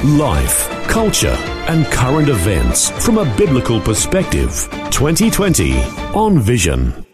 Life, 0.00 0.68
culture, 0.88 1.36
and 1.68 1.86
current 1.86 2.28
events 2.28 2.90
from 3.04 3.18
a 3.18 3.36
biblical 3.36 3.80
perspective. 3.80 4.68
2020 4.90 5.76
on 6.12 6.40
Vision. 6.40 7.06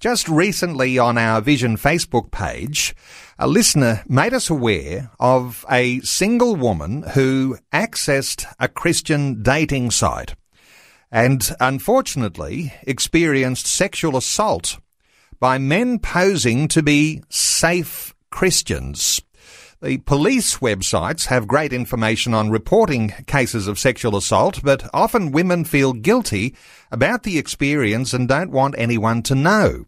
Just 0.00 0.26
recently 0.26 0.98
on 0.98 1.18
our 1.18 1.42
Vision 1.42 1.76
Facebook 1.76 2.30
page, 2.30 2.94
a 3.38 3.46
listener 3.46 4.02
made 4.08 4.32
us 4.32 4.48
aware 4.48 5.10
of 5.20 5.66
a 5.70 6.00
single 6.00 6.56
woman 6.56 7.02
who 7.12 7.58
accessed 7.74 8.46
a 8.58 8.68
Christian 8.68 9.42
dating 9.42 9.90
site 9.90 10.34
and 11.10 11.54
unfortunately 11.60 12.72
experienced 12.84 13.66
sexual 13.66 14.16
assault 14.16 14.78
by 15.38 15.58
men 15.58 15.98
posing 15.98 16.68
to 16.68 16.82
be 16.82 17.22
safe 17.28 18.14
Christians. 18.30 19.20
The 19.82 19.98
police 19.98 20.58
websites 20.58 21.26
have 21.26 21.48
great 21.48 21.72
information 21.72 22.34
on 22.34 22.50
reporting 22.50 23.08
cases 23.26 23.66
of 23.66 23.80
sexual 23.80 24.16
assault, 24.16 24.60
but 24.62 24.88
often 24.94 25.32
women 25.32 25.64
feel 25.64 25.92
guilty 25.92 26.54
about 26.92 27.24
the 27.24 27.36
experience 27.36 28.14
and 28.14 28.28
don't 28.28 28.52
want 28.52 28.76
anyone 28.78 29.24
to 29.24 29.34
know. 29.34 29.84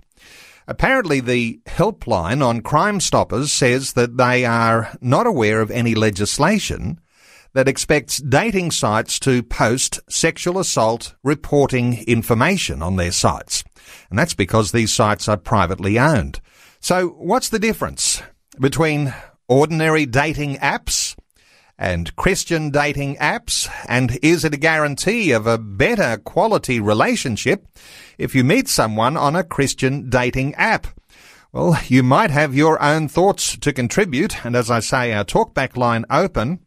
Apparently, 0.66 1.20
the 1.20 1.60
helpline 1.66 2.44
on 2.44 2.60
Crime 2.60 2.98
Stoppers 2.98 3.52
says 3.52 3.92
that 3.92 4.16
they 4.16 4.44
are 4.44 4.98
not 5.00 5.28
aware 5.28 5.60
of 5.60 5.70
any 5.70 5.94
legislation 5.94 6.98
that 7.52 7.68
expects 7.68 8.16
dating 8.16 8.72
sites 8.72 9.20
to 9.20 9.44
post 9.44 10.00
sexual 10.08 10.58
assault 10.58 11.14
reporting 11.22 12.02
information 12.08 12.82
on 12.82 12.96
their 12.96 13.12
sites. 13.12 13.62
And 14.10 14.18
that's 14.18 14.34
because 14.34 14.72
these 14.72 14.92
sites 14.92 15.28
are 15.28 15.36
privately 15.36 16.00
owned. 16.00 16.40
So 16.80 17.10
what's 17.10 17.50
the 17.50 17.60
difference 17.60 18.20
between 18.58 19.14
ordinary 19.48 20.06
dating 20.06 20.56
apps 20.56 21.16
and 21.78 22.14
Christian 22.16 22.70
dating 22.70 23.16
apps? 23.16 23.68
And 23.88 24.18
is 24.22 24.44
it 24.44 24.54
a 24.54 24.58
guarantee 24.58 25.32
of 25.32 25.46
a 25.46 25.58
better 25.58 26.16
quality 26.18 26.80
relationship 26.80 27.66
if 28.18 28.34
you 28.34 28.44
meet 28.44 28.68
someone 28.68 29.16
on 29.16 29.36
a 29.36 29.44
Christian 29.44 30.08
dating 30.08 30.54
app? 30.54 30.86
Well, 31.52 31.78
you 31.86 32.02
might 32.02 32.30
have 32.30 32.54
your 32.54 32.82
own 32.82 33.06
thoughts 33.06 33.56
to 33.58 33.72
contribute. 33.72 34.44
And 34.44 34.56
as 34.56 34.70
I 34.70 34.80
say, 34.80 35.12
our 35.12 35.24
talkback 35.24 35.76
line 35.76 36.04
open. 36.10 36.63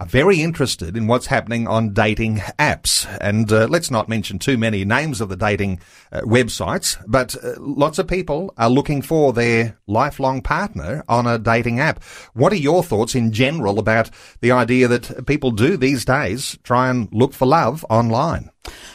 are 0.00 0.06
very 0.06 0.40
interested 0.40 0.96
in 0.96 1.06
what's 1.06 1.26
happening 1.26 1.68
on 1.68 1.94
dating 1.94 2.38
apps. 2.58 3.06
And 3.20 3.50
uh, 3.52 3.66
let's 3.68 3.90
not 3.90 4.08
mention 4.08 4.38
too 4.38 4.58
many 4.58 4.84
names 4.84 5.20
of 5.20 5.28
the 5.28 5.36
dating 5.36 5.80
uh, 6.12 6.20
websites, 6.22 7.02
but 7.06 7.36
uh, 7.42 7.54
lots 7.58 7.98
of 7.98 8.08
people 8.08 8.52
are 8.56 8.70
looking 8.70 9.02
for 9.02 9.32
their 9.32 9.78
lifelong 9.86 10.42
partner 10.42 11.04
on 11.08 11.26
a 11.26 11.38
dating 11.38 11.80
app. 11.80 12.02
What 12.32 12.52
are 12.52 12.56
your 12.56 12.82
thoughts 12.82 13.14
in 13.14 13.32
general 13.32 13.78
about 13.78 14.10
the 14.40 14.52
idea 14.52 14.88
that 14.88 15.26
people 15.26 15.50
do 15.50 15.76
these 15.76 16.04
days 16.04 16.58
try 16.62 16.88
and 16.88 17.08
look 17.12 17.32
for 17.32 17.46
love 17.46 17.84
online? 17.88 18.50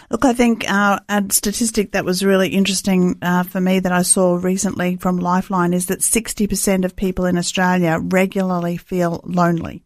Look, 0.09 0.25
I 0.25 0.33
think 0.33 0.69
uh, 0.69 0.99
a 1.07 1.23
statistic 1.29 1.91
that 1.91 2.03
was 2.03 2.25
really 2.25 2.49
interesting 2.49 3.19
uh, 3.21 3.43
for 3.43 3.61
me 3.61 3.79
that 3.79 3.91
I 3.91 4.01
saw 4.01 4.35
recently 4.35 4.97
from 4.97 5.17
Lifeline 5.17 5.73
is 5.73 5.85
that 5.87 5.99
60% 5.99 6.85
of 6.85 6.95
people 6.95 7.25
in 7.25 7.37
Australia 7.37 7.99
regularly 8.01 8.77
feel 8.77 9.21
lonely. 9.23 9.83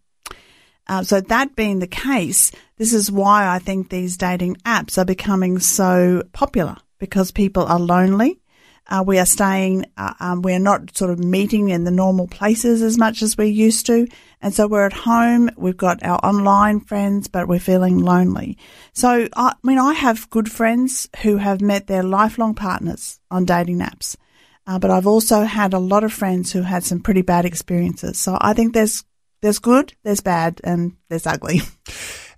Uh, 0.87 1.03
so 1.03 1.21
that 1.21 1.55
being 1.55 1.79
the 1.79 1.87
case, 1.87 2.51
this 2.77 2.93
is 2.93 3.11
why 3.11 3.47
I 3.47 3.59
think 3.59 3.89
these 3.89 4.17
dating 4.17 4.57
apps 4.65 4.97
are 4.97 5.05
becoming 5.05 5.59
so 5.59 6.23
popular 6.33 6.77
because 6.99 7.31
people 7.31 7.63
are 7.63 7.79
lonely. 7.79 8.39
Uh, 8.87 9.01
we 9.05 9.17
are 9.17 9.25
staying, 9.25 9.85
uh, 9.95 10.13
um, 10.19 10.41
we're 10.41 10.59
not 10.59 10.95
sort 10.95 11.09
of 11.09 11.17
meeting 11.17 11.69
in 11.69 11.85
the 11.85 11.91
normal 11.91 12.27
places 12.27 12.81
as 12.81 12.97
much 12.97 13.21
as 13.21 13.37
we 13.37 13.47
used 13.47 13.85
to. 13.85 14.05
And 14.41 14.53
so 14.53 14.67
we're 14.67 14.85
at 14.85 14.91
home, 14.91 15.49
we've 15.55 15.77
got 15.77 16.03
our 16.03 16.19
online 16.23 16.81
friends, 16.81 17.29
but 17.29 17.47
we're 17.47 17.59
feeling 17.59 17.99
lonely. 17.99 18.57
So, 18.91 19.29
I 19.37 19.53
mean, 19.63 19.79
I 19.79 19.93
have 19.93 20.29
good 20.29 20.51
friends 20.51 21.07
who 21.21 21.37
have 21.37 21.61
met 21.61 21.87
their 21.87 22.03
lifelong 22.03 22.55
partners 22.55 23.21
on 23.31 23.45
dating 23.45 23.79
apps. 23.79 24.17
Uh, 24.67 24.79
but 24.79 24.91
I've 24.91 25.07
also 25.07 25.43
had 25.43 25.73
a 25.73 25.79
lot 25.79 26.03
of 26.03 26.11
friends 26.11 26.51
who 26.51 26.61
had 26.61 26.83
some 26.83 26.99
pretty 26.99 27.21
bad 27.21 27.45
experiences. 27.45 28.17
So 28.17 28.37
I 28.39 28.53
think 28.53 28.73
there's 28.73 29.03
there's 29.43 29.59
good, 29.59 29.93
there's 30.03 30.21
bad, 30.21 30.61
and 30.63 30.95
there's 31.09 31.27
ugly. 31.27 31.61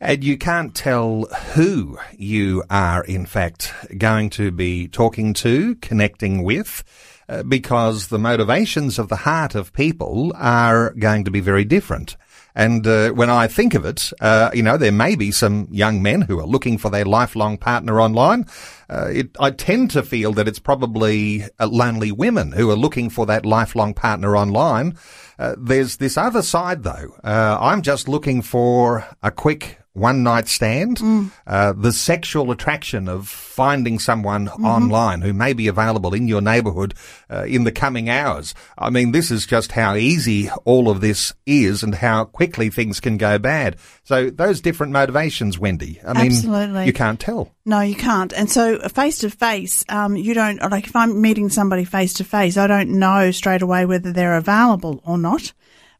And 0.01 0.25
you 0.25 0.37
can't 0.37 0.75
tell 0.75 1.23
who 1.53 1.97
you 2.17 2.63
are, 2.69 3.01
in 3.05 3.25
fact, 3.25 3.73
going 3.97 4.29
to 4.31 4.51
be 4.51 4.89
talking 4.89 5.33
to, 5.35 5.75
connecting 5.75 6.43
with, 6.43 6.83
uh, 7.29 7.43
because 7.43 8.07
the 8.07 8.19
motivations 8.19 8.99
of 8.99 9.07
the 9.07 9.15
heart 9.15 9.55
of 9.55 9.71
people 9.71 10.33
are 10.35 10.93
going 10.95 11.23
to 11.23 11.31
be 11.31 11.39
very 11.39 11.63
different. 11.63 12.17
And 12.55 12.87
uh, 12.87 13.11
when 13.11 13.29
I 13.29 13.47
think 13.47 13.73
of 13.73 13.85
it, 13.85 14.13
uh, 14.21 14.49
you 14.53 14.63
know, 14.63 14.77
there 14.77 14.91
may 14.91 15.15
be 15.15 15.31
some 15.31 15.67
young 15.71 16.01
men 16.01 16.21
who 16.21 16.39
are 16.39 16.47
looking 16.47 16.77
for 16.77 16.89
their 16.89 17.03
lifelong 17.03 17.57
partner 17.57 17.99
online. 17.99 18.45
Uh, 18.89 19.09
it, 19.11 19.29
I 19.39 19.51
tend 19.51 19.91
to 19.91 20.03
feel 20.03 20.31
that 20.33 20.47
it's 20.47 20.59
probably 20.59 21.43
uh, 21.59 21.67
lonely 21.67 22.11
women 22.11 22.53
who 22.53 22.71
are 22.71 22.77
looking 22.77 23.09
for 23.09 23.25
that 23.25 23.45
lifelong 23.45 23.93
partner 23.93 24.37
online. 24.37 24.97
Uh, 25.37 25.55
there's 25.57 25.97
this 25.97 26.17
other 26.17 26.41
side, 26.41 26.83
though. 26.83 27.17
Uh, 27.23 27.57
I'm 27.59 27.81
just 27.81 28.07
looking 28.07 28.41
for 28.41 29.05
a 29.21 29.31
quick 29.31 29.79
one 29.95 30.23
night 30.23 30.47
stand, 30.47 30.97
mm. 30.97 31.31
uh, 31.47 31.73
the 31.73 31.93
sexual 31.93 32.51
attraction 32.51 33.07
of 33.07 33.27
finding 33.29 33.97
someone 33.97 34.47
mm-hmm. 34.47 34.65
online 34.65 35.21
who 35.21 35.33
may 35.33 35.53
be 35.53 35.67
available 35.67 36.13
in 36.13 36.27
your 36.27 36.41
neighborhood 36.41 36.93
uh, 37.31 37.45
in 37.45 37.63
the 37.63 37.71
coming 37.71 38.09
hours. 38.09 38.53
I 38.77 38.89
mean, 38.89 39.13
this 39.13 39.31
is 39.31 39.45
just 39.45 39.71
how 39.71 39.95
easy 39.95 40.49
all 40.65 40.89
of 40.89 40.99
this 40.99 41.33
is 41.45 41.81
and 41.81 41.95
how 41.95 42.25
quickly 42.25 42.69
things 42.69 42.99
can 42.99 43.17
go 43.17 43.39
bad. 43.39 43.77
So 44.03 44.29
those 44.29 44.59
different 44.59 44.91
motivations, 44.91 45.57
Wendy, 45.57 46.01
I 46.05 46.13
mean, 46.13 46.31
Absolutely. 46.33 46.85
you 46.85 46.93
can't 46.93 47.19
tell. 47.19 47.53
No, 47.65 47.79
you 47.79 47.95
can't. 47.95 48.33
And 48.33 48.51
so 48.51 48.77
face 48.89 49.19
to 49.19 49.29
face, 49.29 49.85
you 49.89 50.33
don't, 50.33 50.61
like 50.69 50.87
if 50.87 50.95
I'm 50.95 51.21
meeting 51.21 51.47
somebody 51.49 51.85
face 51.85 52.15
to 52.15 52.25
face, 52.25 52.57
I 52.57 52.67
don't 52.67 52.99
know 52.99 53.31
straight 53.31 53.61
away 53.61 53.85
whether 53.85 54.11
they're 54.11 54.37
available 54.37 55.01
or 55.05 55.17
not. 55.17 55.53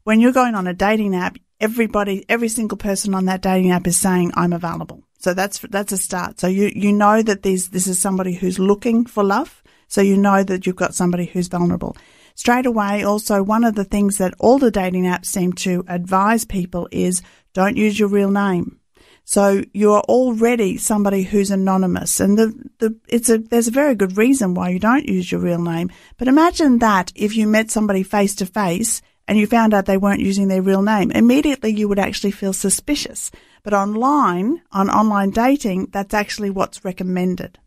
When 0.04 0.20
you're 0.20 0.32
going 0.32 0.54
on 0.54 0.68
a 0.68 0.74
dating 0.74 1.16
app, 1.16 1.38
everybody, 1.60 2.24
every 2.28 2.48
single 2.48 2.78
person 2.78 3.14
on 3.14 3.26
that 3.26 3.42
dating 3.42 3.70
app 3.70 3.86
is 3.86 3.98
saying, 3.98 4.32
I'm 4.34 4.52
available. 4.52 5.02
So 5.18 5.34
that's, 5.34 5.58
that's 5.58 5.92
a 5.92 5.96
start. 5.96 6.40
So 6.40 6.46
you, 6.46 6.70
you 6.74 6.92
know 6.92 7.22
that 7.22 7.42
these, 7.42 7.70
this 7.70 7.86
is 7.86 8.00
somebody 8.00 8.34
who's 8.34 8.58
looking 8.58 9.06
for 9.06 9.24
love. 9.24 9.62
So 9.88 10.00
you 10.00 10.16
know 10.16 10.42
that 10.42 10.66
you've 10.66 10.76
got 10.76 10.94
somebody 10.94 11.26
who's 11.26 11.48
vulnerable. 11.48 11.96
Straight 12.34 12.66
away, 12.66 13.02
also, 13.02 13.42
one 13.42 13.64
of 13.64 13.76
the 13.76 13.84
things 13.84 14.18
that 14.18 14.34
all 14.38 14.58
the 14.58 14.70
dating 14.70 15.04
apps 15.04 15.26
seem 15.26 15.54
to 15.54 15.84
advise 15.88 16.44
people 16.44 16.86
is 16.92 17.22
don't 17.54 17.78
use 17.78 17.98
your 17.98 18.10
real 18.10 18.30
name. 18.30 18.78
So 19.24 19.62
you 19.72 19.92
are 19.92 20.02
already 20.02 20.76
somebody 20.76 21.22
who's 21.24 21.50
anonymous, 21.50 22.20
and 22.20 22.38
the, 22.38 22.52
the 22.78 22.96
it's 23.08 23.28
a 23.28 23.38
there's 23.38 23.66
a 23.66 23.72
very 23.72 23.96
good 23.96 24.16
reason 24.16 24.54
why 24.54 24.68
you 24.68 24.78
don't 24.78 25.08
use 25.08 25.32
your 25.32 25.40
real 25.40 25.60
name. 25.60 25.90
But 26.16 26.28
imagine 26.28 26.78
that 26.78 27.10
if 27.16 27.36
you 27.36 27.48
met 27.48 27.72
somebody 27.72 28.04
face 28.04 28.36
to 28.36 28.46
face 28.46 29.02
and 29.28 29.38
you 29.38 29.46
found 29.46 29.74
out 29.74 29.86
they 29.86 29.96
weren't 29.96 30.20
using 30.20 30.48
their 30.48 30.62
real 30.62 30.82
name, 30.82 31.10
immediately 31.10 31.72
you 31.72 31.88
would 31.88 31.98
actually 31.98 32.30
feel 32.30 32.52
suspicious. 32.52 33.30
But 33.62 33.74
online, 33.74 34.62
on 34.72 34.88
online 34.88 35.30
dating, 35.30 35.88
that's 35.92 36.14
actually 36.14 36.50
what's 36.50 36.84
recommended. 36.84 37.58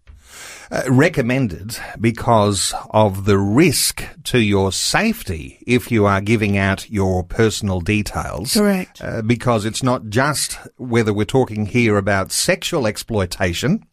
Uh, 0.72 0.84
recommended 0.88 1.76
because 2.00 2.76
of 2.92 3.26
the 3.26 3.40
risk 3.40 4.04
to 4.24 4.40
your 4.40 4.72
safety 4.72 5.64
if 5.66 5.92
you 5.92 6.06
are 6.06 6.22
giving 6.22 6.58
out 6.58 6.90
your 6.92 7.24
personal 7.24 7.82
details. 7.82 8.54
Correct. 8.54 9.02
Uh, 9.02 9.24
because 9.24 9.66
it's 9.66 9.82
not 9.82 10.10
just 10.10 10.60
whether 10.78 11.12
we're 11.12 11.26
talking 11.26 11.66
here 11.66 11.98
about 11.98 12.32
sexual 12.32 12.86
exploitation, 12.86 13.84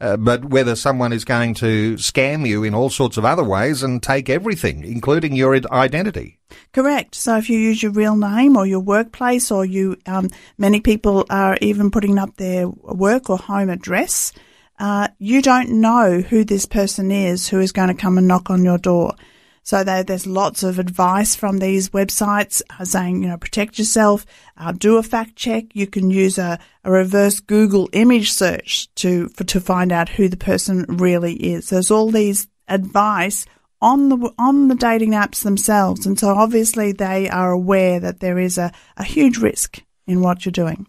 uh, 0.00 0.16
but 0.16 0.44
whether 0.46 0.74
someone 0.74 1.12
is 1.12 1.24
going 1.24 1.54
to 1.54 1.94
scam 1.94 2.46
you 2.46 2.64
in 2.64 2.74
all 2.74 2.90
sorts 2.90 3.16
of 3.16 3.24
other 3.24 3.44
ways 3.44 3.84
and 3.84 4.02
take 4.02 4.28
everything, 4.28 4.84
including 4.84 5.36
your 5.36 5.54
identity. 5.72 6.40
Correct. 6.74 7.14
So 7.14 7.38
if 7.38 7.48
you 7.48 7.58
use 7.58 7.82
your 7.82 7.92
real 7.92 8.16
name 8.16 8.56
or 8.56 8.66
your 8.66 8.80
workplace, 8.80 9.50
or 9.50 9.64
you, 9.64 9.96
um, 10.04 10.28
many 10.58 10.80
people 10.80 11.24
are 11.30 11.56
even 11.62 11.90
putting 11.90 12.18
up 12.18 12.36
their 12.36 12.68
work 12.68 13.30
or 13.30 13.38
home 13.38 13.70
address 13.70 14.32
uh, 14.78 15.08
you 15.18 15.40
don't 15.40 15.70
know 15.70 16.20
who 16.20 16.44
this 16.44 16.66
person 16.66 17.10
is 17.10 17.48
who 17.48 17.60
is 17.60 17.72
going 17.72 17.88
to 17.88 17.94
come 17.94 18.18
and 18.18 18.28
knock 18.28 18.50
on 18.50 18.64
your 18.64 18.78
door. 18.78 19.14
So 19.62 19.82
there's 19.82 20.26
lots 20.26 20.62
of 20.62 20.78
advice 20.78 21.34
from 21.34 21.58
these 21.58 21.88
websites 21.90 22.60
uh, 22.78 22.84
saying, 22.84 23.22
you 23.22 23.28
know, 23.28 23.38
protect 23.38 23.78
yourself, 23.78 24.26
uh, 24.58 24.72
do 24.72 24.98
a 24.98 25.02
fact 25.02 25.36
check. 25.36 25.64
You 25.72 25.86
can 25.86 26.10
use 26.10 26.36
a, 26.36 26.58
a 26.82 26.90
reverse 26.90 27.40
Google 27.40 27.88
image 27.94 28.32
search 28.32 28.94
to 28.96 29.28
for, 29.28 29.44
to 29.44 29.60
find 29.60 29.90
out 29.90 30.10
who 30.10 30.28
the 30.28 30.36
person 30.36 30.84
really 30.88 31.34
is. 31.34 31.70
There's 31.70 31.90
all 31.90 32.10
these 32.10 32.46
advice 32.68 33.46
on 33.80 34.08
the 34.08 34.32
on 34.38 34.68
the 34.68 34.74
dating 34.74 35.12
apps 35.12 35.42
themselves, 35.42 36.06
and 36.06 36.18
so 36.18 36.28
obviously 36.28 36.92
they 36.92 37.28
are 37.28 37.52
aware 37.52 38.00
that 38.00 38.20
there 38.20 38.38
is 38.38 38.58
a, 38.58 38.72
a 38.96 39.04
huge 39.04 39.38
risk 39.38 39.82
in 40.06 40.20
what 40.20 40.44
you're 40.44 40.52
doing. 40.52 40.86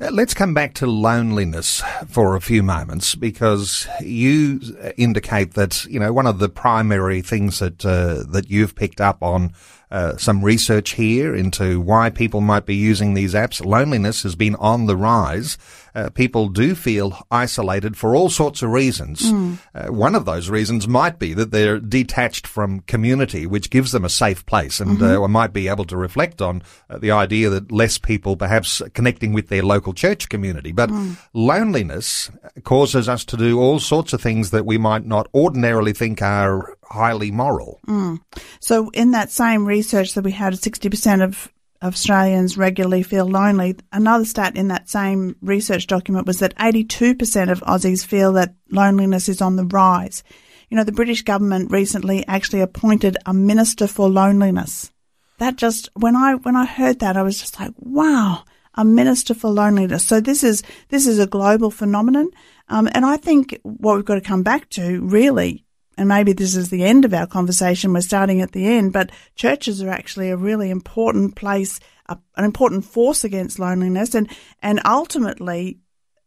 Uh, 0.00 0.10
let's 0.10 0.34
come 0.34 0.54
back 0.54 0.74
to 0.74 0.86
loneliness 0.86 1.82
for 2.08 2.34
a 2.34 2.40
few 2.40 2.62
moments 2.62 3.14
because 3.14 3.88
you 4.00 4.60
indicate 4.96 5.54
that 5.54 5.84
you 5.86 5.98
know 5.98 6.12
one 6.12 6.26
of 6.26 6.38
the 6.38 6.48
primary 6.48 7.20
things 7.20 7.58
that 7.58 7.84
uh, 7.84 8.24
that 8.30 8.50
you've 8.50 8.74
picked 8.74 9.00
up 9.00 9.22
on 9.22 9.52
uh, 9.90 10.16
some 10.16 10.44
research 10.44 10.90
here 10.90 11.34
into 11.34 11.80
why 11.80 12.10
people 12.10 12.40
might 12.40 12.66
be 12.66 12.76
using 12.76 13.14
these 13.14 13.34
apps. 13.34 13.64
Loneliness 13.64 14.22
has 14.22 14.34
been 14.34 14.54
on 14.56 14.86
the 14.86 14.96
rise. 14.96 15.56
Uh, 15.98 16.10
people 16.10 16.48
do 16.48 16.76
feel 16.76 17.26
isolated 17.28 17.96
for 17.96 18.14
all 18.14 18.30
sorts 18.30 18.62
of 18.62 18.70
reasons. 18.70 19.32
Mm. 19.32 19.58
Uh, 19.74 19.92
one 19.92 20.14
of 20.14 20.26
those 20.26 20.48
reasons 20.48 20.86
might 20.86 21.18
be 21.18 21.34
that 21.34 21.50
they're 21.50 21.80
detached 21.80 22.46
from 22.46 22.78
community, 22.82 23.46
which 23.46 23.68
gives 23.68 23.90
them 23.90 24.04
a 24.04 24.08
safe 24.08 24.46
place, 24.46 24.78
and 24.78 24.98
mm-hmm. 24.98 25.24
Uh, 25.24 25.26
might 25.26 25.52
be 25.52 25.66
able 25.66 25.84
to 25.84 25.96
reflect 25.96 26.40
on 26.40 26.62
uh, 26.88 26.98
the 26.98 27.10
idea 27.10 27.50
that 27.50 27.72
less 27.72 27.98
people 27.98 28.36
perhaps 28.36 28.80
connecting 28.94 29.32
with 29.32 29.48
their 29.48 29.64
local 29.64 29.92
church 29.92 30.28
community. 30.28 30.70
But 30.70 30.88
mm. 30.88 31.16
loneliness 31.34 32.30
causes 32.62 33.08
us 33.08 33.24
to 33.24 33.36
do 33.36 33.58
all 33.58 33.80
sorts 33.80 34.12
of 34.12 34.22
things 34.22 34.52
that 34.52 34.64
we 34.64 34.78
might 34.78 35.04
not 35.04 35.26
ordinarily 35.34 35.92
think 35.92 36.22
are 36.22 36.76
highly 36.84 37.32
moral. 37.32 37.80
Mm. 37.88 38.20
So, 38.60 38.90
in 38.90 39.10
that 39.10 39.32
same 39.32 39.66
research 39.66 40.14
that 40.14 40.22
we 40.22 40.30
had, 40.30 40.52
60% 40.52 41.24
of 41.24 41.52
Australians 41.82 42.58
regularly 42.58 43.02
feel 43.02 43.26
lonely. 43.26 43.76
Another 43.92 44.24
stat 44.24 44.56
in 44.56 44.68
that 44.68 44.88
same 44.88 45.36
research 45.40 45.86
document 45.86 46.26
was 46.26 46.40
that 46.40 46.56
82% 46.56 47.50
of 47.50 47.60
Aussies 47.60 48.04
feel 48.04 48.32
that 48.32 48.54
loneliness 48.70 49.28
is 49.28 49.40
on 49.40 49.56
the 49.56 49.64
rise. 49.64 50.24
You 50.68 50.76
know, 50.76 50.84
the 50.84 50.92
British 50.92 51.22
government 51.22 51.70
recently 51.70 52.26
actually 52.26 52.60
appointed 52.60 53.16
a 53.26 53.32
minister 53.32 53.86
for 53.86 54.08
loneliness. 54.08 54.90
That 55.38 55.56
just, 55.56 55.88
when 55.94 56.16
I, 56.16 56.34
when 56.34 56.56
I 56.56 56.66
heard 56.66 56.98
that, 56.98 57.16
I 57.16 57.22
was 57.22 57.38
just 57.38 57.60
like, 57.60 57.72
wow, 57.76 58.42
a 58.74 58.84
minister 58.84 59.34
for 59.34 59.50
loneliness. 59.50 60.06
So 60.06 60.20
this 60.20 60.42
is, 60.42 60.62
this 60.88 61.06
is 61.06 61.18
a 61.18 61.26
global 61.26 61.70
phenomenon. 61.70 62.30
Um, 62.68 62.88
and 62.92 63.06
I 63.06 63.16
think 63.16 63.58
what 63.62 63.96
we've 63.96 64.04
got 64.04 64.16
to 64.16 64.20
come 64.20 64.42
back 64.42 64.68
to 64.70 65.00
really 65.00 65.64
and 65.98 66.08
maybe 66.08 66.32
this 66.32 66.54
is 66.54 66.70
the 66.70 66.84
end 66.84 67.04
of 67.04 67.12
our 67.12 67.26
conversation, 67.26 67.92
we're 67.92 68.00
starting 68.00 68.40
at 68.40 68.52
the 68.52 68.66
end, 68.66 68.92
but 68.92 69.10
churches 69.34 69.82
are 69.82 69.90
actually 69.90 70.30
a 70.30 70.36
really 70.36 70.70
important 70.70 71.34
place, 71.34 71.80
a, 72.06 72.16
an 72.36 72.44
important 72.44 72.84
force 72.84 73.24
against 73.24 73.58
loneliness, 73.58 74.14
and, 74.14 74.30
and 74.62 74.80
ultimately, 74.84 75.80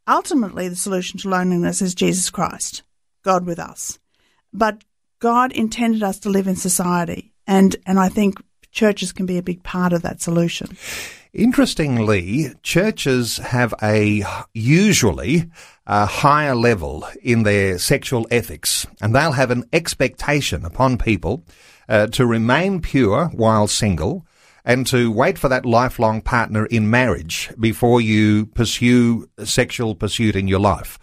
ultimately 0.08 0.68
the 0.68 0.76
solution 0.76 1.20
to 1.20 1.30
loneliness 1.30 1.82
is 1.82 1.96
Jesus 1.96 2.30
Christ, 2.30 2.84
God 3.24 3.46
with 3.46 3.60
us. 3.60 3.98
But 4.52 4.84
God 5.20 5.54
intended 5.54 6.04
us 6.04 6.20
to 6.20 6.30
live 6.30 6.48
in 6.48 6.58
society, 6.58 7.34
and, 7.48 7.76
and 7.86 7.98
I 7.98 8.10
think 8.10 8.44
churches 8.72 9.14
can 9.14 9.26
be 9.26 9.38
a 9.38 9.44
big 9.44 9.64
part 9.64 9.94
of 9.94 10.02
that 10.02 10.22
solution. 10.22 10.78
Interestingly, 11.34 12.50
churches 12.62 13.38
have 13.38 13.74
a 13.82 14.24
usually 14.54 15.50
a 15.92 16.06
higher 16.06 16.56
level 16.56 17.06
in 17.22 17.44
their 17.44 17.78
sexual 17.78 18.26
ethics, 18.32 18.88
and 19.02 19.14
they'll 19.14 19.34
have 19.34 19.52
an 19.52 19.66
expectation 19.74 20.64
upon 20.64 20.98
people 20.98 21.44
uh, 21.90 22.08
to 22.08 22.26
remain 22.26 22.80
pure 22.80 23.26
while 23.34 23.68
single 23.68 24.26
and 24.64 24.88
to 24.88 25.12
wait 25.12 25.38
for 25.38 25.50
that 25.50 25.66
lifelong 25.66 26.22
partner 26.22 26.66
in 26.68 26.90
marriage 26.90 27.52
before 27.60 28.00
you 28.00 28.46
pursue 28.46 29.28
sexual 29.44 29.94
pursuit 29.94 30.34
in 30.34 30.48
your 30.48 30.62
life. 30.62 30.98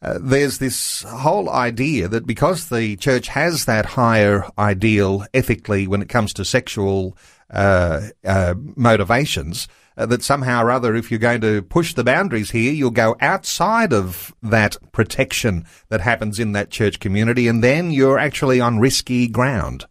Uh, 0.00 0.18
there's 0.18 0.56
this 0.56 1.02
whole 1.02 1.50
idea 1.50 2.08
that 2.08 2.26
because 2.26 2.70
the 2.70 2.96
church 2.96 3.28
has 3.28 3.66
that 3.66 3.84
higher 3.84 4.46
ideal 4.58 5.26
ethically 5.34 5.86
when 5.86 6.00
it 6.00 6.08
comes 6.08 6.32
to 6.32 6.42
sexual 6.42 7.18
uh, 7.50 8.00
uh, 8.24 8.54
motivations 8.76 9.68
uh, 9.96 10.06
that 10.06 10.22
somehow 10.22 10.64
or 10.64 10.70
other, 10.70 10.94
if 10.94 11.10
you're 11.10 11.18
going 11.18 11.40
to 11.40 11.62
push 11.62 11.94
the 11.94 12.04
boundaries 12.04 12.50
here, 12.50 12.72
you'll 12.72 12.90
go 12.90 13.16
outside 13.20 13.92
of 13.92 14.34
that 14.42 14.76
protection 14.92 15.64
that 15.88 16.00
happens 16.00 16.38
in 16.38 16.52
that 16.52 16.70
church 16.70 17.00
community, 17.00 17.48
and 17.48 17.62
then 17.62 17.90
you're 17.90 18.18
actually 18.18 18.60
on 18.60 18.78
risky 18.78 19.28
ground. 19.28 19.86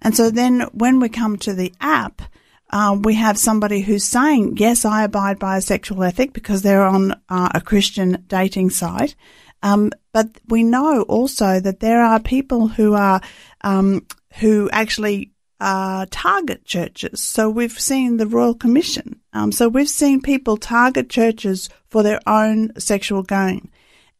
And 0.00 0.16
so 0.16 0.30
then 0.30 0.62
when 0.72 1.00
we 1.00 1.08
come 1.08 1.36
to 1.38 1.54
the 1.54 1.72
app, 1.80 2.22
uh, 2.70 2.98
we 3.02 3.14
have 3.14 3.38
somebody 3.38 3.82
who's 3.82 4.04
saying, 4.04 4.56
yes, 4.56 4.84
I 4.84 5.04
abide 5.04 5.38
by 5.38 5.58
a 5.58 5.62
sexual 5.62 6.02
ethic 6.02 6.32
because 6.32 6.62
they're 6.62 6.86
on 6.86 7.12
uh, 7.28 7.50
a 7.54 7.60
Christian 7.60 8.24
dating 8.28 8.70
site. 8.70 9.14
Um, 9.62 9.92
but 10.12 10.28
we 10.48 10.64
know 10.64 11.02
also 11.02 11.60
that 11.60 11.80
there 11.80 12.02
are 12.02 12.18
people 12.18 12.68
who 12.68 12.94
are 12.94 13.20
um, 13.60 14.06
who 14.40 14.70
actually 14.70 15.31
uh, 15.62 16.06
target 16.10 16.64
churches. 16.64 17.22
So 17.22 17.48
we've 17.48 17.78
seen 17.78 18.16
the 18.16 18.26
Royal 18.26 18.52
Commission. 18.54 19.20
Um, 19.32 19.52
so 19.52 19.68
we've 19.68 19.88
seen 19.88 20.20
people 20.20 20.56
target 20.56 21.08
churches 21.08 21.68
for 21.88 22.02
their 22.02 22.20
own 22.26 22.78
sexual 22.80 23.22
gain. 23.22 23.70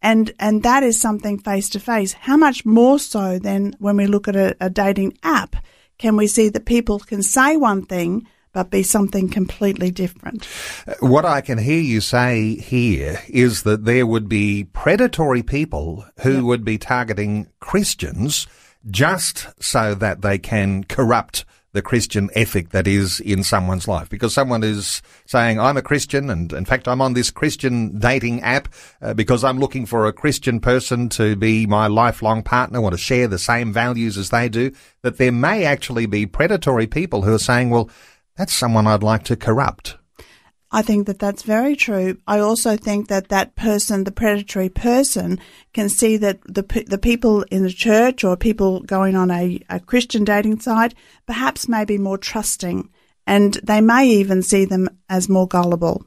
And, 0.00 0.32
and 0.38 0.62
that 0.62 0.84
is 0.84 1.00
something 1.00 1.38
face 1.38 1.68
to 1.70 1.80
face. 1.80 2.12
How 2.12 2.36
much 2.36 2.64
more 2.64 3.00
so 3.00 3.40
than 3.40 3.74
when 3.80 3.96
we 3.96 4.06
look 4.06 4.28
at 4.28 4.36
a, 4.36 4.56
a 4.60 4.70
dating 4.70 5.18
app 5.24 5.56
can 5.98 6.16
we 6.16 6.28
see 6.28 6.48
that 6.48 6.64
people 6.64 7.00
can 7.00 7.24
say 7.24 7.56
one 7.56 7.86
thing, 7.86 8.28
but 8.52 8.70
be 8.70 8.84
something 8.84 9.28
completely 9.28 9.90
different. 9.90 10.44
What 11.00 11.24
I 11.24 11.40
can 11.40 11.58
hear 11.58 11.80
you 11.80 12.00
say 12.00 12.54
here 12.56 13.20
is 13.28 13.64
that 13.64 13.84
there 13.84 14.06
would 14.06 14.28
be 14.28 14.64
predatory 14.64 15.42
people 15.42 16.04
who 16.20 16.34
yep. 16.34 16.42
would 16.44 16.64
be 16.64 16.78
targeting 16.78 17.48
Christians 17.58 18.46
just 18.90 19.48
so 19.62 19.94
that 19.94 20.22
they 20.22 20.38
can 20.38 20.84
corrupt 20.84 21.44
the 21.72 21.82
Christian 21.82 22.28
ethic 22.34 22.70
that 22.70 22.86
is 22.86 23.18
in 23.20 23.42
someone's 23.42 23.88
life. 23.88 24.08
Because 24.10 24.34
someone 24.34 24.62
is 24.62 25.00
saying, 25.26 25.58
I'm 25.58 25.76
a 25.76 25.82
Christian, 25.82 26.28
and 26.28 26.52
in 26.52 26.64
fact, 26.64 26.86
I'm 26.86 27.00
on 27.00 27.14
this 27.14 27.30
Christian 27.30 27.98
dating 27.98 28.42
app 28.42 28.68
uh, 29.00 29.14
because 29.14 29.42
I'm 29.42 29.58
looking 29.58 29.86
for 29.86 30.06
a 30.06 30.12
Christian 30.12 30.60
person 30.60 31.08
to 31.10 31.34
be 31.34 31.66
my 31.66 31.86
lifelong 31.86 32.42
partner, 32.42 32.80
want 32.80 32.92
to 32.92 32.98
share 32.98 33.26
the 33.26 33.38
same 33.38 33.72
values 33.72 34.18
as 34.18 34.30
they 34.30 34.48
do, 34.48 34.72
that 35.02 35.16
there 35.16 35.32
may 35.32 35.64
actually 35.64 36.06
be 36.06 36.26
predatory 36.26 36.86
people 36.86 37.22
who 37.22 37.34
are 37.34 37.38
saying, 37.38 37.70
well, 37.70 37.88
that's 38.36 38.52
someone 38.52 38.86
I'd 38.86 39.02
like 39.02 39.24
to 39.24 39.36
corrupt. 39.36 39.96
I 40.74 40.80
think 40.80 41.06
that 41.06 41.18
that's 41.18 41.42
very 41.42 41.76
true. 41.76 42.16
I 42.26 42.38
also 42.38 42.78
think 42.78 43.08
that 43.08 43.28
that 43.28 43.54
person, 43.56 44.04
the 44.04 44.10
predatory 44.10 44.70
person, 44.70 45.38
can 45.74 45.90
see 45.90 46.16
that 46.16 46.40
the 46.44 46.62
the 46.86 46.98
people 46.98 47.42
in 47.50 47.62
the 47.62 47.72
church 47.72 48.24
or 48.24 48.36
people 48.36 48.80
going 48.80 49.14
on 49.14 49.30
a, 49.30 49.60
a 49.68 49.80
Christian 49.80 50.24
dating 50.24 50.60
site 50.60 50.94
perhaps 51.26 51.68
may 51.68 51.84
be 51.84 51.98
more 51.98 52.16
trusting, 52.16 52.88
and 53.26 53.54
they 53.62 53.82
may 53.82 54.08
even 54.08 54.42
see 54.42 54.64
them 54.64 54.88
as 55.10 55.28
more 55.28 55.46
gullible. 55.46 56.06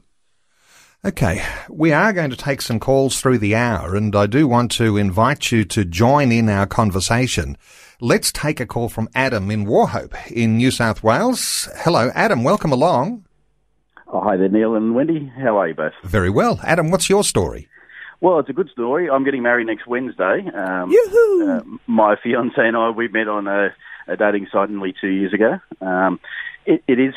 Okay, 1.04 1.44
we 1.68 1.92
are 1.92 2.12
going 2.12 2.30
to 2.30 2.36
take 2.36 2.60
some 2.60 2.80
calls 2.80 3.20
through 3.20 3.38
the 3.38 3.54
hour, 3.54 3.94
and 3.94 4.16
I 4.16 4.26
do 4.26 4.48
want 4.48 4.72
to 4.72 4.96
invite 4.96 5.52
you 5.52 5.64
to 5.66 5.84
join 5.84 6.32
in 6.32 6.48
our 6.48 6.66
conversation. 6.66 7.56
Let's 8.00 8.32
take 8.32 8.58
a 8.58 8.66
call 8.66 8.88
from 8.88 9.08
Adam 9.14 9.48
in 9.52 9.66
Wauchope 9.66 10.16
in 10.32 10.56
New 10.56 10.72
South 10.72 11.04
Wales. 11.04 11.68
Hello, 11.76 12.10
Adam. 12.16 12.42
Welcome 12.42 12.72
along. 12.72 13.25
Oh, 14.08 14.20
hi 14.20 14.36
there, 14.36 14.48
Neil 14.48 14.76
and 14.76 14.94
Wendy. 14.94 15.32
How 15.36 15.58
are 15.58 15.66
you 15.66 15.74
both? 15.74 15.92
Very 16.04 16.30
well. 16.30 16.60
Adam, 16.62 16.90
what's 16.90 17.08
your 17.08 17.24
story? 17.24 17.68
Well, 18.20 18.38
it's 18.38 18.48
a 18.48 18.52
good 18.52 18.70
story. 18.70 19.10
I'm 19.10 19.24
getting 19.24 19.42
married 19.42 19.66
next 19.66 19.86
Wednesday. 19.86 20.48
Um, 20.54 20.90
Yoo-hoo! 20.90 21.50
uh, 21.50 21.62
my 21.86 22.14
fiance 22.22 22.54
and 22.56 22.76
I, 22.76 22.90
we 22.90 23.08
met 23.08 23.26
on 23.26 23.48
a, 23.48 23.74
a 24.06 24.16
dating 24.16 24.46
site 24.52 24.70
nearly 24.70 24.94
two 25.00 25.08
years 25.08 25.34
ago. 25.34 25.58
Um, 25.80 26.20
it, 26.66 26.84
it 26.86 27.00
is 27.00 27.14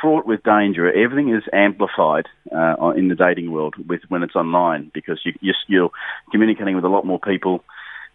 fraught 0.00 0.26
with 0.26 0.42
danger. 0.42 0.92
Everything 0.92 1.32
is 1.34 1.44
amplified 1.52 2.26
uh, 2.54 2.90
in 2.96 3.06
the 3.06 3.14
dating 3.14 3.52
world 3.52 3.74
with 3.88 4.00
when 4.08 4.24
it's 4.24 4.34
online 4.36 4.90
because 4.92 5.20
you, 5.24 5.32
you're, 5.40 5.54
you're 5.68 5.90
communicating 6.32 6.74
with 6.74 6.84
a 6.84 6.88
lot 6.88 7.06
more 7.06 7.20
people, 7.20 7.64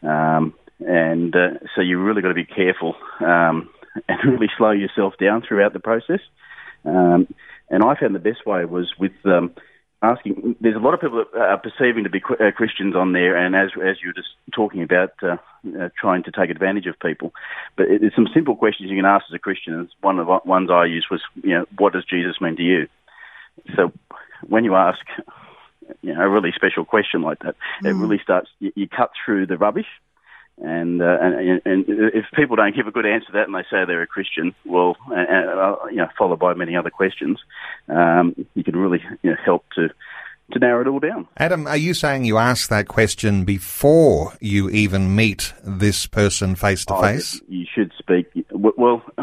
um, 0.04 0.54
and 0.86 1.36
uh, 1.36 1.60
so 1.76 1.82
you 1.82 2.00
really 2.02 2.22
got 2.22 2.30
to 2.30 2.34
be 2.34 2.46
careful 2.46 2.96
um, 3.22 3.70
and 4.10 4.34
really 4.34 4.50
slow 4.58 4.72
yourself 4.72 5.14
down 5.20 5.44
throughout 5.48 5.72
the 5.72 5.80
process. 5.80 6.20
Um, 6.86 7.28
and 7.70 7.84
I 7.84 7.96
found 7.96 8.16
the 8.16 8.20
best 8.20 8.46
way 8.46 8.66
was 8.66 8.94
with 8.98 9.14
um, 9.26 9.54
asking. 10.02 10.56
There's 10.62 10.76
a 10.76 10.80
lot 10.80 10.94
of 10.94 11.02
people 11.02 11.24
that 11.34 11.40
are 11.40 11.58
perceiving 11.58 12.04
to 12.04 12.10
be 12.10 12.22
uh, 12.30 12.52
Christians 12.52 12.96
on 12.96 13.14
there, 13.14 13.36
and 13.36 13.56
as 13.56 13.72
as 13.76 13.98
you 14.02 14.10
were 14.10 14.14
just 14.14 14.30
talking 14.54 14.84
about, 14.84 15.12
uh, 15.22 15.38
uh, 15.80 15.90
trying 16.00 16.24
to 16.24 16.32
take 16.32 16.50
advantage 16.50 16.86
of 16.86 17.00
people. 17.00 17.34
But 17.76 17.88
there's 18.00 18.16
some 18.16 18.28
simple 18.34 18.56
questions 18.56 18.90
you 18.90 18.98
can 18.98 19.06
ask 19.06 19.26
as 19.30 19.36
a 19.36 19.40
Christian. 19.40 19.90
One 20.02 20.20
of 20.20 20.28
the 20.28 20.40
ones 20.46 20.70
I 20.72 20.86
used 20.86 21.08
was, 21.12 21.22
you 21.44 21.56
know, 21.56 21.66
what 21.78 21.94
does 21.94 22.06
Jesus 22.06 22.40
mean 22.42 22.56
to 22.58 22.64
you? 22.64 22.88
So 23.76 23.92
when 24.48 24.64
you 24.64 24.76
ask, 24.76 25.00
you 26.02 26.14
know, 26.14 26.22
a 26.22 26.30
really 26.30 26.52
special 26.56 26.86
question 26.86 27.22
like 27.22 27.40
that, 27.40 27.56
mm. 27.84 27.90
it 27.90 27.94
really 27.94 28.20
starts. 28.24 28.50
You, 28.60 28.72
you 28.76 28.88
cut 28.88 29.12
through 29.26 29.48
the 29.48 29.58
rubbish 29.58 29.88
and, 30.60 31.02
uh, 31.02 31.18
and 31.22 31.62
and 31.66 31.86
if 31.88 32.26
people 32.36 32.56
don't 32.56 32.76
give 32.76 32.88
a 32.88 32.92
good 32.92 33.06
answer 33.06 33.28
to 33.28 33.32
that 33.34 33.48
and 33.48 33.56
they 33.56 33.64
say 33.70 33.86
they're 33.86 34.02
a 34.02 34.08
Christian, 34.08 34.56
well, 34.66 34.98
uh, 35.12 35.14
uh, 35.14 35.76
you 35.90 35.98
know, 35.98 36.08
followed 36.18 36.40
by 36.40 36.54
many 36.56 36.76
other 36.76 36.90
questions, 36.90 37.40
um, 37.90 38.36
you 38.56 38.64
can 38.64 38.76
really 38.76 39.04
you 39.22 39.32
know, 39.32 39.38
help 39.44 39.66
to 39.76 39.90
to 40.52 40.60
narrow 40.60 40.82
it 40.82 40.88
all 40.88 41.00
down. 41.00 41.28
Adam, 41.38 41.68
are 41.68 41.78
you 41.78 41.94
saying 41.94 42.24
you 42.26 42.38
ask 42.38 42.70
that 42.70 42.88
question 42.88 43.44
before 43.44 44.34
you 44.40 44.70
even 44.70 45.16
meet 45.16 45.54
this 45.64 46.08
person 46.08 46.56
face 46.56 46.86
to 46.86 47.00
face? 47.02 47.42
You 47.50 47.66
should 47.72 47.92
speak. 48.00 48.28
Well, 48.52 49.04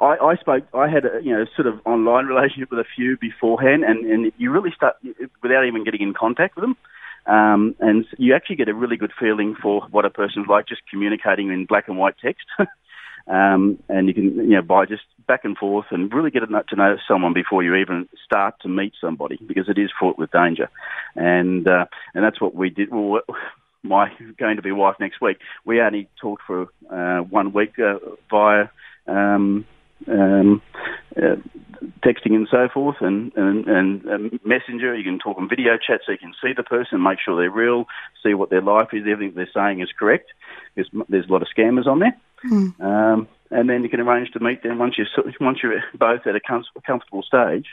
I, 0.00 0.16
I 0.16 0.36
spoke. 0.36 0.64
I 0.74 0.88
had 0.88 1.04
a 1.04 1.20
you 1.22 1.34
know 1.34 1.46
sort 1.56 1.66
of 1.66 1.80
online 1.86 2.26
relationship 2.34 2.70
with 2.70 2.80
a 2.80 2.88
few 2.94 3.16
beforehand, 3.16 3.84
and 3.84 4.04
and 4.04 4.32
you 4.36 4.50
really 4.50 4.72
start 4.74 4.96
without 5.42 5.64
even 5.64 5.84
getting 5.84 6.02
in 6.02 6.14
contact 6.14 6.56
with 6.56 6.64
them. 6.64 6.76
Um, 7.28 7.74
and 7.78 8.06
you 8.16 8.34
actually 8.34 8.56
get 8.56 8.68
a 8.68 8.74
really 8.74 8.96
good 8.96 9.12
feeling 9.18 9.54
for 9.60 9.82
what 9.90 10.06
a 10.06 10.10
person's 10.10 10.48
like 10.48 10.66
just 10.66 10.82
communicating 10.90 11.52
in 11.52 11.66
black 11.66 11.86
and 11.86 11.98
white 11.98 12.14
text. 12.18 12.46
um, 13.26 13.78
and 13.88 14.08
you 14.08 14.14
can, 14.14 14.36
you 14.36 14.56
know, 14.56 14.62
by 14.62 14.86
just 14.86 15.02
back 15.26 15.44
and 15.44 15.56
forth 15.56 15.86
and 15.90 16.12
really 16.12 16.30
get 16.30 16.40
to 16.40 16.76
know 16.76 16.96
someone 17.06 17.34
before 17.34 17.62
you 17.62 17.74
even 17.74 18.08
start 18.24 18.54
to 18.62 18.68
meet 18.68 18.94
somebody 18.98 19.38
because 19.46 19.68
it 19.68 19.78
is 19.78 19.90
fraught 19.98 20.18
with 20.18 20.30
danger. 20.30 20.70
And, 21.14 21.68
uh, 21.68 21.84
and 22.14 22.24
that's 22.24 22.40
what 22.40 22.54
we 22.54 22.70
did. 22.70 22.90
Well, 22.90 23.20
my 23.82 24.10
going 24.38 24.56
to 24.56 24.62
be 24.62 24.72
wife 24.72 24.96
next 24.98 25.20
week, 25.20 25.38
we 25.64 25.80
only 25.80 26.08
talked 26.20 26.42
for 26.46 26.68
uh, 26.90 27.20
one 27.20 27.52
week 27.52 27.78
uh, 27.78 27.98
via 28.30 28.68
um, 29.06 29.66
um, 30.06 30.62
uh, 31.16 31.36
texting 32.04 32.34
and 32.34 32.48
so 32.50 32.68
forth, 32.72 32.96
and, 33.00 33.32
and, 33.36 33.66
and 33.66 34.40
messenger. 34.44 34.94
You 34.94 35.04
can 35.04 35.18
talk 35.18 35.38
on 35.38 35.48
video 35.48 35.76
chat 35.76 36.00
so 36.04 36.12
you 36.12 36.18
can 36.18 36.34
see 36.42 36.52
the 36.56 36.62
person, 36.62 37.02
make 37.02 37.18
sure 37.24 37.36
they're 37.36 37.50
real, 37.50 37.86
see 38.22 38.34
what 38.34 38.50
their 38.50 38.62
life 38.62 38.88
is, 38.92 39.04
everything 39.08 39.34
they're 39.34 39.50
saying 39.54 39.80
is 39.80 39.90
correct. 39.98 40.30
There's, 40.74 40.88
there's 41.08 41.28
a 41.28 41.32
lot 41.32 41.42
of 41.42 41.48
scammers 41.56 41.86
on 41.86 42.00
there. 42.00 42.16
Mm. 42.44 42.80
Um, 42.80 43.28
and 43.50 43.68
then 43.68 43.82
you 43.82 43.88
can 43.88 44.00
arrange 44.00 44.30
to 44.32 44.40
meet 44.40 44.62
them 44.62 44.78
once 44.78 44.96
you're, 44.98 45.06
once 45.40 45.58
you're 45.62 45.82
both 45.94 46.26
at 46.26 46.36
a 46.36 46.40
com- 46.40 46.64
comfortable 46.86 47.22
stage. 47.22 47.66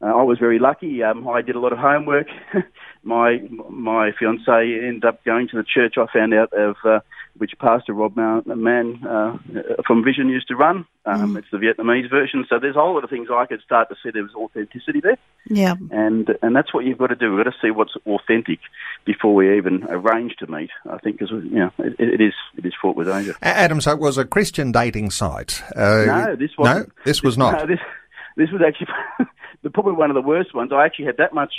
Uh, 0.00 0.06
I 0.06 0.22
was 0.22 0.38
very 0.38 0.58
lucky. 0.58 1.02
Um, 1.02 1.28
I 1.28 1.42
did 1.42 1.56
a 1.56 1.60
lot 1.60 1.72
of 1.72 1.78
homework. 1.78 2.28
my 3.02 3.38
my 3.68 4.12
fiance 4.16 4.42
ended 4.48 5.04
up 5.04 5.24
going 5.24 5.48
to 5.48 5.56
the 5.56 5.64
church 5.64 5.94
I 5.98 6.06
found 6.12 6.34
out 6.34 6.52
of 6.52 6.76
uh, 6.84 7.00
which 7.38 7.52
Pastor 7.58 7.92
Rob 7.92 8.16
Mann 8.16 9.06
uh, 9.06 9.38
from 9.86 10.04
Vision 10.04 10.28
used 10.28 10.48
to 10.48 10.56
run. 10.56 10.86
Um, 11.06 11.34
mm. 11.34 11.38
It's 11.38 11.48
the 11.50 11.58
Vietnamese 11.58 12.10
version. 12.10 12.44
So 12.48 12.58
there's 12.58 12.76
a 12.76 12.80
whole 12.80 12.94
lot 12.94 13.04
of 13.04 13.10
things 13.10 13.28
I 13.32 13.46
could 13.46 13.62
start 13.62 13.88
to 13.88 13.96
see 14.02 14.10
there 14.10 14.22
was 14.22 14.34
authenticity 14.34 15.00
there. 15.00 15.16
Yeah. 15.46 15.74
And 15.90 16.28
and 16.42 16.54
that's 16.54 16.74
what 16.74 16.84
you've 16.84 16.98
got 16.98 17.08
to 17.08 17.14
do. 17.14 17.34
We've 17.34 17.44
got 17.44 17.50
to 17.50 17.56
see 17.62 17.70
what's 17.70 17.94
authentic 18.06 18.58
before 19.04 19.34
we 19.34 19.56
even 19.56 19.84
arrange 19.88 20.36
to 20.36 20.46
meet. 20.46 20.70
I 20.88 20.98
think 20.98 21.18
because 21.18 21.30
you 21.30 21.58
know 21.58 21.72
it, 21.78 21.94
it 21.98 22.20
is 22.20 22.34
it 22.56 22.66
is 22.66 22.74
fraught 22.80 22.96
with 22.96 23.06
danger. 23.06 23.34
Adam, 23.42 23.80
so 23.80 23.92
it 23.92 23.98
was 23.98 24.18
a 24.18 24.24
Christian 24.24 24.72
dating 24.72 25.10
site. 25.10 25.62
Uh, 25.74 26.04
no, 26.06 26.36
this 26.36 26.50
was 26.58 26.66
no, 26.66 26.86
this 27.04 27.22
was 27.22 27.38
not. 27.38 27.52
No, 27.52 27.66
this, 27.66 27.80
this 28.36 28.50
was 28.50 28.60
actually 28.66 28.88
probably 29.72 29.92
one 29.92 30.10
of 30.10 30.14
the 30.14 30.22
worst 30.22 30.54
ones. 30.54 30.72
I 30.72 30.84
actually 30.84 31.06
had 31.06 31.16
that 31.18 31.32
much 31.32 31.52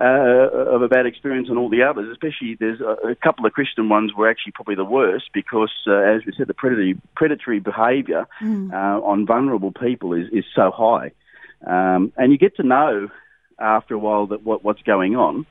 uh, 0.00 0.74
of 0.74 0.82
a 0.82 0.88
bad 0.88 1.04
experience 1.04 1.48
on 1.50 1.58
all 1.58 1.68
the 1.68 1.82
others. 1.82 2.08
Especially, 2.10 2.56
there's 2.58 2.80
a, 2.80 3.10
a 3.10 3.14
couple 3.14 3.44
of 3.44 3.52
Christian 3.52 3.88
ones 3.88 4.12
were 4.14 4.30
actually 4.30 4.52
probably 4.52 4.74
the 4.74 4.84
worst 4.84 5.26
because, 5.34 5.72
uh, 5.86 5.92
as 5.92 6.24
we 6.24 6.32
said, 6.36 6.46
the 6.46 6.54
predatory 6.54 6.98
predatory 7.14 7.60
behaviour 7.60 8.26
mm. 8.40 8.72
uh, 8.72 9.04
on 9.04 9.26
vulnerable 9.26 9.72
people 9.72 10.14
is 10.14 10.26
is 10.32 10.44
so 10.54 10.70
high, 10.70 11.12
um, 11.66 12.12
and 12.16 12.32
you 12.32 12.38
get 12.38 12.56
to 12.56 12.62
know 12.62 13.08
after 13.58 13.94
a 13.94 13.98
while 13.98 14.26
that 14.28 14.42
what, 14.42 14.64
what's 14.64 14.82
going 14.82 15.16
on. 15.16 15.44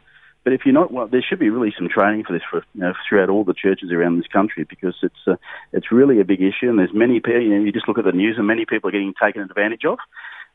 But 0.44 0.54
if 0.54 0.62
you're 0.66 0.74
not, 0.74 0.92
well, 0.92 1.06
there 1.06 1.22
should 1.22 1.38
be 1.38 1.50
really 1.50 1.74
some 1.78 1.90
training 1.90 2.24
for 2.24 2.34
this 2.34 2.42
for, 2.50 2.64
you 2.74 2.82
know, 2.82 2.94
throughout 3.08 3.30
all 3.30 3.44
the 3.44 3.54
churches 3.54 3.92
around 3.92 4.18
this 4.18 4.28
country 4.28 4.64
because 4.64 4.96
it's 5.04 5.28
uh, 5.28 5.36
it's 5.74 5.92
really 5.92 6.20
a 6.22 6.26
big 6.26 6.42
issue, 6.42 6.70
and 6.70 6.80
there's 6.80 6.94
many 6.94 7.20
people. 7.20 7.42
You 7.42 7.50
know, 7.50 7.64
you 7.64 7.72
just 7.72 7.88
look 7.88 8.00
at 8.00 8.06
the 8.06 8.14
news, 8.14 8.38
and 8.38 8.48
many 8.48 8.66
people 8.66 8.90
are 8.90 8.94
getting 8.94 9.14
taken 9.22 9.44
advantage 9.44 9.86
of 9.86 10.00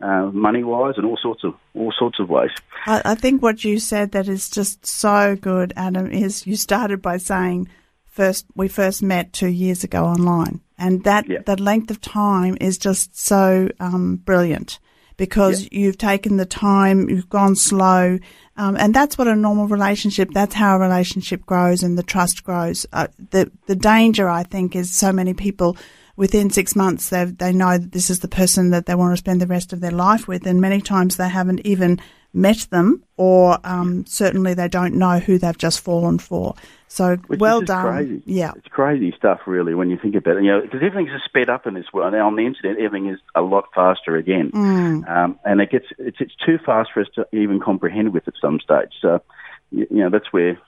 uh, 0.01 0.27
money 0.33 0.63
wise 0.63 0.95
and 0.97 1.07
all 1.07 1.19
sorts 1.21 1.45
of 1.45 1.55
all 1.75 1.93
sorts 1.99 2.19
of 2.21 2.29
ways. 2.29 2.51
I, 2.87 3.03
I 3.05 3.15
think 3.15 3.43
what 3.43 3.65
you 3.65 3.79
said 3.79 4.13
that 4.13 4.29
is 4.29 4.51
just 4.51 4.87
so 4.87 5.37
good, 5.37 5.73
Adam, 5.77 6.11
is 6.11 6.47
you 6.47 6.57
started 6.57 7.01
by 7.01 7.17
saying 7.17 7.69
first 8.05 8.47
we 8.55 8.69
first 8.69 9.03
met 9.03 9.33
two 9.33 9.49
years 9.49 9.85
ago 9.85 10.05
online, 10.05 10.61
and 10.79 11.05
that 11.05 11.29
yeah. 11.29 11.39
that 11.47 11.61
length 11.61 11.91
of 11.91 12.01
time 12.01 12.57
is 12.61 12.79
just 12.79 13.17
so 13.19 13.69
um, 13.81 14.17
brilliant 14.17 14.79
because 15.17 15.63
yeah. 15.63 15.69
you've 15.73 15.99
taken 15.99 16.37
the 16.37 16.47
time, 16.47 17.09
you've 17.09 17.29
gone 17.29 17.55
slow, 17.55 18.19
um, 18.57 18.77
and 18.77 18.95
that's 18.95 19.17
what 19.17 19.29
a 19.29 19.37
normal 19.37 19.69
relationship. 19.69 20.31
That's 20.33 20.55
how 20.55 20.77
a 20.77 20.81
relationship 20.81 21.47
grows 21.47 21.83
and 21.83 21.97
the 21.97 22.03
trust 22.03 22.45
grows. 22.45 22.87
Uh, 22.93 23.09
the 23.31 23.51
the 23.67 23.77
danger, 23.77 24.29
I 24.29 24.43
think, 24.43 24.77
is 24.77 24.95
so 24.95 25.13
many 25.13 25.35
people 25.35 25.77
within 26.17 26.51
six 26.51 26.77
months 26.77 27.09
they 27.09 27.25
they 27.25 27.53
know 27.53 27.79
that 27.79 27.93
this 27.93 28.11
is 28.11 28.21
the 28.21 28.29
person 28.29 28.71
that 28.71 28.87
they 28.87 28.95
want 28.95 29.13
to 29.13 29.17
spend 29.17 29.41
the 29.41 29.47
rest 29.47 29.73
of 29.73 29.81
their 29.81 29.91
life 29.91 30.29
with, 30.29 30.47
and 30.47 30.61
many 30.61 30.81
times 30.81 31.17
they 31.17 31.29
haven't 31.29 31.61
even 31.65 32.01
met 32.35 32.67
them, 32.71 33.05
or 33.17 33.59
um, 33.65 34.05
certainly 34.07 34.55
they 34.55 34.69
don't 34.69 34.95
know 34.95 35.19
who 35.21 35.39
they've 35.39 35.57
just 35.57 35.81
fallen 35.81 36.19
for. 36.19 36.55
So 36.89 37.17
Which 37.27 37.41
well 37.41 37.61
done. 37.61 37.87
Crazy. 37.87 38.23
Yeah, 38.27 38.53
it's 38.57 38.69
crazy 38.69 39.13
stuff, 39.17 39.41
really, 39.47 39.75
when 39.75 39.91
you 39.91 39.99
think 39.99 40.15
about 40.15 40.37
it. 40.37 40.45
You 40.45 40.51
know, 40.51 40.61
because 40.61 40.81
everything's 40.83 41.11
just 41.11 41.25
sped 41.25 41.49
up 41.49 41.67
in 41.67 41.75
this 41.75 41.87
world. 41.93 42.13
Now 42.13 42.27
on 42.27 42.37
the 42.37 42.47
internet, 42.47 42.79
everything 42.79 43.09
is 43.09 43.19
a 43.35 43.43
lot 43.43 43.67
faster 43.75 44.17
again, 44.17 44.51
mm. 44.53 45.09
um, 45.09 45.39
and 45.45 45.61
it 45.61 45.71
gets 45.71 45.87
it's 45.99 46.19
it's 46.21 46.35
too 46.45 46.59
fast 46.65 46.91
for 46.93 47.01
us 47.01 47.09
to 47.15 47.27
even 47.33 47.61
comprehend 47.61 48.13
with 48.13 48.29
at 48.29 48.35
some 48.41 48.61
stage. 48.61 48.93
So 49.01 49.23
you 49.71 49.87
know 49.91 50.11
that's 50.11 50.33
where 50.33 50.59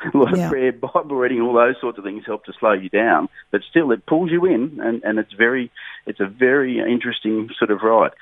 a 0.14 0.16
lot 0.16 0.36
yeah. 0.36 0.44
of 0.44 0.50
prayer, 0.50 0.72
Bible 0.72 1.16
reading, 1.16 1.40
all 1.40 1.54
those 1.54 1.76
sorts 1.80 1.98
of 1.98 2.04
things 2.04 2.24
help 2.26 2.44
to 2.44 2.52
slow 2.58 2.72
you 2.72 2.88
down. 2.88 3.28
But 3.50 3.62
still, 3.68 3.90
it 3.92 4.06
pulls 4.06 4.30
you 4.30 4.44
in, 4.46 4.80
and, 4.80 5.02
and 5.04 5.18
it's 5.18 5.32
very, 5.32 5.70
it's 6.06 6.20
a 6.20 6.26
very 6.26 6.78
interesting 6.78 7.50
sort 7.58 7.70
of 7.70 7.82
ride. 7.82 8.12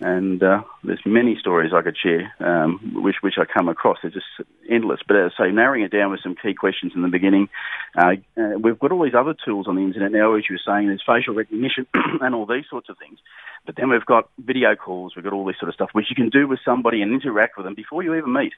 And 0.00 0.42
uh, 0.42 0.62
there's 0.84 1.00
many 1.04 1.36
stories 1.40 1.72
I 1.74 1.82
could 1.82 1.96
share, 1.96 2.32
um, 2.38 3.02
which 3.02 3.16
which 3.20 3.34
I 3.36 3.44
come 3.44 3.68
across. 3.68 3.98
They're 4.00 4.12
just 4.12 4.26
endless. 4.70 5.00
But 5.06 5.16
as 5.16 5.32
I 5.38 5.46
say, 5.46 5.50
narrowing 5.50 5.82
it 5.82 5.90
down 5.90 6.12
with 6.12 6.20
some 6.22 6.36
key 6.40 6.54
questions 6.54 6.92
in 6.94 7.02
the 7.02 7.08
beginning, 7.08 7.48
uh, 7.96 8.14
uh, 8.36 8.58
we've 8.60 8.78
got 8.78 8.92
all 8.92 9.02
these 9.02 9.16
other 9.18 9.34
tools 9.44 9.66
on 9.66 9.74
the 9.74 9.82
internet 9.82 10.12
now, 10.12 10.34
as 10.34 10.44
you 10.48 10.54
were 10.54 10.72
saying. 10.72 10.86
There's 10.86 11.02
facial 11.04 11.34
recognition 11.34 11.86
and 11.94 12.32
all 12.32 12.46
these 12.46 12.66
sorts 12.70 12.88
of 12.88 12.96
things. 12.98 13.18
But 13.66 13.74
then 13.74 13.90
we've 13.90 14.06
got 14.06 14.30
video 14.38 14.76
calls. 14.76 15.16
We've 15.16 15.24
got 15.24 15.32
all 15.32 15.44
this 15.44 15.58
sort 15.58 15.68
of 15.68 15.74
stuff, 15.74 15.90
which 15.92 16.06
you 16.10 16.16
can 16.16 16.28
do 16.28 16.46
with 16.46 16.60
somebody 16.64 17.02
and 17.02 17.12
interact 17.12 17.56
with 17.56 17.66
them 17.66 17.74
before 17.74 18.04
you 18.04 18.14
even 18.14 18.32
meet 18.32 18.52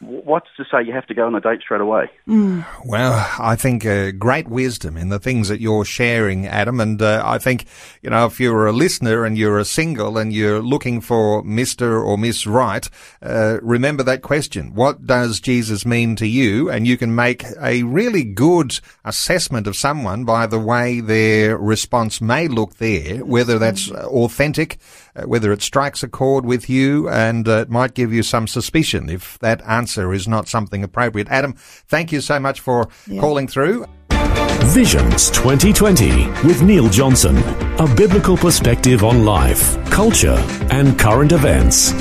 what's 0.00 0.48
to 0.56 0.64
say 0.70 0.82
you 0.84 0.92
have 0.92 1.06
to 1.06 1.14
go 1.14 1.26
on 1.26 1.34
a 1.34 1.40
date 1.40 1.60
straight 1.60 1.80
away? 1.80 2.10
Mm. 2.28 2.64
Well, 2.84 3.14
I 3.38 3.56
think 3.56 3.86
uh, 3.86 4.10
great 4.12 4.48
wisdom 4.48 4.96
in 4.96 5.08
the 5.08 5.18
things 5.18 5.48
that 5.48 5.60
you're 5.60 5.84
sharing, 5.84 6.46
Adam. 6.46 6.80
And 6.80 7.00
uh, 7.00 7.22
I 7.24 7.38
think, 7.38 7.66
you 8.02 8.10
know, 8.10 8.26
if 8.26 8.38
you're 8.38 8.66
a 8.66 8.72
listener 8.72 9.24
and 9.24 9.38
you're 9.38 9.58
a 9.58 9.64
single 9.64 10.18
and 10.18 10.32
you're 10.32 10.60
looking 10.60 11.00
for 11.00 11.42
Mr. 11.42 12.04
or 12.04 12.18
Miss 12.18 12.46
Right, 12.46 12.88
uh, 13.22 13.58
remember 13.62 14.02
that 14.02 14.22
question. 14.22 14.74
What 14.74 15.06
does 15.06 15.40
Jesus 15.40 15.86
mean 15.86 16.16
to 16.16 16.26
you? 16.26 16.70
And 16.70 16.86
you 16.86 16.98
can 16.98 17.14
make 17.14 17.44
a 17.60 17.82
really 17.84 18.24
good 18.24 18.78
assessment 19.04 19.66
of 19.66 19.76
someone 19.76 20.24
by 20.24 20.46
the 20.46 20.60
way 20.60 21.00
their 21.00 21.56
response 21.56 22.20
may 22.20 22.48
look 22.48 22.76
there, 22.76 23.24
whether 23.24 23.58
that's 23.58 23.90
authentic, 23.90 24.78
whether 25.24 25.52
it 25.52 25.62
strikes 25.62 26.02
a 26.02 26.08
chord 26.08 26.44
with 26.44 26.68
you, 26.68 27.08
and 27.08 27.48
uh, 27.48 27.58
it 27.58 27.70
might 27.70 27.94
give 27.94 28.12
you 28.12 28.22
some 28.22 28.46
suspicion 28.46 29.08
if 29.08 29.38
that 29.40 29.62
answer 29.62 30.12
is 30.12 30.28
not 30.28 30.48
something 30.48 30.82
appropriate. 30.82 31.28
Adam, 31.28 31.54
thank 31.56 32.12
you 32.12 32.20
so 32.20 32.38
much 32.38 32.60
for 32.60 32.88
yeah. 33.06 33.20
calling 33.20 33.48
through. 33.48 33.86
Visions 34.64 35.30
2020 35.30 36.26
with 36.46 36.62
Neil 36.62 36.88
Johnson. 36.88 37.36
A 37.78 37.94
biblical 37.94 38.36
perspective 38.36 39.04
on 39.04 39.24
life, 39.24 39.76
culture, 39.90 40.42
and 40.70 40.98
current 40.98 41.32
events. 41.32 41.92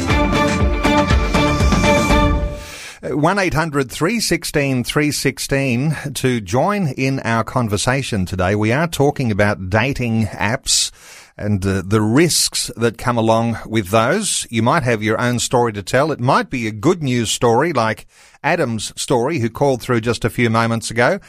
800 3.07 3.91
316 3.91 4.83
316 4.83 5.95
to 6.15 6.41
join 6.41 6.87
in 6.87 7.19
our 7.19 7.43
conversation 7.43 8.25
today. 8.25 8.55
We 8.55 8.71
are 8.71 8.87
talking 8.87 9.31
about 9.31 9.69
dating 9.69 10.25
apps 10.25 10.91
and 11.37 11.63
uh, 11.63 11.83
the 11.85 12.01
risks 12.01 12.71
that 12.75 12.97
come 12.97 13.17
along 13.17 13.59
with 13.67 13.89
those. 13.89 14.47
You 14.49 14.63
might 14.63 14.81
have 14.83 15.03
your 15.03 15.21
own 15.21 15.37
story 15.37 15.71
to 15.73 15.83
tell. 15.83 16.11
It 16.11 16.19
might 16.19 16.49
be 16.49 16.65
a 16.65 16.71
good 16.71 17.03
news 17.03 17.31
story 17.31 17.73
like 17.73 18.07
Adam's 18.43 18.91
story 18.99 19.37
who 19.37 19.51
called 19.51 19.83
through 19.83 20.01
just 20.01 20.25
a 20.25 20.29
few 20.29 20.49
moments 20.49 20.89
ago 20.89 21.19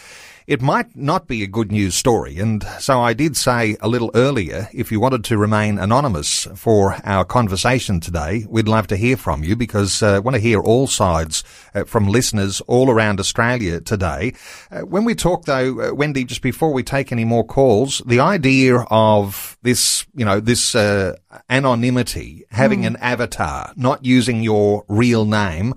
it 0.46 0.62
might 0.62 0.94
not 0.94 1.26
be 1.26 1.42
a 1.42 1.46
good 1.48 1.72
news 1.72 1.94
story. 1.94 2.38
And 2.38 2.62
so 2.78 3.00
I 3.00 3.14
did 3.14 3.36
say 3.36 3.76
a 3.80 3.88
little 3.88 4.12
earlier, 4.14 4.68
if 4.72 4.92
you 4.92 5.00
wanted 5.00 5.24
to 5.24 5.38
remain 5.38 5.78
anonymous 5.78 6.46
for 6.54 6.96
our 7.04 7.24
conversation 7.24 7.98
today, 7.98 8.46
we'd 8.48 8.68
love 8.68 8.86
to 8.88 8.96
hear 8.96 9.16
from 9.16 9.42
you 9.42 9.56
because 9.56 10.02
uh, 10.02 10.14
I 10.14 10.18
want 10.20 10.36
to 10.36 10.40
hear 10.40 10.60
all 10.60 10.86
sides 10.86 11.42
uh, 11.74 11.84
from 11.84 12.06
listeners 12.06 12.60
all 12.62 12.90
around 12.90 13.18
Australia 13.18 13.80
today. 13.80 14.34
Uh, 14.70 14.80
when 14.82 15.04
we 15.04 15.14
talk 15.16 15.46
though, 15.46 15.90
uh, 15.90 15.94
Wendy, 15.94 16.24
just 16.24 16.42
before 16.42 16.72
we 16.72 16.84
take 16.84 17.10
any 17.10 17.24
more 17.24 17.44
calls, 17.44 18.00
the 18.06 18.20
idea 18.20 18.86
of 18.88 19.58
this, 19.62 20.06
you 20.14 20.24
know, 20.24 20.38
this 20.38 20.76
uh, 20.76 21.16
anonymity, 21.50 22.44
having 22.50 22.82
mm. 22.82 22.86
an 22.86 22.96
avatar, 22.96 23.72
not 23.76 24.04
using 24.04 24.42
your 24.42 24.84
real 24.88 25.24
name, 25.24 25.74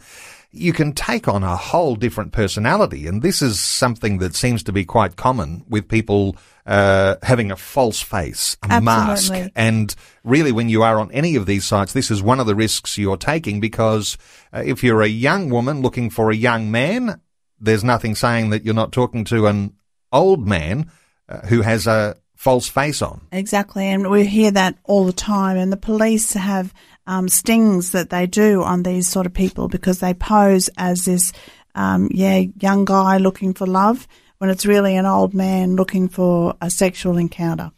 you 0.52 0.74
can 0.74 0.94
take 0.94 1.28
on 1.28 1.44
a 1.44 1.56
whole 1.56 1.96
different 1.96 2.32
personality. 2.32 3.06
And 3.06 3.22
this 3.22 3.42
is 3.42 3.60
something 3.60 4.18
that 4.18 4.36
seems 4.36 4.64
to 4.64 4.72
be 4.72 4.84
quite 4.84 5.16
common 5.16 5.64
with 5.70 5.88
people 5.88 6.36
uh, 6.66 7.16
having 7.22 7.52
a 7.52 7.56
false 7.56 8.02
face, 8.02 8.58
a 8.64 8.74
Absolutely. 8.74 9.42
mask. 9.42 9.52
And 9.56 9.96
really, 10.24 10.52
when 10.52 10.70
you 10.70 10.82
are 10.82 11.00
on 11.00 11.12
any 11.12 11.36
of 11.36 11.46
these 11.46 11.66
sites, 11.66 11.94
this 11.94 12.10
is 12.10 12.24
one 12.24 12.40
of 12.40 12.48
the 12.48 12.56
risks 12.56 12.98
you're 12.98 13.18
taking 13.18 13.60
because 13.60 14.18
uh, 14.52 14.64
if 14.66 14.84
you're 14.84 15.04
a 15.04 15.08
young 15.08 15.50
woman 15.50 15.82
looking 15.82 16.10
for 16.10 16.32
a 16.32 16.36
young 16.36 16.72
man, 16.72 17.22
there's 17.60 17.84
nothing 17.84 18.16
saying 18.16 18.50
that 18.50 18.66
you're 18.66 18.74
not 18.74 18.92
talking 18.92 19.24
to 19.26 19.46
an 19.46 19.76
old 20.12 20.48
man 20.48 20.90
uh, 21.28 21.42
who 21.42 21.62
has 21.62 21.86
a 21.86 22.18
false 22.36 22.68
face 22.68 23.02
on. 23.02 23.22
Exactly. 23.32 23.86
And 23.86 24.10
we 24.10 24.26
hear 24.26 24.52
that 24.52 24.78
all 24.86 25.06
the 25.06 25.14
time. 25.14 25.58
And 25.58 25.72
the 25.72 25.78
police 25.78 26.34
have 26.34 26.74
um, 27.10 27.28
stings 27.28 27.92
that 27.92 28.12
they 28.12 28.28
do 28.28 28.62
on 28.62 28.84
these 28.84 29.08
sort 29.08 29.26
of 29.26 29.34
people 29.34 29.68
because 29.68 30.00
they 30.00 30.14
pose 30.14 30.70
as 30.78 31.06
this, 31.06 31.34
um, 31.74 32.08
yeah, 32.12 32.44
young 32.60 32.86
guy 32.86 33.18
looking 33.18 33.56
for 33.56 33.66
love 33.66 34.08
when 34.38 34.52
it's 34.52 34.66
really 34.66 34.96
an 34.96 35.08
old 35.08 35.34
man 35.34 35.76
looking 35.76 36.08
for 36.08 36.56
a 36.62 36.70
sexual 36.70 37.18
encounter. 37.18 37.72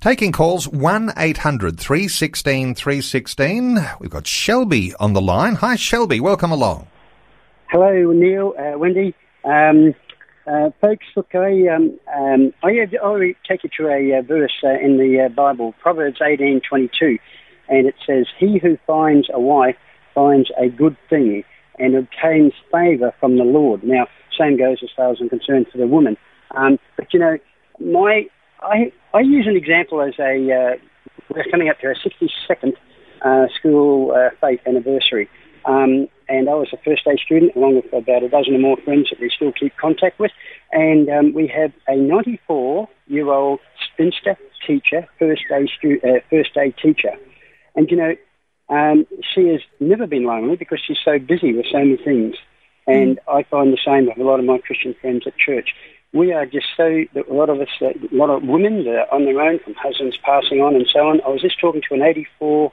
Taking 0.00 0.30
calls 0.30 0.68
1 0.68 1.14
800 1.16 1.80
316 1.80 2.74
316. 2.74 3.78
We've 3.98 4.10
got 4.10 4.26
Shelby 4.26 4.94
on 5.00 5.14
the 5.14 5.22
line. 5.22 5.54
Hi, 5.56 5.76
Shelby. 5.76 6.20
Welcome 6.20 6.52
along. 6.52 6.86
Hello, 7.70 8.12
Neil, 8.12 8.52
uh, 8.58 8.78
Wendy. 8.78 9.14
Um, 9.42 9.94
uh, 10.46 10.68
folks, 10.82 11.06
look, 11.16 11.34
I, 11.34 11.66
um, 11.68 11.98
um, 12.14 12.52
I, 12.62 12.86
I 13.02 13.34
take 13.48 13.64
you 13.64 13.70
to 13.78 13.88
a 13.88 14.18
uh, 14.18 14.22
verse 14.22 14.52
uh, 14.62 14.68
in 14.68 14.98
the 14.98 15.26
uh, 15.26 15.28
Bible, 15.30 15.74
Proverbs 15.80 16.18
eighteen 16.22 16.60
twenty 16.68 16.90
two 16.98 17.18
and 17.70 17.86
it 17.86 17.94
says, 18.06 18.26
He 18.38 18.58
who 18.58 18.76
finds 18.86 19.28
a 19.32 19.40
wife 19.40 19.76
finds 20.14 20.50
a 20.60 20.68
good 20.68 20.96
thing 21.08 21.44
and 21.78 21.94
obtains 21.94 22.52
favour 22.70 23.14
from 23.18 23.38
the 23.38 23.44
Lord. 23.44 23.82
Now, 23.82 24.06
same 24.38 24.58
goes 24.58 24.78
as 24.82 24.90
far 24.94 25.10
as 25.10 25.18
I'm 25.20 25.28
concerned 25.28 25.66
for 25.72 25.78
the 25.78 25.86
woman. 25.86 26.16
Um, 26.54 26.78
but 26.96 27.12
you 27.14 27.20
know, 27.20 27.38
my 27.78 28.26
I 28.60 28.92
I 29.14 29.20
use 29.20 29.46
an 29.46 29.56
example 29.56 30.02
as 30.02 30.14
a 30.18 30.52
uh, 30.52 30.76
we're 31.34 31.50
coming 31.50 31.68
up 31.68 31.78
to 31.80 31.86
our 31.86 31.94
62nd 31.94 32.74
uh, 33.22 33.46
school 33.58 34.12
uh, 34.12 34.30
faith 34.40 34.60
anniversary, 34.66 35.28
um, 35.64 36.08
and 36.28 36.48
I 36.48 36.54
was 36.54 36.68
a 36.72 36.76
first 36.84 37.04
day 37.04 37.16
student 37.24 37.54
along 37.54 37.76
with 37.76 37.92
about 37.92 38.22
a 38.22 38.28
dozen 38.28 38.54
or 38.54 38.58
more 38.58 38.76
friends 38.84 39.10
that 39.10 39.20
we 39.20 39.30
still 39.34 39.52
keep 39.52 39.76
contact 39.76 40.18
with, 40.18 40.32
and 40.72 41.08
um, 41.08 41.34
we 41.34 41.46
have 41.46 41.72
a 41.86 41.96
94 41.96 42.88
year 43.06 43.30
old 43.30 43.60
spinster 43.92 44.36
teacher, 44.66 45.06
first 45.18 45.42
day 45.48 45.68
stu- 45.78 46.00
uh, 46.04 46.20
first 46.30 46.54
day 46.54 46.74
teacher, 46.82 47.16
and, 47.74 47.90
you 47.90 47.96
know, 47.96 48.14
um, 48.68 49.06
she 49.34 49.48
has 49.48 49.60
never 49.80 50.06
been 50.06 50.24
lonely 50.24 50.56
because 50.56 50.80
she's 50.86 50.98
so 51.04 51.18
busy 51.18 51.52
with 51.52 51.66
so 51.70 51.78
many 51.78 51.96
things. 51.96 52.36
And 52.86 53.18
mm. 53.18 53.34
I 53.34 53.42
find 53.42 53.72
the 53.72 53.78
same 53.84 54.06
with 54.06 54.18
a 54.18 54.22
lot 54.22 54.38
of 54.38 54.46
my 54.46 54.58
Christian 54.58 54.94
friends 55.00 55.24
at 55.26 55.36
church. 55.36 55.74
We 56.12 56.32
are 56.32 56.46
just 56.46 56.66
so, 56.76 57.04
a 57.14 57.32
lot 57.32 57.50
of 57.50 57.60
us, 57.60 57.68
a 57.80 57.94
lot 58.12 58.30
of 58.30 58.42
women 58.42 58.84
that 58.84 58.94
are 58.94 59.14
on 59.14 59.24
their 59.24 59.40
own 59.40 59.58
from 59.60 59.74
husbands 59.74 60.18
passing 60.24 60.60
on 60.60 60.74
and 60.74 60.86
so 60.92 61.08
on. 61.08 61.20
I 61.22 61.28
was 61.28 61.42
just 61.42 61.60
talking 61.60 61.82
to 61.88 61.94
an 61.94 62.02
84 62.02 62.72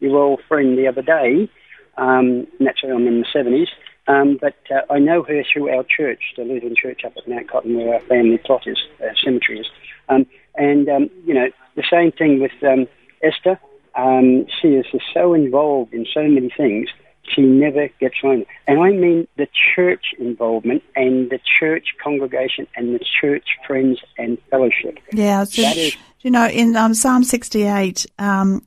year 0.00 0.16
old 0.16 0.40
friend 0.48 0.78
the 0.78 0.86
other 0.86 1.02
day. 1.02 1.50
Um, 1.96 2.46
naturally, 2.60 2.94
I'm 2.94 3.06
in 3.06 3.20
the 3.20 3.26
70s. 3.34 3.68
Um, 4.06 4.38
but 4.40 4.56
uh, 4.70 4.90
I 4.90 4.98
know 4.98 5.22
her 5.22 5.44
through 5.52 5.68
our 5.68 5.84
church, 5.84 6.32
the 6.36 6.42
Lutheran 6.42 6.74
Church 6.80 7.02
up 7.04 7.12
at 7.18 7.28
Mount 7.28 7.50
Cotton, 7.50 7.76
where 7.76 7.94
our 7.94 8.00
family 8.00 8.38
plot 8.38 8.66
is, 8.66 8.78
uh, 9.02 9.12
cemetery 9.22 9.60
is. 9.60 9.66
Um, 10.08 10.24
and, 10.54 10.88
um, 10.88 11.10
you 11.26 11.34
know, 11.34 11.48
the 11.76 11.84
same 11.90 12.10
thing 12.12 12.40
with 12.40 12.52
um, 12.62 12.86
Esther. 13.22 13.60
Um, 13.98 14.46
she 14.62 14.68
is 14.68 14.86
so 15.12 15.34
involved 15.34 15.92
in 15.92 16.06
so 16.14 16.22
many 16.22 16.50
things, 16.56 16.88
she 17.34 17.42
never 17.42 17.88
gets 18.00 18.14
lonely. 18.22 18.46
And 18.66 18.80
I 18.80 18.90
mean 18.92 19.26
the 19.36 19.48
church 19.74 20.14
involvement 20.18 20.82
and 20.96 21.30
the 21.30 21.40
church 21.58 21.88
congregation 22.02 22.66
and 22.76 22.94
the 22.94 23.04
church 23.20 23.44
friends 23.66 23.98
and 24.16 24.38
fellowship. 24.50 24.98
Yeah, 25.12 25.44
so, 25.44 25.62
is, 25.62 25.96
you 26.20 26.30
know, 26.30 26.46
in 26.46 26.76
um, 26.76 26.94
Psalm 26.94 27.24
68, 27.24 28.06
um, 28.18 28.64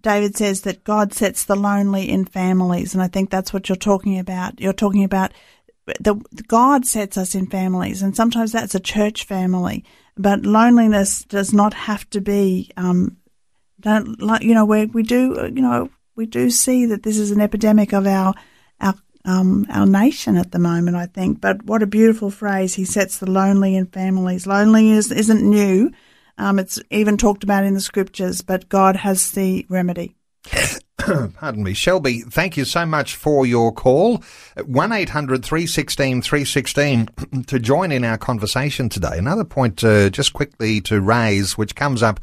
David 0.00 0.36
says 0.36 0.62
that 0.62 0.84
God 0.84 1.12
sets 1.12 1.44
the 1.44 1.54
lonely 1.54 2.08
in 2.08 2.24
families, 2.24 2.94
and 2.94 3.02
I 3.02 3.08
think 3.08 3.30
that's 3.30 3.52
what 3.52 3.68
you're 3.68 3.76
talking 3.76 4.18
about. 4.18 4.58
You're 4.58 4.72
talking 4.72 5.04
about 5.04 5.32
the 6.00 6.14
God 6.48 6.86
sets 6.86 7.16
us 7.16 7.34
in 7.34 7.46
families, 7.46 8.02
and 8.02 8.16
sometimes 8.16 8.52
that's 8.52 8.74
a 8.74 8.80
church 8.80 9.24
family. 9.24 9.84
But 10.16 10.44
loneliness 10.44 11.24
does 11.24 11.52
not 11.52 11.72
have 11.72 12.08
to 12.10 12.20
be 12.20 12.70
um, 12.76 13.16
don't 13.82 14.20
like 14.20 14.42
you 14.42 14.54
know 14.54 14.64
we 14.64 14.86
we 14.86 15.02
do 15.02 15.50
you 15.54 15.62
know 15.62 15.90
we 16.14 16.26
do 16.26 16.50
see 16.50 16.86
that 16.86 17.02
this 17.02 17.18
is 17.18 17.30
an 17.30 17.40
epidemic 17.40 17.92
of 17.92 18.06
our 18.06 18.34
our 18.80 18.94
um, 19.24 19.66
our 19.70 19.86
nation 19.86 20.36
at 20.36 20.50
the 20.50 20.58
moment. 20.58 20.96
I 20.96 21.06
think, 21.06 21.40
but 21.40 21.64
what 21.64 21.82
a 21.82 21.86
beautiful 21.86 22.30
phrase! 22.30 22.74
He 22.74 22.84
sets 22.84 23.18
the 23.18 23.30
lonely 23.30 23.76
in 23.76 23.86
families. 23.86 24.46
Loneliness 24.46 25.10
isn't 25.10 25.48
new. 25.48 25.92
Um, 26.38 26.58
it's 26.58 26.80
even 26.90 27.16
talked 27.16 27.44
about 27.44 27.64
in 27.64 27.74
the 27.74 27.80
scriptures, 27.80 28.42
but 28.42 28.68
God 28.68 28.96
has 28.96 29.32
the 29.32 29.66
remedy. 29.68 30.16
Pardon 30.98 31.62
me. 31.62 31.74
Shelby, 31.74 32.20
thank 32.20 32.56
you 32.56 32.64
so 32.64 32.86
much 32.86 33.16
for 33.16 33.44
your 33.44 33.72
call. 33.72 34.22
1 34.64 34.92
800 34.92 35.44
316 35.44 36.22
316 36.22 37.08
to 37.46 37.58
join 37.58 37.92
in 37.92 38.04
our 38.04 38.18
conversation 38.18 38.88
today. 38.88 39.18
Another 39.18 39.44
point 39.44 39.82
uh, 39.84 40.10
just 40.10 40.32
quickly 40.32 40.80
to 40.82 41.00
raise, 41.00 41.58
which 41.58 41.74
comes 41.74 42.02
up 42.02 42.20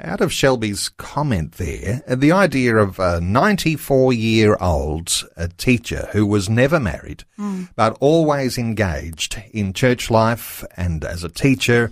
out 0.00 0.20
of 0.20 0.32
Shelby's 0.32 0.88
comment 0.90 1.52
there, 1.52 2.02
the 2.06 2.32
idea 2.32 2.76
of 2.76 2.98
a 2.98 3.20
94 3.20 4.12
year 4.12 4.56
old 4.60 5.24
teacher 5.56 6.08
who 6.12 6.26
was 6.26 6.48
never 6.48 6.78
married, 6.78 7.24
mm. 7.38 7.68
but 7.76 7.96
always 8.00 8.58
engaged 8.58 9.42
in 9.52 9.72
church 9.72 10.10
life 10.10 10.64
and 10.76 11.04
as 11.04 11.24
a 11.24 11.28
teacher, 11.28 11.90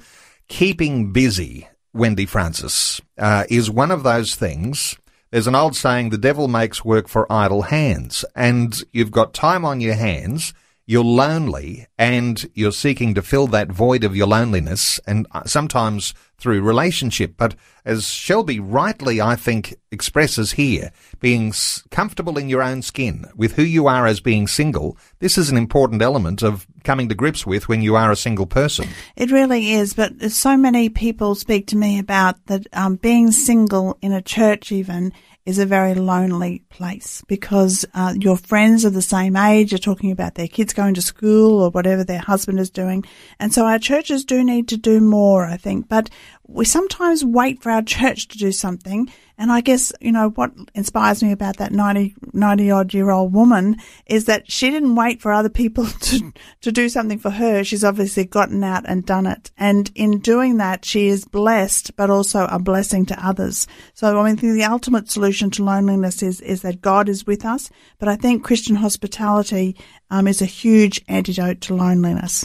keeping 0.49 1.13
busy, 1.13 1.69
Wendy 1.93 2.27
Francis, 2.27 3.01
uh, 3.19 3.45
is 3.49 3.71
one 3.71 3.91
of 3.91 4.03
those 4.03 4.35
things. 4.35 4.97
There's 5.31 5.47
an 5.47 5.55
old 5.55 5.75
saying, 5.75 6.11
the 6.11 6.19
devil 6.19 6.49
makes 6.49 6.85
work 6.85 7.09
for 7.09 7.31
idle 7.31 7.63
hands, 7.63 8.25
and 8.35 8.83
you've 8.93 9.11
got 9.11 9.35
time 9.35 9.65
on 9.65 9.81
your 9.81 9.95
hands 9.95 10.55
you're 10.87 11.05
lonely 11.05 11.87
and 11.99 12.49
you're 12.55 12.73
seeking 12.73 13.13
to 13.15 13.23
fill 13.23 13.49
that 13.49 13.69
void 13.69 14.05
of 14.05 14.15
your 14.15 14.29
loneliness 14.29 15.01
and 15.07 15.27
uh, 15.33 15.43
sometimes 15.45 16.15
through 16.39 16.63
relationship. 16.63 17.35
But 17.37 17.57
as 17.87 18.09
Shelby 18.09 18.59
rightly, 18.59 19.21
I 19.21 19.37
think, 19.37 19.77
expresses 19.93 20.53
here, 20.53 20.91
being 21.21 21.55
comfortable 21.93 22.37
in 22.37 22.49
your 22.49 22.61
own 22.61 22.83
skin 22.83 23.27
with 23.37 23.53
who 23.53 23.63
you 23.63 23.87
are 23.87 24.07
as 24.07 24.19
being 24.19 24.49
single, 24.49 24.99
this 25.21 25.39
is 25.39 25.51
an 25.51 25.57
important 25.57 26.03
element 26.03 26.43
of 26.43 26.67
coming 26.83 27.09
to 27.09 27.15
grips 27.15 27.47
with 27.47 27.69
when 27.69 27.83
you 27.83 27.95
are 27.95 28.11
a 28.11 28.17
single 28.17 28.47
person. 28.47 28.89
It 29.15 29.31
really 29.31 29.73
is, 29.73 29.95
but 29.95 30.33
so 30.33 30.57
many 30.57 30.89
people 30.89 31.37
speak 31.37 31.69
to 31.69 31.77
me 31.77 32.01
about 32.01 32.45
that 32.47 32.67
um, 32.73 32.97
being 32.97 33.31
single 33.31 33.97
in 34.03 34.13
a 34.13 34.21
church 34.21 34.73
even 34.73 35.13
is 35.47 35.61
a 35.61 35.65
very 35.65 35.95
lonely 35.95 36.65
place 36.71 37.23
because 37.29 37.85
uh, 37.95 38.13
your 38.19 38.37
friends 38.37 38.85
of 38.85 38.93
the 38.93 39.01
same 39.01 39.37
age. 39.37 39.71
You're 39.71 39.79
talking 39.79 40.11
about 40.11 40.35
their 40.35 40.49
kids 40.49 40.75
going 40.75 40.95
to 40.95 41.01
school 41.01 41.63
or 41.63 41.71
whatever 41.71 42.03
their 42.03 42.19
husband 42.19 42.59
is 42.59 42.69
doing. 42.69 43.05
And 43.39 43.55
so 43.55 43.65
our 43.65 43.79
churches 43.79 44.25
do 44.25 44.43
need 44.43 44.67
to 44.69 44.77
do 44.77 45.01
more, 45.01 45.47
I 45.47 45.57
think. 45.57 45.89
But 45.89 46.11
we 46.49 46.65
sometimes 46.65 47.25
wait 47.25 47.63
for 47.63 47.71
our 47.71 47.83
church 47.83 48.29
to 48.29 48.39
do 48.39 48.53
something 48.53 49.11
and 49.39 49.53
I 49.53 49.61
guess, 49.61 49.93
you 50.01 50.13
know, 50.13 50.31
what 50.31 50.53
inspires 50.75 51.23
me 51.23 51.31
about 51.31 51.59
that 51.59 51.73
90, 51.73 52.15
90 52.33 52.71
odd 52.71 52.95
year 52.95 53.11
old 53.11 53.35
woman 53.35 53.77
is 54.07 54.25
that 54.25 54.51
she 54.51 54.71
didn't 54.71 54.95
wait 54.95 55.21
for 55.21 55.31
other 55.31 55.51
people 55.51 55.87
to, 56.01 56.33
to 56.63 56.73
do 56.73 56.89
something 56.89 57.19
for 57.19 57.31
her. 57.31 57.63
She's 57.63 57.85
obviously 57.85 58.25
gotten 58.25 58.65
out 58.65 58.85
and 58.87 59.05
done 59.05 59.27
it. 59.27 59.51
And 59.59 59.91
in 59.95 60.21
doing 60.21 60.57
that, 60.57 60.87
she 60.87 61.09
is 61.09 61.27
blessed, 61.27 61.97
but 61.97 62.09
also 62.09 62.47
a 62.47 62.59
blessing 62.59 63.05
to 63.07 63.27
others. 63.27 63.67
So, 63.93 64.19
I 64.19 64.25
mean, 64.25 64.37
the 64.37 64.65
ultimate 64.65 65.11
solution 65.11 65.51
to 65.53 65.65
loneliness 65.65 66.23
is, 66.23 66.41
is 66.41 66.63
that 66.63 66.81
God 66.81 67.09
is 67.09 67.27
with 67.27 67.45
us. 67.45 67.71
But 67.99 68.09
I 68.09 68.17
think 68.17 68.43
Christian 68.43 68.77
hospitality 68.77 69.77
um, 70.11 70.29
is 70.29 70.41
a 70.41 70.47
huge 70.47 71.01
antidote 71.09 71.61
to 71.63 71.75
loneliness. 71.75 72.45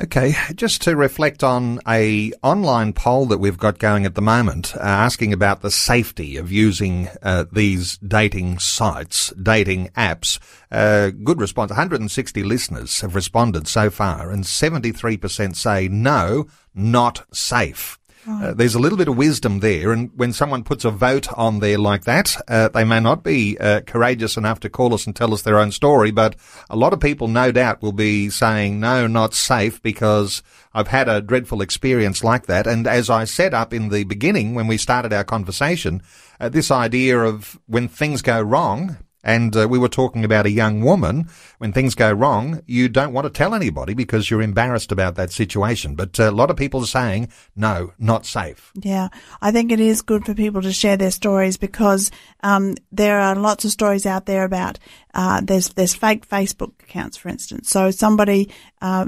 Okay, 0.00 0.34
just 0.54 0.82
to 0.82 0.94
reflect 0.94 1.42
on 1.42 1.80
a 1.86 2.32
online 2.42 2.92
poll 2.92 3.26
that 3.26 3.38
we've 3.38 3.58
got 3.58 3.78
going 3.78 4.06
at 4.06 4.14
the 4.14 4.22
moment, 4.22 4.76
uh, 4.76 4.80
asking 4.80 5.32
about 5.32 5.60
the 5.60 5.70
safety 5.70 6.36
of 6.36 6.52
using 6.52 7.08
uh, 7.22 7.44
these 7.50 7.98
dating 7.98 8.58
sites, 8.58 9.32
dating 9.42 9.88
apps. 9.96 10.38
Uh, 10.70 11.10
good 11.10 11.40
response. 11.40 11.70
160 11.70 12.42
listeners 12.44 13.00
have 13.00 13.14
responded 13.14 13.66
so 13.66 13.90
far, 13.90 14.30
and 14.30 14.44
73% 14.44 15.56
say 15.56 15.88
no, 15.88 16.46
not 16.74 17.26
safe. 17.34 17.98
Uh, 18.28 18.52
there's 18.52 18.74
a 18.74 18.78
little 18.78 18.98
bit 18.98 19.08
of 19.08 19.16
wisdom 19.16 19.60
there, 19.60 19.90
and 19.90 20.10
when 20.14 20.34
someone 20.34 20.62
puts 20.62 20.84
a 20.84 20.90
vote 20.90 21.32
on 21.32 21.60
there 21.60 21.78
like 21.78 22.04
that, 22.04 22.36
uh, 22.46 22.68
they 22.68 22.84
may 22.84 23.00
not 23.00 23.24
be 23.24 23.56
uh, 23.58 23.80
courageous 23.86 24.36
enough 24.36 24.60
to 24.60 24.68
call 24.68 24.92
us 24.92 25.06
and 25.06 25.16
tell 25.16 25.32
us 25.32 25.40
their 25.40 25.58
own 25.58 25.72
story, 25.72 26.10
but 26.10 26.36
a 26.68 26.76
lot 26.76 26.92
of 26.92 27.00
people, 27.00 27.26
no 27.26 27.50
doubt, 27.50 27.80
will 27.80 27.92
be 27.92 28.28
saying 28.28 28.78
no, 28.78 29.06
not 29.06 29.32
safe 29.32 29.82
because 29.82 30.42
I've 30.74 30.88
had 30.88 31.08
a 31.08 31.22
dreadful 31.22 31.62
experience 31.62 32.22
like 32.22 32.44
that. 32.46 32.66
And 32.66 32.86
as 32.86 33.08
I 33.08 33.24
said 33.24 33.54
up 33.54 33.72
in 33.72 33.88
the 33.88 34.04
beginning 34.04 34.54
when 34.54 34.66
we 34.66 34.76
started 34.76 35.14
our 35.14 35.24
conversation, 35.24 36.02
uh, 36.38 36.50
this 36.50 36.70
idea 36.70 37.18
of 37.20 37.58
when 37.66 37.88
things 37.88 38.20
go 38.20 38.42
wrong, 38.42 38.98
and 39.24 39.56
uh, 39.56 39.68
we 39.68 39.78
were 39.78 39.88
talking 39.88 40.24
about 40.24 40.46
a 40.46 40.50
young 40.50 40.80
woman. 40.80 41.28
When 41.58 41.72
things 41.72 41.94
go 41.94 42.12
wrong, 42.12 42.62
you 42.66 42.88
don't 42.88 43.12
want 43.12 43.26
to 43.26 43.30
tell 43.30 43.54
anybody 43.54 43.94
because 43.94 44.30
you're 44.30 44.42
embarrassed 44.42 44.92
about 44.92 45.16
that 45.16 45.32
situation. 45.32 45.94
But 45.94 46.18
uh, 46.20 46.30
a 46.30 46.30
lot 46.30 46.50
of 46.50 46.56
people 46.56 46.82
are 46.82 46.86
saying, 46.86 47.28
no, 47.56 47.92
not 47.98 48.26
safe. 48.26 48.72
Yeah, 48.74 49.08
I 49.40 49.50
think 49.50 49.72
it 49.72 49.80
is 49.80 50.02
good 50.02 50.24
for 50.24 50.34
people 50.34 50.62
to 50.62 50.72
share 50.72 50.96
their 50.96 51.10
stories 51.10 51.56
because 51.56 52.10
um, 52.42 52.76
there 52.92 53.18
are 53.18 53.34
lots 53.34 53.64
of 53.64 53.70
stories 53.70 54.06
out 54.06 54.26
there 54.26 54.44
about 54.44 54.78
uh, 55.14 55.40
there's 55.42 55.70
there's 55.70 55.94
fake 55.94 56.28
Facebook 56.28 56.80
accounts, 56.82 57.16
for 57.16 57.28
instance. 57.28 57.68
So 57.68 57.90
somebody 57.90 58.50
uh, 58.80 59.06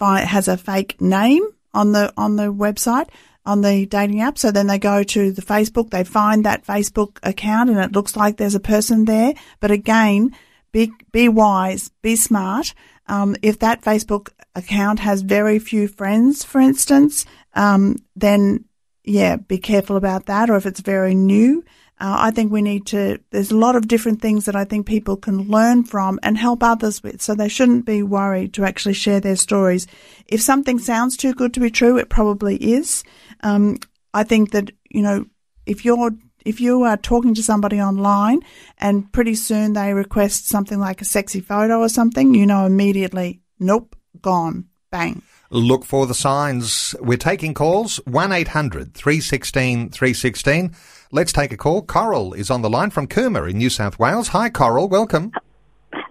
has 0.00 0.48
a 0.48 0.56
fake 0.56 1.00
name 1.00 1.46
on 1.74 1.92
the 1.92 2.12
on 2.16 2.36
the 2.36 2.52
website 2.52 3.08
on 3.46 3.60
the 3.60 3.86
dating 3.86 4.20
app. 4.20 4.38
So 4.38 4.50
then 4.50 4.66
they 4.66 4.78
go 4.78 5.02
to 5.02 5.32
the 5.32 5.42
Facebook, 5.42 5.90
they 5.90 6.04
find 6.04 6.44
that 6.44 6.66
Facebook 6.66 7.18
account 7.22 7.70
and 7.70 7.78
it 7.78 7.92
looks 7.92 8.16
like 8.16 8.36
there's 8.36 8.54
a 8.54 8.60
person 8.60 9.04
there. 9.04 9.34
But 9.60 9.70
again, 9.70 10.34
be, 10.72 10.92
be 11.12 11.28
wise, 11.28 11.90
be 12.02 12.16
smart. 12.16 12.74
Um, 13.06 13.36
if 13.42 13.58
that 13.58 13.82
Facebook 13.82 14.30
account 14.54 15.00
has 15.00 15.22
very 15.22 15.58
few 15.58 15.88
friends, 15.88 16.42
for 16.42 16.60
instance, 16.60 17.26
um, 17.54 17.96
then 18.16 18.64
yeah, 19.04 19.36
be 19.36 19.58
careful 19.58 19.96
about 19.96 20.26
that. 20.26 20.48
Or 20.48 20.56
if 20.56 20.64
it's 20.64 20.80
very 20.80 21.14
new, 21.14 21.62
uh, 22.00 22.16
I 22.18 22.30
think 22.32 22.50
we 22.50 22.62
need 22.62 22.86
to, 22.86 23.20
there's 23.30 23.50
a 23.50 23.56
lot 23.56 23.76
of 23.76 23.86
different 23.86 24.20
things 24.20 24.46
that 24.46 24.56
I 24.56 24.64
think 24.64 24.86
people 24.86 25.16
can 25.16 25.48
learn 25.48 25.84
from 25.84 26.18
and 26.22 26.36
help 26.36 26.62
others 26.62 27.02
with. 27.02 27.22
So 27.22 27.34
they 27.34 27.48
shouldn't 27.48 27.84
be 27.84 28.02
worried 28.02 28.54
to 28.54 28.64
actually 28.64 28.94
share 28.94 29.20
their 29.20 29.36
stories. 29.36 29.86
If 30.26 30.40
something 30.40 30.78
sounds 30.78 31.16
too 31.16 31.34
good 31.34 31.54
to 31.54 31.60
be 31.60 31.70
true, 31.70 31.98
it 31.98 32.08
probably 32.08 32.56
is. 32.56 33.04
Um, 33.44 33.76
I 34.12 34.24
think 34.24 34.50
that, 34.50 34.72
you 34.90 35.02
know, 35.02 35.26
if 35.66 35.84
you're 35.84 36.10
if 36.44 36.60
you 36.60 36.82
are 36.82 36.96
talking 36.96 37.34
to 37.34 37.42
somebody 37.42 37.80
online 37.80 38.40
and 38.78 39.10
pretty 39.12 39.34
soon 39.34 39.72
they 39.72 39.94
request 39.94 40.46
something 40.46 40.78
like 40.78 41.00
a 41.00 41.04
sexy 41.04 41.40
photo 41.40 41.80
or 41.80 41.88
something, 41.88 42.34
you 42.34 42.46
know 42.46 42.66
immediately, 42.66 43.40
nope, 43.58 43.96
gone, 44.20 44.66
bang. 44.90 45.22
Look 45.50 45.84
for 45.84 46.06
the 46.06 46.14
signs. 46.14 46.94
We're 47.00 47.16
taking 47.16 47.54
calls 47.54 47.96
1 48.06 48.32
800 48.32 48.94
316 48.94 49.90
316. 49.90 50.74
Let's 51.12 51.32
take 51.32 51.52
a 51.52 51.56
call. 51.56 51.82
Coral 51.82 52.34
is 52.34 52.50
on 52.50 52.62
the 52.62 52.70
line 52.70 52.90
from 52.90 53.06
Cooma 53.06 53.48
in 53.48 53.58
New 53.58 53.70
South 53.70 53.98
Wales. 53.98 54.28
Hi, 54.28 54.50
Coral. 54.50 54.88
Welcome. 54.88 55.32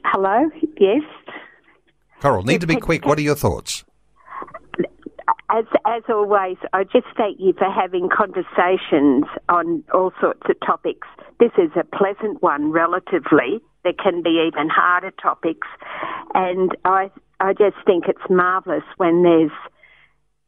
Hello. 0.06 0.50
Yes. 0.80 1.02
Coral, 2.22 2.43
need 2.43 2.62
to 2.62 2.67
be 2.67 2.78
quick. 2.78 3.06
What 3.06 3.17
are 3.17 3.22
your 3.22 3.36
thoughts? 3.36 3.84
As 5.54 5.66
as 5.86 6.02
always, 6.10 6.58
I 6.74 6.84
just 6.84 7.06
thank 7.16 7.39
you 7.39 7.54
for 7.54 7.70
having 7.70 8.10
conversations 8.10 9.26
on 9.50 9.84
all 9.94 10.12
sorts 10.20 10.42
of 10.50 10.60
topics. 10.66 11.08
This 11.39 11.52
is 11.60 11.70
a 11.76 11.84
pleasant 11.84 12.42
one, 12.42 12.72
relatively. 12.72 13.62
There 13.84 13.94
can 13.94 14.24
be 14.24 14.44
even 14.48 14.68
harder 14.68 15.12
topics, 15.12 15.68
and 16.34 16.72
I 16.86 17.12
I 17.39 17.54
just 17.54 17.76
think 17.86 18.06
it's 18.08 18.28
marvellous 18.32 18.84
when 18.98 19.22
there's 19.22 19.52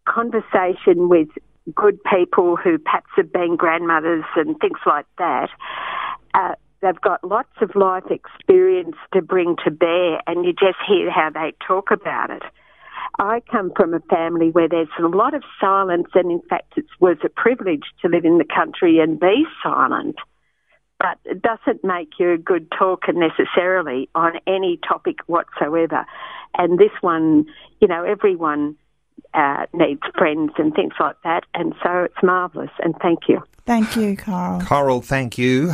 conversation 0.06 1.08
with 1.08 1.28
good 1.76 2.00
people 2.04 2.56
who 2.56 2.80
perhaps 2.80 3.12
have 3.16 3.32
been 3.32 3.58
grandmothers 3.58 4.26
and 4.36 4.60
things 4.60 4.80
like 4.88 5.06
that. 5.20 5.50
Uh, 6.34 6.56
they've 6.82 7.02
got 7.02 7.24
lots 7.24 7.54
of 7.62 7.76
life 7.76 8.10
experience 8.10 8.96
to 9.14 9.22
bring 9.22 9.56
to 9.66 9.70
bear, 9.70 10.20
and 10.26 10.46
you 10.46 10.52
just 10.52 10.80
hear 10.88 11.12
how 11.12 11.30
they 11.30 11.54
talk 11.68 11.92
about 11.92 12.32
it. 12.32 12.42
I 13.18 13.42
come 13.50 13.72
from 13.76 13.94
a 13.94 14.00
family 14.02 14.50
where 14.50 14.68
there's 14.68 14.88
a 15.00 15.08
lot 15.08 15.34
of 15.34 15.44
silence, 15.60 16.08
and 16.14 16.32
in 16.32 16.42
fact, 16.50 16.74
it 16.78 16.86
was 17.00 17.18
a 17.24 17.30
privilege 17.30 17.84
to 18.02 18.10
live 18.10 18.26
in 18.26 18.38
the 18.38 18.46
country 18.46 19.00
and 19.00 19.20
be 19.20 19.46
silent. 19.64 20.16
But 21.00 21.18
it 21.26 21.42
doesn't 21.42 21.84
make 21.84 22.12
you 22.20 22.32
a 22.32 22.38
good 22.38 22.72
talker 22.78 23.14
necessarily 23.14 24.10
on 24.16 24.34
any 24.48 24.80
topic 24.88 25.18
whatsoever. 25.28 26.06
And 26.58 26.80
this 26.80 26.92
one, 27.02 27.46
you 27.80 27.88
know, 27.88 28.04
everyone 28.04 28.76
uh, 29.36 29.66
needs 29.74 30.02
friends 30.18 30.52
and 30.58 30.74
things 30.74 30.94
like 31.00 31.18
that. 31.24 31.44
And 31.54 31.74
so 31.84 32.04
it's 32.04 32.24
marvellous. 32.24 32.72
And 32.80 32.96
thank 33.02 33.28
you. 33.28 33.42
Thank 33.66 33.96
you, 33.96 34.16
Coral. 34.16 34.62
Coral, 34.62 35.02
thank 35.02 35.40
you. 35.40 35.74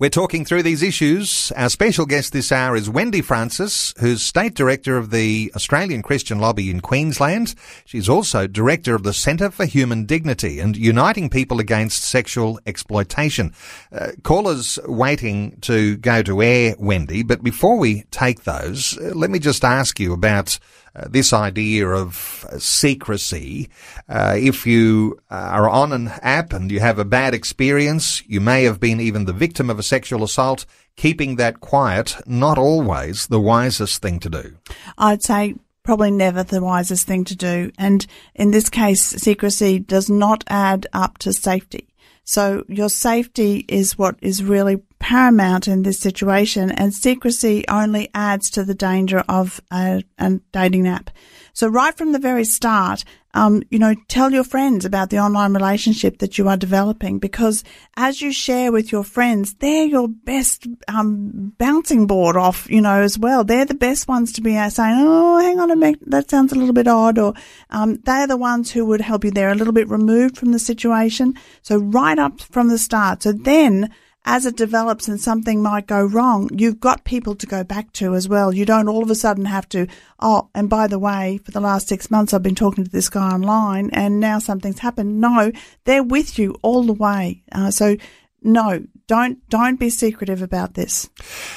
We're 0.00 0.10
talking 0.10 0.44
through 0.44 0.64
these 0.64 0.82
issues. 0.82 1.52
Our 1.56 1.68
special 1.68 2.06
guest 2.06 2.32
this 2.32 2.50
hour 2.50 2.74
is 2.74 2.90
Wendy 2.90 3.22
Francis, 3.22 3.94
who's 4.00 4.20
State 4.20 4.54
Director 4.54 4.96
of 4.96 5.10
the 5.10 5.52
Australian 5.54 6.02
Christian 6.02 6.40
Lobby 6.40 6.70
in 6.70 6.80
Queensland. 6.80 7.54
She's 7.84 8.08
also 8.08 8.48
Director 8.48 8.96
of 8.96 9.04
the 9.04 9.14
Centre 9.14 9.52
for 9.52 9.64
Human 9.64 10.06
Dignity 10.06 10.58
and 10.58 10.76
Uniting 10.76 11.30
People 11.30 11.60
Against 11.60 12.02
Sexual 12.02 12.58
Exploitation. 12.66 13.54
Uh, 13.92 14.08
callers 14.24 14.78
waiting 14.86 15.56
to 15.60 15.96
go 15.98 16.20
to 16.22 16.42
air, 16.42 16.74
Wendy, 16.80 17.22
but 17.22 17.44
before 17.44 17.78
we 17.78 18.02
take 18.10 18.42
those, 18.42 18.98
uh, 18.98 19.12
let 19.14 19.30
me 19.30 19.38
just 19.38 19.64
ask 19.64 20.00
you 20.00 20.12
about 20.12 20.58
uh, 20.96 21.08
this 21.08 21.32
idea 21.32 21.88
of 21.88 22.46
uh, 22.48 22.58
secrecy. 22.58 23.68
Uh, 24.08 24.34
if 24.38 24.66
you 24.66 25.18
uh, 25.30 25.34
are 25.34 25.68
on 25.68 25.92
an 25.92 26.08
app 26.22 26.52
and 26.52 26.70
you 26.70 26.80
have 26.80 26.98
a 26.98 27.04
bad 27.04 27.34
experience, 27.34 28.22
you 28.26 28.40
may 28.40 28.64
have 28.64 28.78
been 28.80 29.00
even 29.00 29.24
the 29.24 29.32
victim 29.32 29.70
of 29.70 29.78
a 29.78 29.82
sexual 29.82 30.22
assault. 30.22 30.66
Keeping 30.96 31.36
that 31.36 31.60
quiet, 31.60 32.16
not 32.26 32.56
always 32.56 33.26
the 33.26 33.40
wisest 33.40 34.00
thing 34.00 34.20
to 34.20 34.30
do. 34.30 34.56
I'd 34.96 35.24
say 35.24 35.56
probably 35.82 36.10
never 36.10 36.42
the 36.42 36.62
wisest 36.62 37.06
thing 37.06 37.24
to 37.24 37.36
do. 37.36 37.70
And 37.76 38.06
in 38.34 38.52
this 38.52 38.70
case, 38.70 39.02
secrecy 39.02 39.78
does 39.78 40.08
not 40.08 40.44
add 40.48 40.86
up 40.92 41.18
to 41.18 41.32
safety. 41.32 41.88
So 42.24 42.64
your 42.68 42.88
safety 42.88 43.64
is 43.68 43.98
what 43.98 44.16
is 44.22 44.42
really 44.42 44.76
paramount 45.04 45.68
in 45.68 45.82
this 45.82 45.98
situation 46.00 46.70
and 46.70 46.94
secrecy 46.94 47.62
only 47.68 48.08
adds 48.14 48.48
to 48.48 48.64
the 48.64 48.72
danger 48.72 49.22
of 49.28 49.60
a, 49.70 50.02
a 50.16 50.30
dating 50.50 50.88
app. 50.88 51.10
So 51.52 51.68
right 51.68 51.94
from 51.94 52.12
the 52.12 52.18
very 52.18 52.44
start, 52.44 53.04
um, 53.34 53.62
you 53.70 53.78
know, 53.78 53.94
tell 54.08 54.32
your 54.32 54.44
friends 54.44 54.86
about 54.86 55.10
the 55.10 55.18
online 55.18 55.52
relationship 55.52 56.20
that 56.20 56.38
you 56.38 56.48
are 56.48 56.56
developing 56.56 57.18
because 57.18 57.64
as 57.98 58.22
you 58.22 58.32
share 58.32 58.72
with 58.72 58.92
your 58.92 59.04
friends, 59.04 59.52
they're 59.56 59.84
your 59.84 60.08
best 60.08 60.66
um, 60.88 61.52
bouncing 61.58 62.06
board 62.06 62.38
off, 62.38 62.66
you 62.70 62.80
know, 62.80 63.02
as 63.02 63.18
well. 63.18 63.44
They're 63.44 63.66
the 63.66 63.74
best 63.74 64.08
ones 64.08 64.32
to 64.32 64.40
be 64.40 64.54
saying, 64.70 64.96
"Oh, 64.98 65.38
hang 65.38 65.60
on 65.60 65.70
a 65.70 65.76
minute, 65.76 66.00
that 66.06 66.30
sounds 66.30 66.52
a 66.52 66.54
little 66.54 66.72
bit 66.72 66.88
odd," 66.88 67.18
or 67.18 67.34
um, 67.68 67.96
they're 68.04 68.26
the 68.26 68.38
ones 68.38 68.70
who 68.70 68.86
would 68.86 69.02
help 69.02 69.22
you. 69.22 69.30
They're 69.30 69.50
a 69.50 69.54
little 69.54 69.74
bit 69.74 69.90
removed 69.90 70.38
from 70.38 70.52
the 70.52 70.58
situation, 70.58 71.34
so 71.60 71.76
right 71.76 72.18
up 72.18 72.40
from 72.40 72.68
the 72.68 72.78
start. 72.78 73.22
So 73.24 73.32
then 73.32 73.90
as 74.24 74.46
it 74.46 74.56
develops 74.56 75.06
and 75.06 75.20
something 75.20 75.62
might 75.62 75.86
go 75.86 76.04
wrong, 76.04 76.48
you've 76.52 76.80
got 76.80 77.04
people 77.04 77.34
to 77.34 77.46
go 77.46 77.62
back 77.62 77.92
to 77.94 78.14
as 78.14 78.28
well. 78.28 78.54
You 78.54 78.64
don't 78.64 78.88
all 78.88 79.02
of 79.02 79.10
a 79.10 79.14
sudden 79.14 79.44
have 79.44 79.68
to, 79.70 79.86
oh, 80.20 80.48
and 80.54 80.70
by 80.70 80.86
the 80.86 80.98
way, 80.98 81.38
for 81.44 81.50
the 81.50 81.60
last 81.60 81.88
six 81.88 82.10
months 82.10 82.32
I've 82.32 82.42
been 82.42 82.54
talking 82.54 82.84
to 82.84 82.90
this 82.90 83.10
guy 83.10 83.30
online 83.32 83.90
and 83.92 84.20
now 84.20 84.38
something's 84.38 84.78
happened. 84.78 85.20
No, 85.20 85.52
they're 85.84 86.02
with 86.02 86.38
you 86.38 86.56
all 86.62 86.84
the 86.84 86.94
way. 86.94 87.42
Uh, 87.52 87.70
so 87.70 87.96
no, 88.42 88.84
don't 89.06 89.38
don't 89.48 89.78
be 89.78 89.90
secretive 89.90 90.42
about 90.42 90.74
this. 90.74 91.10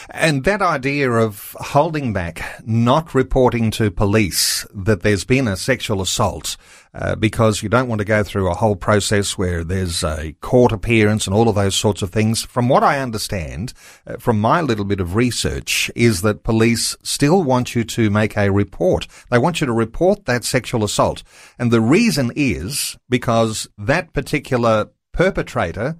And 0.10 0.44
that 0.44 0.62
idea 0.62 1.12
of 1.12 1.56
holding 1.60 2.14
back, 2.14 2.62
not 2.66 3.16
reporting 3.16 3.72
to 3.72 3.92
police 3.92 4.66
that 4.74 5.02
there's 5.02 5.24
been 5.24 5.48
a 5.48 5.58
sexual 5.58 6.02
assault, 6.02 6.58
uh, 6.94 7.16
because 7.16 7.64
you 7.64 7.70
don't 7.70 7.88
want 7.88 8.00
to 8.00 8.06
go 8.06 8.24
through 8.24 8.50
a 8.50 8.56
whole 8.56 8.76
process 8.76 9.38
where 9.38 9.64
there's 9.64 10.04
a 10.04 10.34
court 10.42 10.72
appearance 10.72 11.28
and 11.28 11.36
all 11.36 11.48
of 11.48 11.56
those 11.56 11.76
sorts 11.76 12.02
of 12.02 12.10
things. 12.10 12.44
From 12.44 12.70
what 12.70 12.84
I 12.84 13.00
understand, 13.00 13.74
uh, 14.06 14.18
from 14.18 14.40
my 14.40 14.62
little 14.62 14.86
bit 14.86 15.00
of 15.00 15.16
research, 15.16 15.90
is 15.96 16.22
that 16.22 16.44
police 16.44 16.96
still 17.04 17.44
want 17.44 17.76
you 17.76 17.84
to 17.84 18.10
make 18.10 18.38
a 18.38 18.52
report. 18.52 19.08
They 19.30 19.38
want 19.38 19.62
you 19.62 19.68
to 19.68 19.74
report 19.74 20.26
that 20.26 20.44
sexual 20.44 20.84
assault, 20.84 21.24
and 21.58 21.72
the 21.72 21.82
reason 21.82 22.32
is 22.36 22.98
because 23.10 23.68
that 23.78 24.14
particular 24.14 24.90
perpetrator 25.14 25.98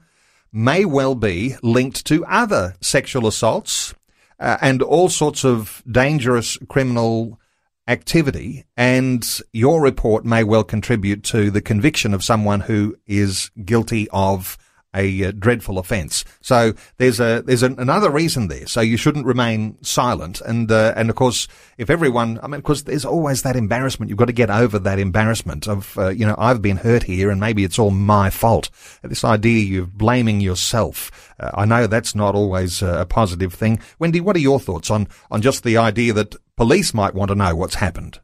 may 0.58 0.84
well 0.86 1.14
be 1.14 1.56
linked 1.62 2.04
to 2.08 2.26
other 2.26 2.76
sexual 2.82 3.28
assaults 3.28 3.94
uh, 4.40 4.58
and 4.60 4.82
all 4.82 5.08
sorts 5.08 5.46
of 5.46 5.84
dangerous 5.90 6.58
criminal 6.68 7.40
activity. 7.88 8.66
And 8.76 9.24
your 9.54 9.82
report 9.82 10.26
may 10.26 10.44
well 10.44 10.64
contribute 10.64 11.24
to 11.26 11.52
the 11.52 11.62
conviction 11.62 12.12
of 12.14 12.24
someone 12.24 12.62
who 12.62 12.98
is 13.06 13.52
guilty 13.64 14.08
of 14.12 14.58
a 14.98 15.26
uh, 15.26 15.32
dreadful 15.38 15.78
offence. 15.78 16.26
So 16.42 16.74
there's 16.98 17.20
a 17.20 17.44
there's 17.46 17.64
an, 17.64 17.80
another 17.80 18.10
reason 18.10 18.48
there. 18.48 18.68
So 18.68 18.82
you 18.82 18.98
shouldn't 18.98 19.26
remain 19.26 19.78
silent. 19.84 20.42
And 20.42 20.72
uh, 20.72 20.94
and 20.96 21.10
of 21.10 21.16
course, 21.16 21.48
if 21.78 21.90
everyone, 21.90 22.40
I 22.42 22.48
mean, 22.48 22.60
because 22.62 22.84
there's 22.84 23.06
always 23.06 23.44
that 23.44 23.56
embarrassment. 23.56 24.10
You've 24.10 24.18
got 24.18 24.26
to 24.26 24.34
get 24.34 24.50
over 24.50 24.80
that 24.80 25.00
embarrassment 25.00 25.68
of 25.68 25.98
uh, 25.98 26.10
you 26.10 26.26
know 26.26 26.36
I've 26.38 26.62
been 26.62 26.78
hurt 26.78 27.04
here, 27.04 27.30
and 27.30 27.40
maybe 27.40 27.64
it's 27.64 27.80
all 27.80 27.92
my 27.92 28.30
fault. 28.30 28.70
This 29.04 29.24
idea 29.24 29.82
of 29.82 29.98
blaming 29.98 30.42
yourself. 30.42 31.27
Uh, 31.40 31.52
I 31.54 31.66
know 31.66 31.88
that's 31.88 32.16
not 32.16 32.36
always 32.36 32.82
a 32.82 33.06
positive 33.08 33.54
thing. 33.54 33.80
Wendy, 34.00 34.22
what 34.22 34.36
are 34.36 34.40
your 34.40 34.60
thoughts 34.60 34.90
on 34.90 35.08
on 35.32 35.42
just 35.42 35.64
the 35.64 35.78
idea 35.78 36.14
that 36.14 36.36
police 36.56 36.94
might 36.94 37.14
want 37.14 37.30
to 37.30 37.36
know 37.36 37.56
what's 37.56 37.76
happened? 37.76 38.20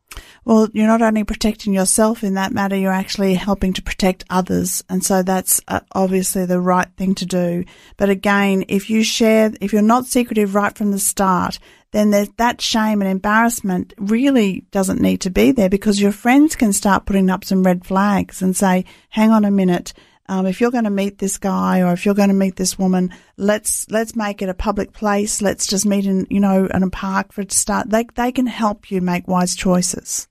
Well, 0.46 0.68
you're 0.74 0.88
not 0.88 1.02
only 1.02 1.24
protecting 1.24 1.74
yourself 1.74 2.24
in 2.24 2.34
that 2.34 2.52
matter, 2.52 2.76
you're 2.76 2.92
actually 2.92 3.36
helping 3.36 3.72
to 3.74 3.82
protect 3.82 4.26
others. 4.30 4.84
And 4.90 5.04
so 5.04 5.24
that's 5.24 5.62
uh, 5.68 5.80
obviously 5.94 6.46
the 6.46 6.60
right 6.60 6.90
thing 6.98 7.16
to 7.16 7.26
do. 7.26 7.64
But 7.96 8.10
again, 8.10 8.66
if 8.68 8.90
you 8.90 9.04
share, 9.04 9.54
if 9.62 9.72
you're 9.72 9.82
not 9.82 10.06
secretive 10.06 10.54
right 10.54 10.76
from 10.78 10.92
the 10.92 11.00
start, 11.00 11.60
then 11.92 12.10
that 12.10 12.60
shame 12.60 13.02
and 13.02 13.10
embarrassment 13.10 13.94
really 13.98 14.66
doesn't 14.72 15.00
need 15.00 15.22
to 15.22 15.30
be 15.30 15.52
there 15.52 15.70
because 15.70 16.02
your 16.02 16.12
friends 16.12 16.56
can 16.56 16.74
start 16.74 17.06
putting 17.06 17.30
up 17.30 17.46
some 17.46 17.64
red 17.64 17.86
flags 17.86 18.42
and 18.42 18.58
say, 18.58 18.84
hang 19.10 19.30
on 19.30 19.46
a 19.46 19.52
minute, 19.52 19.94
um, 20.30 20.46
if 20.46 20.62
you're 20.62 20.72
going 20.72 20.86
to 20.86 20.90
meet 20.90 21.18
this 21.18 21.38
guy 21.38 21.82
or 21.82 21.92
if 21.92 22.06
you're 22.06 22.16
going 22.16 22.30
to 22.30 22.36
meet 22.36 22.56
this 22.56 22.80
woman, 22.80 23.12
let's 23.36 23.90
let's 23.90 24.16
make 24.16 24.42
it 24.42 24.48
a 24.48 24.54
public 24.54 24.94
place. 24.94 25.42
Let's 25.42 25.68
just 25.68 25.86
meet 25.86 26.06
in 26.06 26.28
you 26.30 26.40
know 26.40 26.66
in 26.74 26.84
a 26.84 26.90
park 26.90 27.34
for 27.34 27.42
it 27.42 27.50
to 27.50 27.58
start. 27.58 27.90
They 27.90 28.06
they 28.16 28.32
can 28.32 28.48
help 28.48 28.90
you 28.90 29.02
make 29.02 29.28
wise 29.28 29.56
choices. 29.56 30.30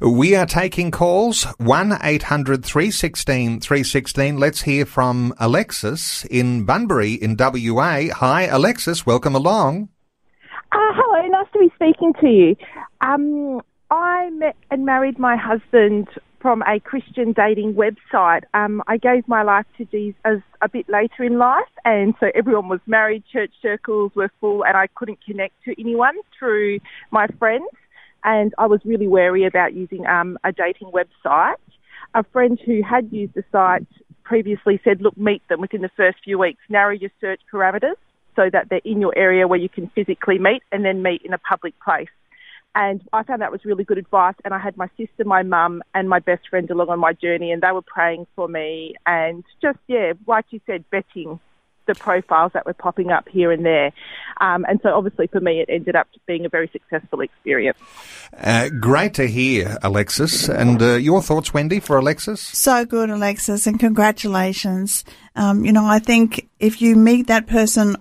We 0.00 0.34
are 0.34 0.46
taking 0.46 0.90
calls 0.90 1.44
one 1.58 1.90
316 1.90 3.60
316 3.60 4.38
Let's 4.38 4.62
hear 4.62 4.86
from 4.86 5.34
Alexis 5.38 6.24
in 6.26 6.64
Bunbury 6.64 7.12
in 7.14 7.36
WA. 7.38 8.08
Hi, 8.14 8.46
Alexis. 8.46 9.04
Welcome 9.04 9.34
along. 9.34 9.90
Uh, 10.72 10.92
hello, 10.94 11.28
nice 11.28 11.46
to 11.52 11.58
be 11.58 11.70
speaking 11.74 12.14
to 12.20 12.26
you. 12.26 12.56
Um, 13.02 13.60
I 13.90 14.30
met 14.30 14.56
and 14.70 14.84
married 14.84 15.18
my 15.18 15.36
husband 15.36 16.08
from 16.46 16.62
a 16.62 16.78
Christian 16.78 17.32
dating 17.32 17.74
website. 17.74 18.42
Um, 18.54 18.80
I 18.86 18.98
gave 18.98 19.26
my 19.26 19.42
life 19.42 19.66
to 19.78 19.84
Jesus 19.84 20.14
a 20.62 20.68
bit 20.68 20.88
later 20.88 21.24
in 21.24 21.38
life, 21.38 21.66
and 21.84 22.14
so 22.20 22.28
everyone 22.36 22.68
was 22.68 22.78
married, 22.86 23.24
church 23.32 23.50
circles 23.60 24.12
were 24.14 24.30
full, 24.40 24.64
and 24.64 24.76
I 24.76 24.86
couldn't 24.94 25.18
connect 25.26 25.54
to 25.64 25.74
anyone 25.76 26.14
through 26.38 26.78
my 27.10 27.26
friends. 27.40 27.66
And 28.22 28.54
I 28.58 28.66
was 28.66 28.78
really 28.84 29.08
wary 29.08 29.44
about 29.44 29.74
using 29.74 30.06
um, 30.06 30.38
a 30.44 30.52
dating 30.52 30.92
website. 30.92 31.56
A 32.14 32.22
friend 32.22 32.60
who 32.64 32.80
had 32.80 33.08
used 33.10 33.34
the 33.34 33.42
site 33.50 33.88
previously 34.22 34.80
said, 34.84 35.02
look, 35.02 35.16
meet 35.16 35.42
them 35.48 35.60
within 35.60 35.82
the 35.82 35.90
first 35.96 36.18
few 36.22 36.38
weeks, 36.38 36.60
narrow 36.68 36.94
your 36.94 37.10
search 37.20 37.40
parameters 37.52 37.96
so 38.36 38.48
that 38.52 38.68
they're 38.70 38.80
in 38.84 39.00
your 39.00 39.18
area 39.18 39.48
where 39.48 39.58
you 39.58 39.68
can 39.68 39.90
physically 39.96 40.38
meet 40.38 40.62
and 40.70 40.84
then 40.84 41.02
meet 41.02 41.22
in 41.24 41.32
a 41.32 41.38
public 41.38 41.74
place. 41.80 42.06
And 42.76 43.02
I 43.14 43.22
found 43.22 43.40
that 43.40 43.50
was 43.50 43.64
really 43.64 43.84
good 43.84 43.96
advice. 43.96 44.34
And 44.44 44.52
I 44.52 44.58
had 44.58 44.76
my 44.76 44.88
sister, 44.98 45.24
my 45.24 45.42
mum, 45.42 45.82
and 45.94 46.10
my 46.10 46.18
best 46.18 46.48
friend 46.48 46.70
along 46.70 46.90
on 46.90 47.00
my 47.00 47.14
journey, 47.14 47.50
and 47.50 47.62
they 47.62 47.72
were 47.72 47.82
praying 47.82 48.26
for 48.36 48.46
me. 48.46 48.94
And 49.06 49.42
just, 49.62 49.78
yeah, 49.88 50.12
like 50.26 50.44
you 50.50 50.60
said, 50.66 50.84
betting 50.90 51.40
the 51.86 51.94
profiles 51.94 52.52
that 52.52 52.66
were 52.66 52.74
popping 52.74 53.10
up 53.10 53.28
here 53.28 53.50
and 53.50 53.64
there. 53.64 53.92
Um, 54.40 54.66
and 54.68 54.78
so, 54.82 54.90
obviously, 54.90 55.26
for 55.28 55.40
me, 55.40 55.60
it 55.60 55.70
ended 55.70 55.96
up 55.96 56.08
being 56.26 56.44
a 56.44 56.50
very 56.50 56.68
successful 56.68 57.22
experience. 57.22 57.78
Uh, 58.36 58.68
great 58.68 59.14
to 59.14 59.26
hear, 59.26 59.78
Alexis. 59.82 60.48
And 60.48 60.82
uh, 60.82 60.96
your 60.96 61.22
thoughts, 61.22 61.54
Wendy, 61.54 61.80
for 61.80 61.96
Alexis? 61.96 62.42
So 62.42 62.84
good, 62.84 63.08
Alexis, 63.08 63.66
and 63.66 63.80
congratulations. 63.80 65.04
Um, 65.34 65.64
you 65.64 65.72
know, 65.72 65.86
I 65.86 65.98
think 65.98 66.48
if 66.60 66.82
you 66.82 66.94
meet 66.94 67.28
that 67.28 67.46
person 67.46 67.96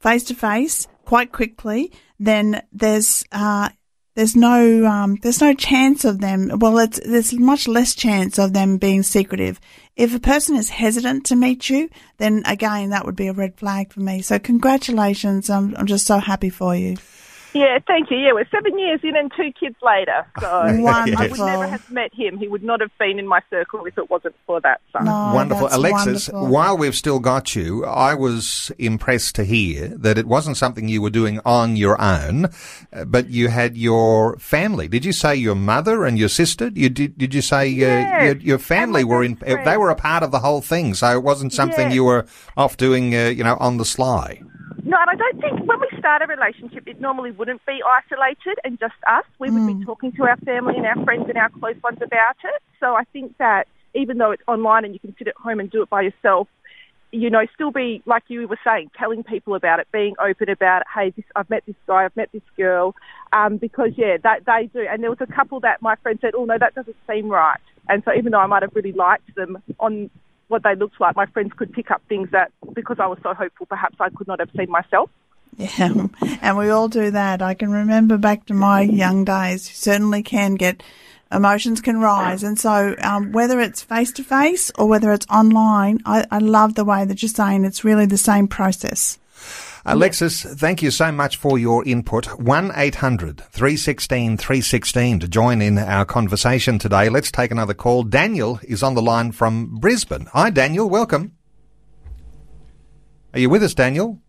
face 0.00 0.24
to 0.24 0.34
face 0.34 0.86
quite 1.04 1.32
quickly, 1.32 1.92
then 2.18 2.62
there's 2.72 3.24
uh, 3.32 3.70
there's 4.14 4.34
no 4.34 4.84
um, 4.84 5.16
there's 5.22 5.40
no 5.40 5.54
chance 5.54 6.04
of 6.04 6.20
them. 6.20 6.50
Well, 6.58 6.78
it's 6.78 6.98
there's 7.06 7.32
much 7.34 7.68
less 7.68 7.94
chance 7.94 8.38
of 8.38 8.52
them 8.52 8.76
being 8.78 9.04
secretive. 9.04 9.60
If 9.94 10.14
a 10.14 10.20
person 10.20 10.56
is 10.56 10.70
hesitant 10.70 11.26
to 11.26 11.36
meet 11.36 11.70
you, 11.70 11.88
then 12.16 12.42
again 12.44 12.90
that 12.90 13.06
would 13.06 13.16
be 13.16 13.28
a 13.28 13.32
red 13.32 13.56
flag 13.56 13.92
for 13.92 14.00
me. 14.00 14.22
So 14.22 14.38
congratulations! 14.38 15.48
I'm 15.48 15.76
I'm 15.76 15.86
just 15.86 16.06
so 16.06 16.18
happy 16.18 16.50
for 16.50 16.74
you. 16.74 16.96
Yeah, 17.54 17.78
thank 17.86 18.10
you. 18.10 18.16
Yeah, 18.18 18.32
we're 18.34 18.48
seven 18.50 18.78
years 18.78 19.00
in 19.02 19.16
and 19.16 19.32
two 19.36 19.52
kids 19.58 19.76
later. 19.82 20.26
So 20.40 20.48
wonderful. 20.80 21.24
I 21.24 21.28
would 21.28 21.38
never 21.38 21.66
have 21.66 21.90
met 21.90 22.12
him. 22.14 22.36
He 22.38 22.46
would 22.48 22.62
not 22.62 22.80
have 22.80 22.90
been 22.98 23.18
in 23.18 23.26
my 23.26 23.40
circle 23.50 23.84
if 23.86 23.96
it 23.96 24.10
wasn't 24.10 24.34
for 24.46 24.60
that 24.60 24.80
son. 24.92 25.06
No, 25.06 25.32
wonderful. 25.34 25.68
that's 25.68 25.76
Alexis, 25.76 26.28
wonderful. 26.28 26.52
while 26.52 26.76
we've 26.76 26.94
still 26.94 27.18
got 27.20 27.56
you, 27.56 27.84
I 27.84 28.14
was 28.14 28.70
impressed 28.78 29.34
to 29.36 29.44
hear 29.44 29.88
that 29.88 30.18
it 30.18 30.26
wasn't 30.26 30.56
something 30.56 30.88
you 30.88 31.00
were 31.00 31.10
doing 31.10 31.40
on 31.44 31.76
your 31.76 32.00
own, 32.00 32.46
uh, 32.92 33.04
but 33.06 33.28
you 33.30 33.48
had 33.48 33.76
your 33.76 34.36
family. 34.38 34.88
Did 34.88 35.04
you 35.04 35.12
say 35.12 35.34
your 35.34 35.54
mother 35.54 36.04
and 36.04 36.18
your 36.18 36.28
sister? 36.28 36.70
You 36.74 36.88
did, 36.90 37.16
did 37.16 37.32
you 37.34 37.42
say 37.42 37.68
uh, 37.68 38.24
your, 38.24 38.36
your 38.36 38.58
family 38.58 39.04
were 39.04 39.24
in, 39.24 39.36
friend. 39.36 39.66
they 39.66 39.76
were 39.76 39.90
a 39.90 39.96
part 39.96 40.22
of 40.22 40.30
the 40.32 40.40
whole 40.40 40.60
thing, 40.60 40.94
so 40.94 41.10
it 41.12 41.22
wasn't 41.22 41.52
something 41.52 41.88
Yes. 41.88 41.94
you 41.94 42.04
were 42.04 42.26
off 42.56 42.76
doing, 42.76 43.14
uh, 43.14 43.26
you 43.28 43.44
know, 43.44 43.56
on 43.60 43.76
the 43.78 43.84
sly. 43.84 44.42
And 45.00 45.10
I 45.10 45.14
don't 45.14 45.40
think 45.40 45.68
when 45.68 45.80
we 45.80 45.88
start 45.98 46.22
a 46.22 46.26
relationship, 46.26 46.88
it 46.88 47.00
normally 47.00 47.30
wouldn't 47.30 47.64
be 47.66 47.80
isolated 47.82 48.58
and 48.64 48.80
just 48.80 48.94
us. 49.06 49.24
We 49.38 49.48
would 49.50 49.78
be 49.78 49.84
talking 49.84 50.12
to 50.12 50.24
our 50.24 50.36
family 50.38 50.74
and 50.76 50.86
our 50.86 51.04
friends 51.04 51.26
and 51.28 51.38
our 51.38 51.50
close 51.50 51.76
ones 51.84 51.98
about 52.02 52.36
it. 52.42 52.62
So 52.80 52.94
I 52.94 53.04
think 53.12 53.36
that 53.38 53.68
even 53.94 54.18
though 54.18 54.32
it's 54.32 54.42
online 54.48 54.84
and 54.84 54.92
you 54.92 55.00
can 55.00 55.14
sit 55.16 55.28
at 55.28 55.36
home 55.36 55.60
and 55.60 55.70
do 55.70 55.82
it 55.82 55.90
by 55.90 56.02
yourself, 56.02 56.48
you 57.12 57.30
know, 57.30 57.46
still 57.54 57.70
be 57.70 58.02
like 58.06 58.24
you 58.28 58.46
were 58.48 58.58
saying, 58.64 58.90
telling 58.98 59.22
people 59.22 59.54
about 59.54 59.78
it, 59.78 59.86
being 59.92 60.14
open 60.20 60.50
about 60.50 60.82
it. 60.82 60.86
Hey, 60.94 61.10
this, 61.10 61.24
I've 61.34 61.48
met 61.48 61.62
this 61.66 61.76
guy, 61.86 62.04
I've 62.04 62.16
met 62.16 62.30
this 62.32 62.42
girl, 62.56 62.94
um, 63.32 63.56
because 63.56 63.92
yeah, 63.96 64.16
that 64.24 64.44
they 64.46 64.68
do. 64.72 64.86
And 64.90 65.02
there 65.02 65.10
was 65.10 65.20
a 65.20 65.26
couple 65.26 65.60
that 65.60 65.80
my 65.80 65.94
friend 65.96 66.18
said, 66.20 66.34
"Oh 66.36 66.44
no, 66.44 66.58
that 66.58 66.74
doesn't 66.74 66.96
seem 67.08 67.28
right." 67.28 67.60
And 67.88 68.02
so 68.04 68.12
even 68.12 68.32
though 68.32 68.40
I 68.40 68.46
might 68.46 68.62
have 68.62 68.74
really 68.74 68.92
liked 68.92 69.34
them 69.36 69.62
on 69.80 70.10
what 70.48 70.62
they 70.62 70.74
looked 70.74 71.00
like, 71.00 71.16
my 71.16 71.26
friends 71.26 71.52
could 71.56 71.72
pick 71.72 71.90
up 71.90 72.02
things 72.08 72.30
that 72.32 72.50
because 72.74 72.98
I 72.98 73.06
was 73.06 73.18
so 73.22 73.34
hopeful, 73.34 73.66
perhaps 73.66 73.96
I 74.00 74.08
could 74.10 74.26
not 74.26 74.40
have 74.40 74.50
seen 74.56 74.70
myself. 74.70 75.10
Yeah, 75.56 76.06
and 76.42 76.58
we 76.58 76.70
all 76.70 76.88
do 76.88 77.10
that. 77.10 77.42
I 77.42 77.54
can 77.54 77.70
remember 77.70 78.18
back 78.18 78.46
to 78.46 78.54
my 78.54 78.82
young 78.82 79.24
days. 79.24 79.68
You 79.68 79.74
certainly 79.74 80.22
can 80.22 80.54
get 80.54 80.82
emotions 81.30 81.80
can 81.80 82.00
rise, 82.00 82.42
and 82.42 82.58
so 82.58 82.94
um, 83.02 83.32
whether 83.32 83.60
it's 83.60 83.82
face 83.82 84.12
to 84.12 84.24
face 84.24 84.70
or 84.78 84.86
whether 84.86 85.12
it's 85.12 85.26
online, 85.26 86.00
I, 86.06 86.24
I 86.30 86.38
love 86.38 86.74
the 86.74 86.84
way 86.84 87.04
that 87.04 87.22
you're 87.22 87.28
saying 87.28 87.64
it's 87.64 87.84
really 87.84 88.06
the 88.06 88.16
same 88.16 88.48
process. 88.48 89.18
Alexis, 89.90 90.42
thank 90.42 90.82
you 90.82 90.90
so 90.90 91.10
much 91.10 91.38
for 91.38 91.58
your 91.58 91.82
input. 91.86 92.26
1-800-316-316 92.26 95.20
to 95.20 95.26
join 95.26 95.62
in 95.62 95.78
our 95.78 96.04
conversation 96.04 96.78
today. 96.78 97.08
Let's 97.08 97.30
take 97.30 97.50
another 97.50 97.72
call. 97.72 98.02
Daniel 98.02 98.60
is 98.64 98.82
on 98.82 98.94
the 98.94 99.00
line 99.00 99.32
from 99.32 99.78
Brisbane. 99.78 100.26
Hi, 100.34 100.50
Daniel. 100.50 100.90
Welcome. 100.90 101.32
Are 103.32 103.40
you 103.40 103.48
with 103.48 103.62
us, 103.62 103.72
Daniel? 103.72 104.20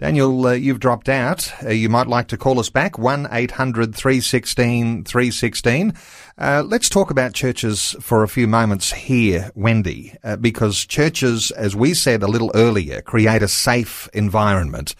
Daniel, 0.00 0.46
uh, 0.46 0.52
you've 0.52 0.80
dropped 0.80 1.10
out. 1.10 1.52
Uh, 1.62 1.68
you 1.68 1.90
might 1.90 2.06
like 2.06 2.28
to 2.28 2.38
call 2.38 2.58
us 2.58 2.70
back, 2.70 2.94
1-800-316-316. 2.94 5.94
Uh, 6.38 6.62
let's 6.66 6.88
talk 6.88 7.10
about 7.10 7.34
churches 7.34 7.94
for 8.00 8.22
a 8.22 8.28
few 8.28 8.46
moments 8.46 8.92
here, 8.92 9.50
Wendy, 9.54 10.16
uh, 10.24 10.36
because 10.36 10.86
churches, 10.86 11.50
as 11.50 11.76
we 11.76 11.92
said 11.92 12.22
a 12.22 12.28
little 12.28 12.50
earlier, 12.54 13.02
create 13.02 13.42
a 13.42 13.48
safe 13.48 14.08
environment. 14.14 14.94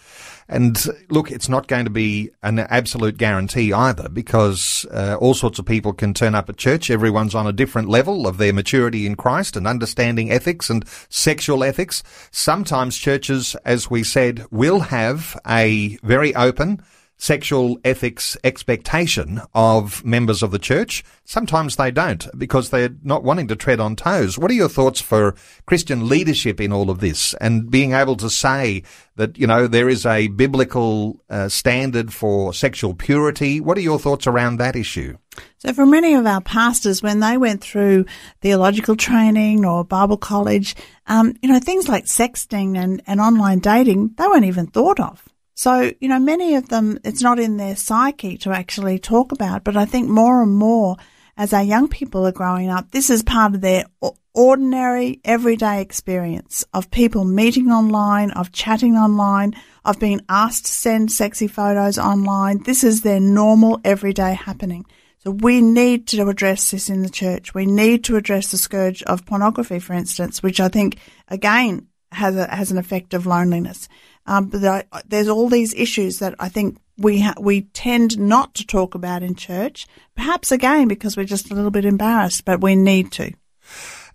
And 0.51 0.85
look, 1.09 1.31
it's 1.31 1.47
not 1.47 1.67
going 1.69 1.85
to 1.85 1.91
be 1.91 2.29
an 2.43 2.59
absolute 2.59 3.15
guarantee 3.15 3.71
either 3.71 4.09
because 4.09 4.85
uh, 4.91 5.15
all 5.15 5.33
sorts 5.33 5.59
of 5.59 5.65
people 5.65 5.93
can 5.93 6.13
turn 6.13 6.35
up 6.35 6.49
at 6.49 6.57
church. 6.57 6.91
Everyone's 6.91 7.33
on 7.33 7.47
a 7.47 7.53
different 7.53 7.87
level 7.87 8.27
of 8.27 8.37
their 8.37 8.51
maturity 8.51 9.05
in 9.05 9.15
Christ 9.15 9.55
and 9.55 9.65
understanding 9.65 10.29
ethics 10.29 10.69
and 10.69 10.85
sexual 11.07 11.63
ethics. 11.63 12.03
Sometimes 12.31 12.97
churches, 12.97 13.55
as 13.63 13.89
we 13.89 14.03
said, 14.03 14.45
will 14.51 14.81
have 14.81 15.39
a 15.47 15.97
very 16.03 16.35
open, 16.35 16.81
sexual 17.21 17.77
ethics 17.85 18.35
expectation 18.43 19.39
of 19.53 20.03
members 20.03 20.41
of 20.41 20.49
the 20.49 20.57
church. 20.57 21.03
Sometimes 21.23 21.75
they 21.75 21.91
don't 21.91 22.27
because 22.35 22.71
they're 22.71 22.95
not 23.03 23.23
wanting 23.23 23.47
to 23.47 23.55
tread 23.55 23.79
on 23.79 23.95
toes. 23.95 24.39
What 24.39 24.49
are 24.49 24.55
your 24.55 24.67
thoughts 24.67 24.99
for 24.99 25.35
Christian 25.67 26.09
leadership 26.09 26.59
in 26.59 26.73
all 26.73 26.89
of 26.89 26.99
this 26.99 27.35
and 27.35 27.69
being 27.69 27.93
able 27.93 28.15
to 28.15 28.29
say 28.29 28.81
that, 29.17 29.37
you 29.37 29.45
know, 29.45 29.67
there 29.67 29.87
is 29.87 30.03
a 30.03 30.29
biblical 30.29 31.21
uh, 31.29 31.47
standard 31.47 32.11
for 32.11 32.55
sexual 32.55 32.95
purity? 32.95 33.61
What 33.61 33.77
are 33.77 33.81
your 33.81 33.99
thoughts 33.99 34.25
around 34.25 34.57
that 34.57 34.75
issue? 34.75 35.15
So 35.59 35.73
for 35.73 35.85
many 35.85 36.15
of 36.15 36.25
our 36.25 36.41
pastors, 36.41 37.03
when 37.03 37.19
they 37.19 37.37
went 37.37 37.61
through 37.61 38.05
theological 38.41 38.95
training 38.95 39.63
or 39.63 39.85
Bible 39.85 40.17
college, 40.17 40.75
um, 41.05 41.35
you 41.43 41.49
know, 41.49 41.59
things 41.59 41.87
like 41.87 42.05
sexting 42.05 42.75
and, 42.79 43.03
and 43.05 43.21
online 43.21 43.59
dating, 43.59 44.15
they 44.17 44.25
weren't 44.25 44.45
even 44.45 44.65
thought 44.65 44.99
of. 44.99 45.30
So, 45.61 45.91
you 45.99 46.07
know, 46.07 46.17
many 46.17 46.55
of 46.55 46.69
them, 46.69 46.97
it's 47.03 47.21
not 47.21 47.39
in 47.39 47.57
their 47.57 47.75
psyche 47.75 48.35
to 48.39 48.49
actually 48.49 48.97
talk 48.97 49.31
about, 49.31 49.63
but 49.63 49.77
I 49.77 49.85
think 49.85 50.09
more 50.09 50.41
and 50.41 50.55
more 50.55 50.97
as 51.37 51.53
our 51.53 51.61
young 51.61 51.87
people 51.87 52.25
are 52.25 52.31
growing 52.31 52.71
up, 52.71 52.89
this 52.89 53.11
is 53.11 53.21
part 53.21 53.53
of 53.53 53.61
their 53.61 53.85
ordinary, 54.33 55.21
everyday 55.23 55.79
experience 55.79 56.65
of 56.73 56.89
people 56.89 57.25
meeting 57.25 57.69
online, 57.69 58.31
of 58.31 58.51
chatting 58.51 58.95
online, 58.95 59.53
of 59.85 59.99
being 59.99 60.21
asked 60.27 60.65
to 60.65 60.71
send 60.71 61.11
sexy 61.11 61.47
photos 61.47 61.99
online. 61.99 62.63
This 62.63 62.83
is 62.83 63.01
their 63.01 63.19
normal, 63.19 63.79
everyday 63.83 64.33
happening. 64.33 64.87
So 65.19 65.29
we 65.29 65.61
need 65.61 66.07
to 66.07 66.27
address 66.27 66.71
this 66.71 66.89
in 66.89 67.03
the 67.03 67.09
church. 67.11 67.53
We 67.53 67.67
need 67.67 68.03
to 68.05 68.15
address 68.15 68.49
the 68.49 68.57
scourge 68.57 69.03
of 69.03 69.27
pornography, 69.27 69.77
for 69.77 69.93
instance, 69.93 70.41
which 70.41 70.59
I 70.59 70.69
think 70.69 70.97
again 71.27 71.87
has 72.11 72.35
a, 72.35 72.47
has 72.47 72.71
an 72.71 72.77
effect 72.77 73.13
of 73.13 73.25
loneliness. 73.25 73.87
Um, 74.25 74.47
but 74.47 74.85
there's 75.07 75.27
all 75.27 75.49
these 75.49 75.73
issues 75.73 76.19
that 76.19 76.35
I 76.39 76.49
think 76.49 76.77
we 76.97 77.21
ha- 77.21 77.33
we 77.39 77.61
tend 77.61 78.19
not 78.19 78.53
to 78.55 78.65
talk 78.65 78.95
about 78.95 79.23
in 79.23 79.35
church. 79.35 79.87
Perhaps 80.15 80.51
again 80.51 80.87
because 80.87 81.17
we're 81.17 81.25
just 81.25 81.51
a 81.51 81.55
little 81.55 81.71
bit 81.71 81.85
embarrassed, 81.85 82.45
but 82.45 82.61
we 82.61 82.75
need 82.75 83.11
to. 83.13 83.33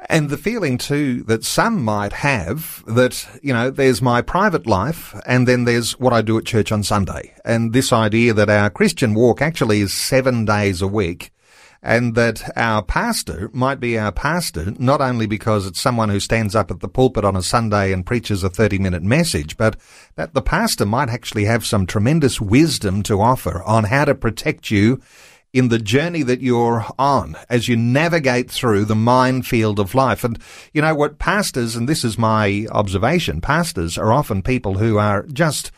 And 0.09 0.29
the 0.29 0.37
feeling 0.37 0.79
too 0.79 1.23
that 1.25 1.45
some 1.45 1.83
might 1.83 2.13
have 2.13 2.85
that, 2.87 3.27
you 3.43 3.53
know, 3.53 3.71
there's 3.71 4.03
my 4.03 4.23
private 4.23 4.67
life 4.67 5.19
and 5.27 5.49
then 5.49 5.65
there's 5.65 5.99
what 5.99 6.13
I 6.13 6.23
do 6.23 6.39
at 6.39 6.45
church 6.45 6.71
on 6.71 6.83
Sunday. 6.83 7.35
And 7.45 7.73
this 7.73 7.93
idea 7.93 8.35
that 8.35 8.51
our 8.51 8.71
Christian 8.71 9.15
walk 9.15 9.41
actually 9.41 9.81
is 9.81 9.93
seven 9.93 10.45
days 10.45 10.83
a 10.83 10.87
week 10.87 11.33
and 11.87 12.17
that 12.17 12.51
our 12.59 12.83
pastor 12.83 13.49
might 13.53 13.79
be 13.79 13.97
our 13.97 14.11
pastor 14.11 14.75
not 14.77 15.01
only 15.01 15.25
because 15.25 15.67
it's 15.67 15.81
someone 15.81 16.09
who 16.09 16.19
stands 16.19 16.57
up 16.57 16.69
at 16.73 16.81
the 16.81 16.89
pulpit 16.89 17.25
on 17.25 17.37
a 17.37 17.43
Sunday 17.43 17.93
and 17.93 18.05
preaches 18.05 18.43
a 18.43 18.51
30 18.51 18.81
minute 18.81 19.05
message, 19.05 19.57
but 19.57 19.77
that 20.17 20.35
the 20.35 20.43
pastor 20.43 20.85
might 20.85 21.09
actually 21.09 21.45
have 21.45 21.65
some 21.65 21.87
tremendous 21.87 22.41
wisdom 22.41 23.05
to 23.05 23.21
offer 23.21 23.63
on 23.63 23.85
how 23.85 24.05
to 24.05 24.17
protect 24.17 24.69
you 24.69 25.01
in 25.53 25.69
the 25.69 25.79
journey 25.79 26.25
that 26.25 26.41
you're 26.41 26.85
on 26.99 27.37
as 27.49 27.69
you 27.69 27.77
navigate 27.77 28.51
through 28.51 28.85
the 28.85 28.97
minefield 28.97 29.79
of 29.79 29.95
life. 29.95 30.25
And 30.25 30.41
you 30.73 30.83
know 30.83 30.95
what 30.97 31.21
pastors, 31.21 31.77
and 31.77 31.89
this 31.89 32.05
is 32.05 32.19
my 32.19 32.67
observation, 32.73 33.41
pastors 33.41 33.97
are 33.97 34.13
often 34.13 34.43
people 34.43 34.79
who 34.79 34.99
are 34.99 35.23
just 35.23 35.71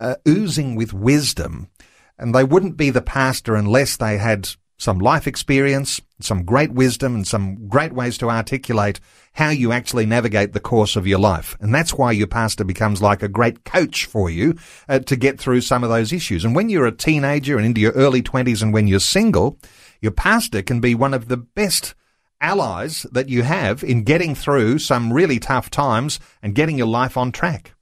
uh, 0.00 0.16
oozing 0.28 0.76
with 0.76 0.92
wisdom 0.92 1.70
and 2.18 2.34
they 2.34 2.44
wouldn't 2.44 2.76
be 2.76 2.90
the 2.90 3.00
pastor 3.00 3.54
unless 3.54 3.96
they 3.96 4.18
had 4.18 4.50
some 4.78 4.98
life 4.98 5.26
experience, 5.26 6.00
some 6.20 6.44
great 6.44 6.72
wisdom 6.72 7.14
and 7.14 7.26
some 7.26 7.68
great 7.68 7.92
ways 7.92 8.18
to 8.18 8.28
articulate 8.28 9.00
how 9.32 9.48
you 9.48 9.72
actually 9.72 10.06
navigate 10.06 10.52
the 10.52 10.60
course 10.60 10.96
of 10.96 11.06
your 11.06 11.18
life. 11.18 11.56
And 11.60 11.74
that's 11.74 11.94
why 11.94 12.12
your 12.12 12.26
pastor 12.26 12.64
becomes 12.64 13.02
like 13.02 13.22
a 13.22 13.28
great 13.28 13.64
coach 13.64 14.06
for 14.06 14.30
you 14.30 14.54
uh, 14.88 14.98
to 15.00 15.16
get 15.16 15.38
through 15.38 15.60
some 15.62 15.84
of 15.84 15.90
those 15.90 16.12
issues. 16.12 16.44
And 16.44 16.54
when 16.54 16.68
you're 16.68 16.86
a 16.86 16.92
teenager 16.92 17.56
and 17.56 17.66
into 17.66 17.80
your 17.80 17.92
early 17.92 18.22
twenties 18.22 18.62
and 18.62 18.72
when 18.72 18.86
you're 18.86 19.00
single, 19.00 19.58
your 20.00 20.12
pastor 20.12 20.62
can 20.62 20.80
be 20.80 20.94
one 20.94 21.14
of 21.14 21.28
the 21.28 21.36
best 21.36 21.94
allies 22.40 23.06
that 23.12 23.30
you 23.30 23.42
have 23.42 23.82
in 23.82 24.04
getting 24.04 24.34
through 24.34 24.78
some 24.78 25.12
really 25.12 25.38
tough 25.38 25.70
times 25.70 26.20
and 26.42 26.54
getting 26.54 26.76
your 26.76 26.86
life 26.86 27.16
on 27.16 27.32
track. 27.32 27.72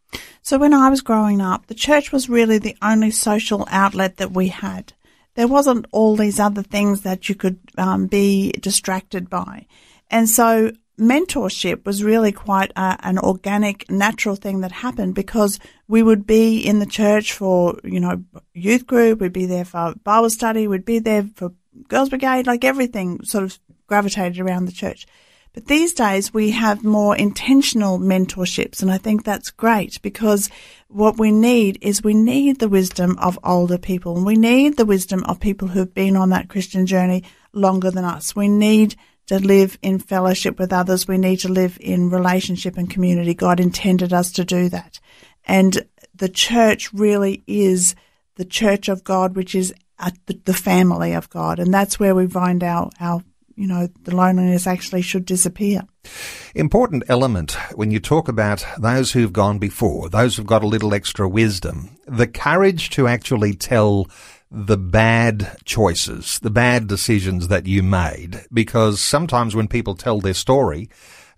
So 0.42 0.58
when 0.58 0.72
I 0.72 0.90
was 0.90 1.00
growing 1.00 1.40
up, 1.40 1.66
the 1.66 1.74
church 1.74 2.12
was 2.12 2.28
really 2.28 2.58
the 2.58 2.76
only 2.80 3.10
social 3.10 3.66
outlet 3.68 4.18
that 4.18 4.30
we 4.30 4.48
had 4.48 4.92
there 5.34 5.48
wasn't 5.48 5.86
all 5.90 6.16
these 6.16 6.40
other 6.40 6.62
things 6.62 7.02
that 7.02 7.28
you 7.28 7.34
could 7.34 7.58
um, 7.76 8.06
be 8.06 8.52
distracted 8.52 9.28
by. 9.28 9.66
And 10.10 10.28
so 10.28 10.72
mentorship 10.98 11.84
was 11.84 12.04
really 12.04 12.32
quite 12.32 12.72
a, 12.76 12.96
an 13.02 13.18
organic, 13.18 13.90
natural 13.90 14.36
thing 14.36 14.60
that 14.60 14.72
happened 14.72 15.14
because 15.14 15.58
we 15.88 16.02
would 16.02 16.26
be 16.26 16.60
in 16.60 16.78
the 16.78 16.86
church 16.86 17.32
for, 17.32 17.78
you 17.84 18.00
know, 18.00 18.22
youth 18.52 18.86
group, 18.86 19.20
we'd 19.20 19.32
be 19.32 19.46
there 19.46 19.64
for 19.64 19.94
Bible 20.04 20.30
study, 20.30 20.68
we'd 20.68 20.84
be 20.84 21.00
there 21.00 21.28
for 21.34 21.52
Girls 21.88 22.08
Brigade, 22.10 22.46
like 22.46 22.64
everything 22.64 23.22
sort 23.24 23.44
of 23.44 23.58
gravitated 23.86 24.40
around 24.40 24.66
the 24.66 24.72
church. 24.72 25.06
But 25.54 25.66
these 25.66 25.94
days 25.94 26.34
we 26.34 26.50
have 26.50 26.84
more 26.84 27.16
intentional 27.16 27.98
mentorships 28.00 28.82
and 28.82 28.90
I 28.90 28.98
think 28.98 29.24
that's 29.24 29.50
great 29.50 30.02
because 30.02 30.50
what 30.88 31.18
we 31.18 31.30
need 31.30 31.78
is 31.80 32.02
we 32.02 32.12
need 32.12 32.58
the 32.58 32.68
wisdom 32.68 33.16
of 33.18 33.38
older 33.44 33.78
people 33.78 34.16
and 34.16 34.26
we 34.26 34.36
need 34.36 34.76
the 34.76 34.84
wisdom 34.84 35.22
of 35.24 35.38
people 35.38 35.68
who've 35.68 35.94
been 35.94 36.16
on 36.16 36.30
that 36.30 36.48
Christian 36.48 36.86
journey 36.86 37.22
longer 37.52 37.90
than 37.90 38.04
us. 38.04 38.34
We 38.34 38.48
need 38.48 38.96
to 39.26 39.38
live 39.38 39.78
in 39.80 39.98
fellowship 39.98 40.58
with 40.58 40.72
others. 40.72 41.08
We 41.08 41.18
need 41.18 41.38
to 41.40 41.48
live 41.48 41.78
in 41.80 42.10
relationship 42.10 42.76
and 42.76 42.90
community. 42.90 43.32
God 43.32 43.60
intended 43.60 44.12
us 44.12 44.32
to 44.32 44.44
do 44.44 44.68
that. 44.68 45.00
And 45.46 45.86
the 46.14 46.28
church 46.28 46.92
really 46.92 47.42
is 47.46 47.94
the 48.36 48.44
church 48.44 48.88
of 48.88 49.04
God, 49.04 49.36
which 49.36 49.54
is 49.54 49.72
the 50.26 50.54
family 50.54 51.12
of 51.12 51.30
God. 51.30 51.58
And 51.58 51.72
that's 51.72 51.98
where 51.98 52.14
we 52.14 52.26
find 52.26 52.62
our, 52.62 52.90
our 53.00 53.22
you 53.56 53.66
know, 53.66 53.88
the 54.02 54.14
loneliness 54.14 54.66
actually 54.66 55.02
should 55.02 55.24
disappear. 55.24 55.82
Important 56.54 57.04
element 57.08 57.52
when 57.74 57.90
you 57.90 58.00
talk 58.00 58.28
about 58.28 58.64
those 58.78 59.12
who've 59.12 59.32
gone 59.32 59.58
before, 59.58 60.08
those 60.08 60.36
who've 60.36 60.46
got 60.46 60.64
a 60.64 60.68
little 60.68 60.94
extra 60.94 61.28
wisdom, 61.28 61.96
the 62.06 62.26
courage 62.26 62.90
to 62.90 63.06
actually 63.06 63.54
tell 63.54 64.08
the 64.50 64.76
bad 64.76 65.56
choices, 65.64 66.38
the 66.40 66.50
bad 66.50 66.86
decisions 66.86 67.48
that 67.48 67.66
you 67.66 67.82
made, 67.82 68.44
because 68.52 69.00
sometimes 69.00 69.56
when 69.56 69.66
people 69.66 69.94
tell 69.94 70.20
their 70.20 70.34
story, 70.34 70.88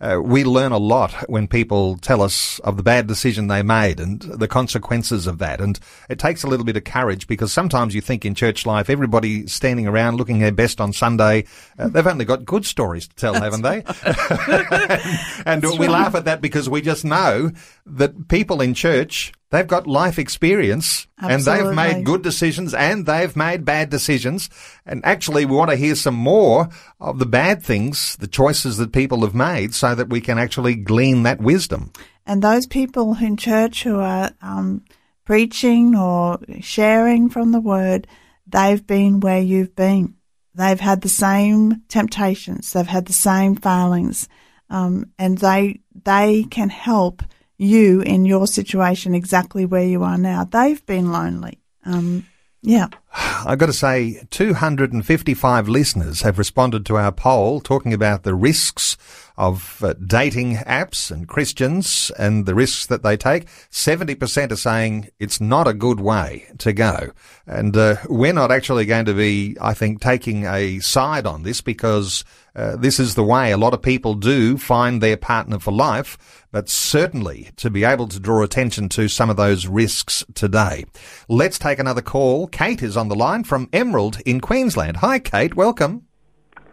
uh, 0.01 0.21
we 0.23 0.45
learn 0.45 0.73
a 0.73 0.79
lot 0.79 1.13
when 1.29 1.49
people 1.49 1.97
tell 1.99 2.23
us 2.23 2.59
of 2.61 2.77
the 2.77 2.83
bad 2.83 3.07
decision 3.07 3.49
they 3.49 3.63
made 3.63 3.99
and 4.01 4.21
the 4.21 4.49
consequences 4.49 5.27
of 5.27 5.39
that. 5.39 5.61
And 5.61 5.79
it 6.09 6.19
takes 6.19 6.43
a 6.43 6.47
little 6.47 6.67
bit 6.67 6.77
of 6.77 6.85
courage 6.85 7.27
because 7.27 7.53
sometimes 7.53 7.95
you 7.95 8.01
think 8.01 8.25
in 8.25 8.35
church 8.35 8.67
life, 8.67 8.91
everybody 8.91 9.47
standing 9.47 9.87
around 9.87 10.17
looking 10.17 10.39
their 10.39 10.53
best 10.53 10.81
on 10.81 10.93
Sunday, 10.93 11.45
uh, 11.79 11.89
they've 11.89 12.07
only 12.07 12.25
got 12.25 12.45
good 12.45 12.67
stories 12.67 13.09
to 13.09 13.17
tell, 13.17 13.35
haven't 13.35 13.63
they? 13.63 13.83
and, 15.47 15.65
and 15.65 15.79
we 15.79 15.89
laugh 15.89 16.15
at 16.15 16.27
that 16.27 16.41
because 16.41 16.69
we 16.69 16.83
just 16.83 17.05
know 17.05 17.51
that 17.87 18.29
people 18.29 18.61
in 18.61 18.75
church 18.75 19.33
They've 19.51 19.67
got 19.67 19.87
life 19.87 20.19
experience 20.19 21.07
Absolutely. 21.21 21.35
and 21.35 21.69
they've 21.69 21.75
made 21.75 22.05
good 22.05 22.23
decisions 22.23 22.75
and 22.75 23.07
they've 23.07 23.35
made 23.37 23.65
bad 23.65 23.91
decisions. 23.91 24.51
And 24.85 25.05
actually, 25.05 25.45
we 25.45 25.55
want 25.55 25.71
to 25.71 25.77
hear 25.77 25.95
some 25.95 26.17
more 26.17 26.69
of 27.01 27.21
the 27.21 27.27
bad 27.27 27.63
things, 27.63 28.17
the 28.17 28.27
choices 28.27 28.77
that 28.79 28.93
people 28.93 29.21
have 29.21 29.35
made 29.35 29.73
so 29.73 29.95
that 29.95 30.09
we 30.09 30.21
can 30.21 30.39
actually 30.39 30.75
glean 30.75 31.23
that 31.23 31.41
wisdom. 31.41 31.93
And 32.27 32.43
those 32.43 32.67
people 32.67 33.17
in 33.21 33.37
church 33.37 33.85
who 33.85 34.01
are 34.01 34.33
um, 34.43 34.85
preaching 35.25 35.95
or 35.95 36.41
sharing 36.61 37.29
from 37.29 37.53
the 37.53 37.61
word, 37.61 38.09
they've 38.49 38.85
been 38.85 39.21
where 39.21 39.41
you've 39.41 39.77
been. 39.77 40.17
They've 40.57 40.81
had 40.81 41.03
the 41.03 41.09
same 41.09 41.83
temptations. 41.89 42.73
They've 42.73 42.85
had 42.85 43.07
the 43.07 43.13
same 43.13 43.55
failings. 43.55 44.29
Um, 44.71 45.13
and 45.21 45.39
they, 45.39 45.83
they 46.05 46.45
can 46.51 46.69
help 46.69 47.23
you 47.59 48.01
in 48.03 48.25
your 48.25 48.47
situation 48.47 49.15
exactly 49.15 49.65
where 49.65 49.85
you 49.85 50.03
are 50.03 50.19
now. 50.19 50.45
They've 50.45 50.85
been 50.87 51.13
lonely. 51.13 51.59
Um, 51.85 52.27
yeah. 52.63 52.89
I've 53.19 53.59
got 53.59 53.67
to 53.67 53.73
say, 53.73 54.27
255 54.31 55.69
listeners 55.69 56.21
have 56.23 56.39
responded 56.39 56.85
to 56.87 56.97
our 56.97 57.13
poll 57.13 57.61
talking 57.61 57.95
about 57.95 58.25
the 58.25 58.35
risks 58.35 58.97
of 59.39 59.83
uh, 59.83 59.95
dating 59.95 60.57
apps 60.57 61.11
and 61.11 61.29
Christians 61.29 62.11
and 62.19 62.47
the 62.47 62.55
risks 62.55 62.87
that 62.87 63.03
they 63.03 63.17
take. 63.17 63.47
70% 63.71 64.51
are 64.51 64.57
saying 64.57 65.09
it's 65.19 65.41
not 65.41 65.69
a 65.69 65.75
good 65.75 66.01
way 66.01 66.47
to 66.59 66.73
go. 66.73 67.11
And 67.47 67.77
uh, 67.77 67.97
we're 68.09 68.33
not 68.33 68.51
actually 68.51 68.87
going 68.87 69.05
to 69.07 69.15
be, 69.15 69.57
I 69.61 69.75
think, 69.75 70.01
taking 70.01 70.45
a 70.47 70.81
side 70.81 71.27
on 71.27 71.43
this 71.43 71.61
because 71.61 72.25
uh, 72.57 72.77
this 72.77 72.99
is 72.99 73.15
the 73.15 73.23
way 73.23 73.53
a 73.53 73.59
lot 73.59 73.75
of 73.75 73.83
people 73.83 74.15
do 74.15 74.57
find 74.57 75.03
their 75.03 75.19
partner 75.19 75.59
for 75.59 75.73
life, 75.73 76.17
but 76.51 76.71
certainly 76.71 77.51
to 77.57 77.69
be 77.69 77.85
able 77.85 78.09
to 78.09 78.19
draw 78.19 78.43
attention 78.43 78.89
to 78.89 79.09
some 79.09 79.29
of 79.29 79.37
those 79.37 79.67
risks 79.67 80.25
today. 80.35 80.87
Let's 81.29 81.59
take 81.59 81.79
another 81.79 82.01
call. 82.01 82.47
Kate 82.47 82.83
is 82.83 82.97
on 82.97 83.06
the 83.09 83.17
line 83.17 83.45
from 83.45 83.69
Emerald 83.73 84.21
in 84.27 84.41
Queensland. 84.41 84.99
Hi, 84.99 85.19
Kate. 85.19 85.55
Welcome. 85.55 86.07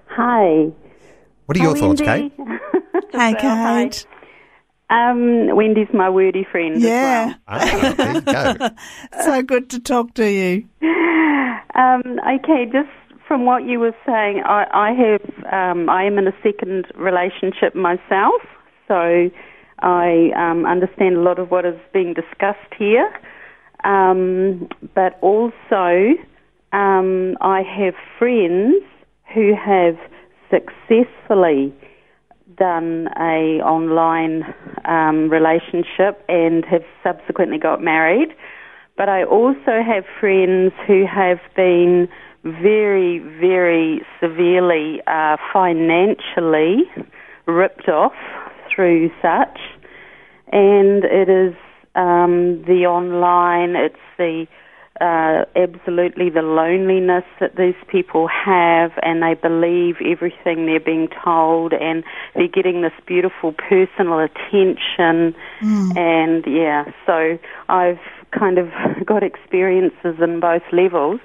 Hi. 0.07 0.71
What 1.45 1.57
are 1.57 1.61
your 1.61 1.73
Hi, 1.75 1.79
thoughts, 1.79 2.01
Wendy. 2.01 2.29
Kate? 2.29 2.47
Hey, 3.11 3.35
Kate. 3.39 4.07
Um, 4.89 5.55
Wendy's 5.55 5.87
my 5.93 6.09
wordy 6.09 6.45
friend. 6.51 6.81
Yeah. 6.81 7.35
Ah, 7.47 7.59
there 7.95 8.13
you 8.13 8.21
go. 8.21 8.69
so 9.23 9.41
good 9.43 9.69
to 9.71 9.79
talk 9.79 10.13
to 10.15 10.29
you. 10.29 10.67
Um, 11.75 12.19
okay, 12.19 12.65
just 12.71 12.89
from 13.27 13.45
what 13.45 13.65
you 13.65 13.79
were 13.79 13.95
saying, 14.05 14.43
I, 14.45 14.65
I 14.71 14.91
have 14.93 15.43
um, 15.51 15.89
I 15.89 16.03
am 16.03 16.19
in 16.19 16.27
a 16.27 16.33
second 16.43 16.85
relationship 16.93 17.73
myself, 17.73 18.43
so 18.87 19.31
I 19.79 20.29
um, 20.37 20.67
understand 20.67 21.15
a 21.15 21.21
lot 21.21 21.39
of 21.39 21.49
what 21.49 21.65
is 21.65 21.79
being 21.91 22.13
discussed 22.13 22.73
here. 22.77 23.11
Um, 23.83 24.69
but 24.95 25.19
also, 25.21 26.13
um, 26.71 27.35
I 27.41 27.61
have 27.61 27.95
friends 28.17 28.83
who 29.33 29.53
have 29.55 29.97
successfully 30.49 31.73
done 32.57 33.07
a 33.17 33.61
online 33.63 34.43
um, 34.85 35.29
relationship 35.29 36.23
and 36.29 36.63
have 36.65 36.83
subsequently 37.03 37.57
got 37.57 37.81
married. 37.81 38.29
but 38.97 39.09
I 39.09 39.23
also 39.23 39.81
have 39.85 40.05
friends 40.19 40.71
who 40.85 41.05
have 41.05 41.39
been 41.55 42.07
very, 42.43 43.19
very 43.19 44.01
severely 44.21 45.01
uh, 45.07 45.37
financially 45.51 46.83
ripped 47.47 47.89
off 47.89 48.13
through 48.73 49.09
such, 49.21 49.59
and 50.51 51.03
it 51.03 51.29
is 51.29 51.55
um, 51.95 52.63
the 52.63 52.85
online, 52.87 53.75
it's 53.75 53.95
the 54.17 54.47
uh, 55.01 55.43
absolutely 55.55 56.29
the 56.29 56.41
loneliness 56.43 57.23
that 57.39 57.55
these 57.55 57.75
people 57.87 58.27
have, 58.27 58.91
and 59.01 59.23
they 59.23 59.33
believe 59.33 59.95
everything 60.05 60.65
they're 60.65 60.79
being 60.79 61.07
told, 61.23 61.73
and 61.73 62.03
they're 62.35 62.47
getting 62.47 62.81
this 62.83 62.93
beautiful 63.05 63.53
personal 63.53 64.19
attention, 64.19 65.35
Mm. 65.61 65.97
and 65.97 66.45
yeah, 66.45 66.85
so 67.05 67.39
I've 67.69 67.99
kind 68.31 68.57
of 68.57 68.69
got 69.05 69.23
experiences 69.23 70.15
in 70.21 70.39
both 70.39 70.63
levels. 70.71 71.19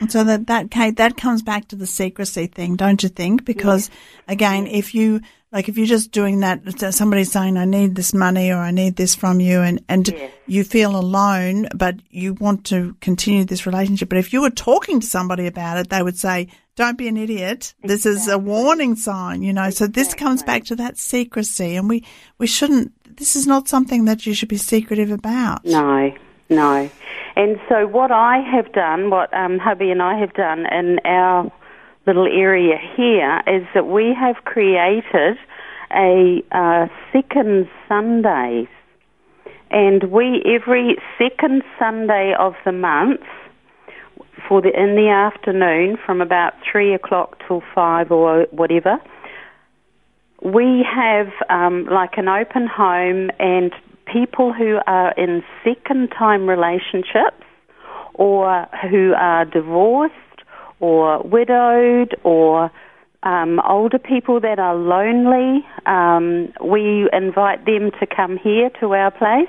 And 0.00 0.10
so 0.10 0.24
that, 0.24 0.46
that, 0.48 0.70
Kate, 0.70 0.96
that 0.96 1.16
comes 1.16 1.42
back 1.42 1.68
to 1.68 1.76
the 1.76 1.86
secrecy 1.86 2.46
thing, 2.46 2.76
don't 2.76 3.02
you 3.02 3.08
think? 3.08 3.44
Because 3.44 3.90
again, 4.26 4.66
if 4.66 4.94
you, 4.94 5.20
like, 5.52 5.68
if 5.68 5.76
you're 5.76 5.86
just 5.86 6.12
doing 6.12 6.40
that, 6.40 6.94
somebody's 6.94 7.30
saying, 7.30 7.56
I 7.56 7.66
need 7.66 7.94
this 7.94 8.14
money 8.14 8.50
or 8.50 8.56
I 8.56 8.70
need 8.70 8.96
this 8.96 9.14
from 9.14 9.38
you 9.38 9.60
and, 9.60 9.84
and 9.88 10.12
you 10.46 10.64
feel 10.64 10.96
alone, 10.96 11.68
but 11.74 11.96
you 12.10 12.34
want 12.34 12.64
to 12.66 12.96
continue 13.00 13.44
this 13.44 13.66
relationship. 13.66 14.08
But 14.08 14.18
if 14.18 14.32
you 14.32 14.40
were 14.40 14.50
talking 14.50 15.00
to 15.00 15.06
somebody 15.06 15.46
about 15.46 15.78
it, 15.78 15.90
they 15.90 16.02
would 16.02 16.18
say, 16.18 16.48
don't 16.74 16.96
be 16.96 17.06
an 17.06 17.18
idiot. 17.18 17.74
This 17.82 18.06
is 18.06 18.28
a 18.28 18.38
warning 18.38 18.96
sign, 18.96 19.42
you 19.42 19.52
know. 19.52 19.68
So 19.68 19.86
this 19.86 20.14
comes 20.14 20.42
back 20.42 20.64
to 20.64 20.76
that 20.76 20.96
secrecy 20.96 21.76
and 21.76 21.86
we, 21.86 22.04
we 22.38 22.46
shouldn't, 22.46 22.92
this 23.16 23.36
is 23.36 23.46
not 23.46 23.68
something 23.68 24.06
that 24.06 24.24
you 24.24 24.32
should 24.32 24.48
be 24.48 24.56
secretive 24.56 25.10
about. 25.10 25.66
No, 25.66 26.12
no. 26.52 26.90
And 27.36 27.58
so 27.68 27.86
what 27.86 28.10
I 28.10 28.38
have 28.38 28.72
done, 28.72 29.10
what 29.10 29.32
um, 29.34 29.58
hubby 29.58 29.90
and 29.90 30.02
I 30.02 30.18
have 30.18 30.34
done 30.34 30.66
in 30.66 30.98
our 31.04 31.50
little 32.06 32.26
area 32.26 32.76
here, 32.96 33.42
is 33.46 33.66
that 33.74 33.86
we 33.86 34.14
have 34.14 34.36
created 34.44 35.38
a 35.94 36.42
uh, 36.52 36.86
second 37.12 37.68
Sundays, 37.88 38.68
and 39.70 40.04
we 40.04 40.42
every 40.44 40.96
second 41.18 41.62
Sunday 41.78 42.34
of 42.38 42.54
the 42.64 42.72
month 42.72 43.20
for 44.48 44.60
the 44.60 44.68
in 44.68 44.94
the 44.94 45.08
afternoon 45.08 45.96
from 46.04 46.20
about 46.20 46.54
three 46.70 46.94
o'clock 46.94 47.38
till 47.46 47.62
five 47.74 48.10
or 48.10 48.46
whatever. 48.50 48.98
We 50.42 50.84
have 50.92 51.28
um, 51.48 51.86
like 51.86 52.18
an 52.18 52.28
open 52.28 52.66
home 52.66 53.30
and 53.38 53.72
people 54.12 54.52
who 54.52 54.78
are 54.86 55.12
in 55.12 55.42
second 55.64 56.08
time 56.08 56.48
relationships 56.48 57.44
or 58.14 58.66
who 58.90 59.14
are 59.16 59.44
divorced 59.44 60.14
or 60.80 61.22
widowed 61.22 62.14
or 62.24 62.70
um, 63.22 63.60
older 63.68 63.98
people 63.98 64.40
that 64.40 64.58
are 64.58 64.74
lonely. 64.74 65.64
Um, 65.86 66.52
we 66.64 67.08
invite 67.12 67.64
them 67.64 67.90
to 68.00 68.06
come 68.06 68.36
here 68.36 68.70
to 68.80 68.94
our 68.94 69.10
place 69.10 69.48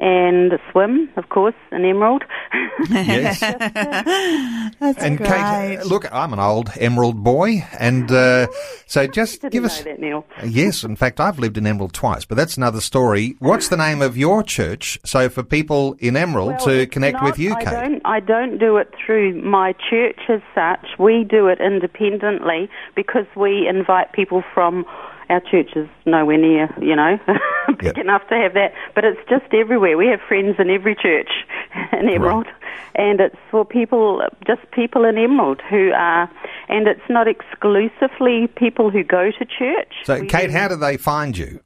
and 0.00 0.52
swim, 0.70 1.08
of 1.16 1.28
course, 1.28 1.54
in 1.72 1.84
Emerald. 1.84 2.22
Yes. 2.90 3.40
That's 4.78 5.02
and 5.02 5.18
great. 5.18 5.28
Kate, 5.28 5.84
look, 5.86 6.06
I'm 6.12 6.32
an 6.32 6.38
old 6.38 6.70
Emerald 6.78 7.22
boy, 7.24 7.66
and 7.78 8.10
uh, 8.10 8.46
so 8.86 9.06
just 9.08 9.40
Didn't 9.42 9.52
give 9.52 9.62
know 9.62 9.66
us. 9.66 9.82
that, 9.82 9.98
Neil. 9.98 10.24
Yes, 10.46 10.84
in 10.84 10.94
fact, 10.94 11.18
I've 11.18 11.38
lived 11.40 11.58
in 11.58 11.66
Emerald 11.66 11.92
twice, 11.92 12.24
but 12.24 12.36
that's 12.36 12.56
another 12.56 12.80
story. 12.80 13.34
What's 13.40 13.68
the 13.68 13.76
name 13.76 14.00
of 14.00 14.16
your 14.16 14.42
church? 14.44 14.98
So 15.04 15.28
for 15.28 15.42
people 15.42 15.96
in 15.98 16.16
Emerald 16.16 16.50
Well, 16.50 16.66
to 16.66 16.86
connect 16.86 17.14
not- 17.16 17.24
with 17.24 17.38
you, 17.38 17.52
I 17.54 17.64
Kate. 17.64 17.70
don't, 17.70 18.02
I 18.04 18.20
don't 18.20 18.58
do 18.58 18.76
it 18.76 18.94
through 19.04 19.42
my 19.42 19.74
church 19.90 20.20
as 20.28 20.40
such. 20.54 20.86
We 20.98 21.24
do 21.24 21.48
it 21.48 21.60
independently 21.60 22.70
because 22.94 23.26
we 23.36 23.66
invite 23.68 24.12
people 24.12 24.42
from 24.54 24.84
our 25.28 25.40
church 25.40 25.70
is 25.76 25.88
nowhere 26.06 26.38
near, 26.38 26.74
you 26.80 26.96
know, 26.96 27.18
big 27.68 27.82
Yep. 27.82 27.98
enough 27.98 28.26
to 28.28 28.34
have 28.34 28.54
that. 28.54 28.72
But 28.94 29.04
it's 29.04 29.20
just 29.28 29.52
everywhere. 29.52 29.96
We 29.96 30.06
have 30.08 30.20
friends 30.26 30.56
in 30.58 30.70
every 30.70 30.94
church 30.94 31.30
in 31.92 32.08
Emerald. 32.08 32.46
And 32.94 33.20
it's 33.20 33.36
for 33.50 33.64
people, 33.64 34.22
just 34.46 34.62
people 34.72 35.04
in 35.04 35.16
Emerald 35.18 35.60
who 35.70 35.92
are, 35.92 36.28
and 36.68 36.88
it's 36.88 37.08
not 37.08 37.28
exclusively 37.28 38.48
people 38.56 38.90
who 38.90 39.04
go 39.04 39.30
to 39.30 39.44
church. 39.44 39.92
So, 40.04 40.18
We 40.20 40.26
Kate, 40.26 40.50
have- 40.50 40.60
how 40.62 40.68
do 40.68 40.76
they 40.76 40.96
find 40.96 41.36
you? 41.36 41.60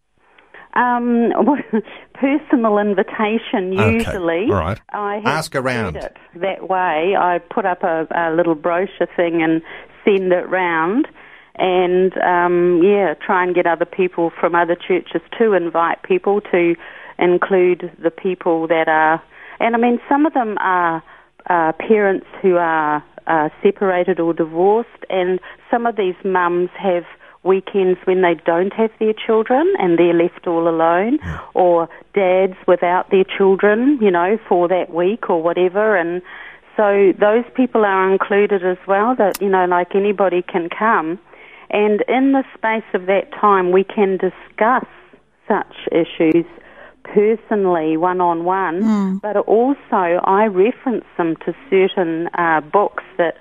um, 0.74 1.30
personal 2.14 2.78
invitation 2.78 3.78
Okay, 3.78 3.92
usually. 3.98 4.44
all 4.50 4.58
right. 4.58 4.80
I 4.90 5.16
have 5.16 5.26
Ask 5.26 5.54
around. 5.54 5.96
It 5.96 6.16
that 6.36 6.68
way, 6.68 7.14
I 7.18 7.38
put 7.50 7.66
up 7.66 7.82
a, 7.82 8.06
a 8.14 8.34
little 8.34 8.54
brochure 8.54 9.06
thing 9.16 9.42
and 9.42 9.60
send 10.04 10.32
it 10.32 10.48
round, 10.48 11.08
and 11.56 12.16
um, 12.18 12.82
yeah, 12.82 13.14
try 13.14 13.44
and 13.44 13.54
get 13.54 13.66
other 13.66 13.84
people 13.84 14.30
from 14.38 14.54
other 14.54 14.76
churches 14.76 15.20
to 15.38 15.52
invite 15.52 16.02
people 16.02 16.40
to 16.52 16.74
include 17.18 17.92
the 18.02 18.10
people 18.10 18.66
that 18.68 18.88
are, 18.88 19.22
and 19.60 19.74
I 19.76 19.78
mean 19.78 20.00
some 20.08 20.26
of 20.26 20.32
them 20.34 20.56
are 20.60 21.02
uh, 21.48 21.72
parents 21.72 22.26
who 22.40 22.56
are 22.56 23.04
uh, 23.26 23.48
separated 23.62 24.18
or 24.18 24.32
divorced, 24.32 24.88
and 25.10 25.40
some 25.70 25.86
of 25.86 25.96
these 25.96 26.16
mums 26.24 26.70
have 26.78 27.04
weekends 27.44 27.98
when 28.04 28.22
they 28.22 28.34
don't 28.46 28.72
have 28.72 28.90
their 29.00 29.12
children 29.12 29.74
and 29.80 29.98
they're 29.98 30.14
left 30.14 30.46
all 30.46 30.68
alone, 30.68 31.18
or 31.54 31.88
dads 32.14 32.54
without 32.66 33.10
their 33.10 33.24
children, 33.24 33.98
you 34.00 34.10
know, 34.10 34.38
for 34.48 34.68
that 34.68 34.92
week 34.92 35.28
or 35.28 35.42
whatever, 35.42 35.96
and 35.96 36.22
so 36.76 37.12
those 37.18 37.44
people 37.54 37.84
are 37.84 38.10
included 38.10 38.64
as 38.64 38.78
well. 38.86 39.14
That 39.14 39.40
you 39.42 39.48
know, 39.48 39.66
like 39.66 39.94
anybody 39.94 40.42
can 40.42 40.68
come, 40.70 41.18
and 41.72 42.02
in 42.08 42.32
the 42.32 42.44
space 42.54 42.84
of 42.94 43.06
that 43.06 43.32
time, 43.40 43.72
we 43.72 43.84
can 43.84 44.18
discuss 44.18 44.86
such 45.48 45.74
issues 45.90 46.44
personally, 47.04 47.96
one 47.96 48.20
on 48.20 48.44
one, 48.44 49.18
but 49.22 49.36
also 49.36 50.20
I 50.24 50.46
reference 50.46 51.04
them 51.16 51.36
to 51.44 51.54
certain 51.70 52.28
uh, 52.38 52.60
books 52.60 53.04
that 53.18 53.34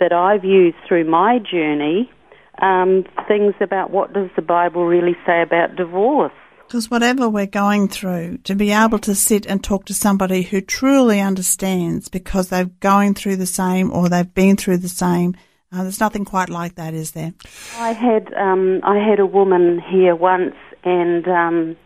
that 0.00 0.12
I've 0.12 0.44
used 0.44 0.76
through 0.88 1.08
my 1.08 1.38
journey. 1.38 2.10
Um, 2.60 3.04
things 3.28 3.54
about 3.60 3.90
what 3.90 4.12
does 4.12 4.28
the 4.36 4.42
Bible 4.42 4.84
really 4.84 5.16
say 5.26 5.42
about 5.42 5.76
divorce? 5.76 6.32
Because 6.66 6.90
whatever 6.90 7.28
we're 7.28 7.46
going 7.46 7.88
through, 7.88 8.38
to 8.44 8.54
be 8.54 8.72
able 8.72 8.98
to 9.00 9.14
sit 9.14 9.46
and 9.46 9.62
talk 9.62 9.84
to 9.86 9.94
somebody 9.94 10.42
who 10.42 10.60
truly 10.60 11.20
understands 11.20 12.08
because 12.08 12.48
they're 12.48 12.70
going 12.80 13.14
through 13.14 13.36
the 13.36 13.46
same 13.46 13.92
or 13.92 14.08
they've 14.08 14.34
been 14.34 14.56
through 14.56 14.78
the 14.78 14.88
same, 14.88 15.34
uh, 15.72 15.82
there's 15.82 16.00
nothing 16.00 16.24
quite 16.24 16.48
like 16.50 16.74
that, 16.76 16.94
is 16.94 17.12
there? 17.12 17.32
I 17.78 17.92
had 17.92 18.32
um, 18.34 18.80
I 18.82 18.98
had 18.98 19.18
a 19.20 19.26
woman 19.26 19.80
here 19.80 20.14
once, 20.14 20.54
and 20.84 21.26
um, 21.28 21.76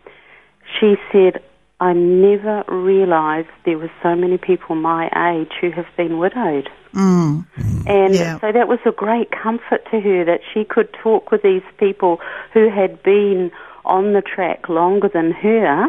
she 0.79 0.95
said, 1.11 1.41
"I 1.79 1.93
never 1.93 2.63
realised 2.67 3.49
there 3.65 3.77
were 3.77 3.91
so 4.03 4.15
many 4.15 4.37
people 4.37 4.75
my 4.75 5.05
age 5.31 5.51
who 5.61 5.71
have 5.71 5.87
been 5.95 6.17
widowed." 6.17 6.69
Mm. 6.93 7.45
And 7.85 8.13
Yeah. 8.13 8.39
so 8.39 8.51
that 8.51 8.67
was 8.67 8.79
a 8.85 8.91
great 8.91 9.31
comfort 9.31 9.85
to 9.91 9.99
her 10.01 10.25
that 10.25 10.41
she 10.53 10.65
could 10.65 10.91
talk 10.93 11.31
with 11.31 11.41
these 11.41 11.63
people 11.77 12.19
who 12.53 12.69
had 12.69 13.01
been 13.03 13.51
on 13.85 14.13
the 14.13 14.21
track 14.21 14.67
longer 14.67 15.07
than 15.07 15.31
her, 15.31 15.87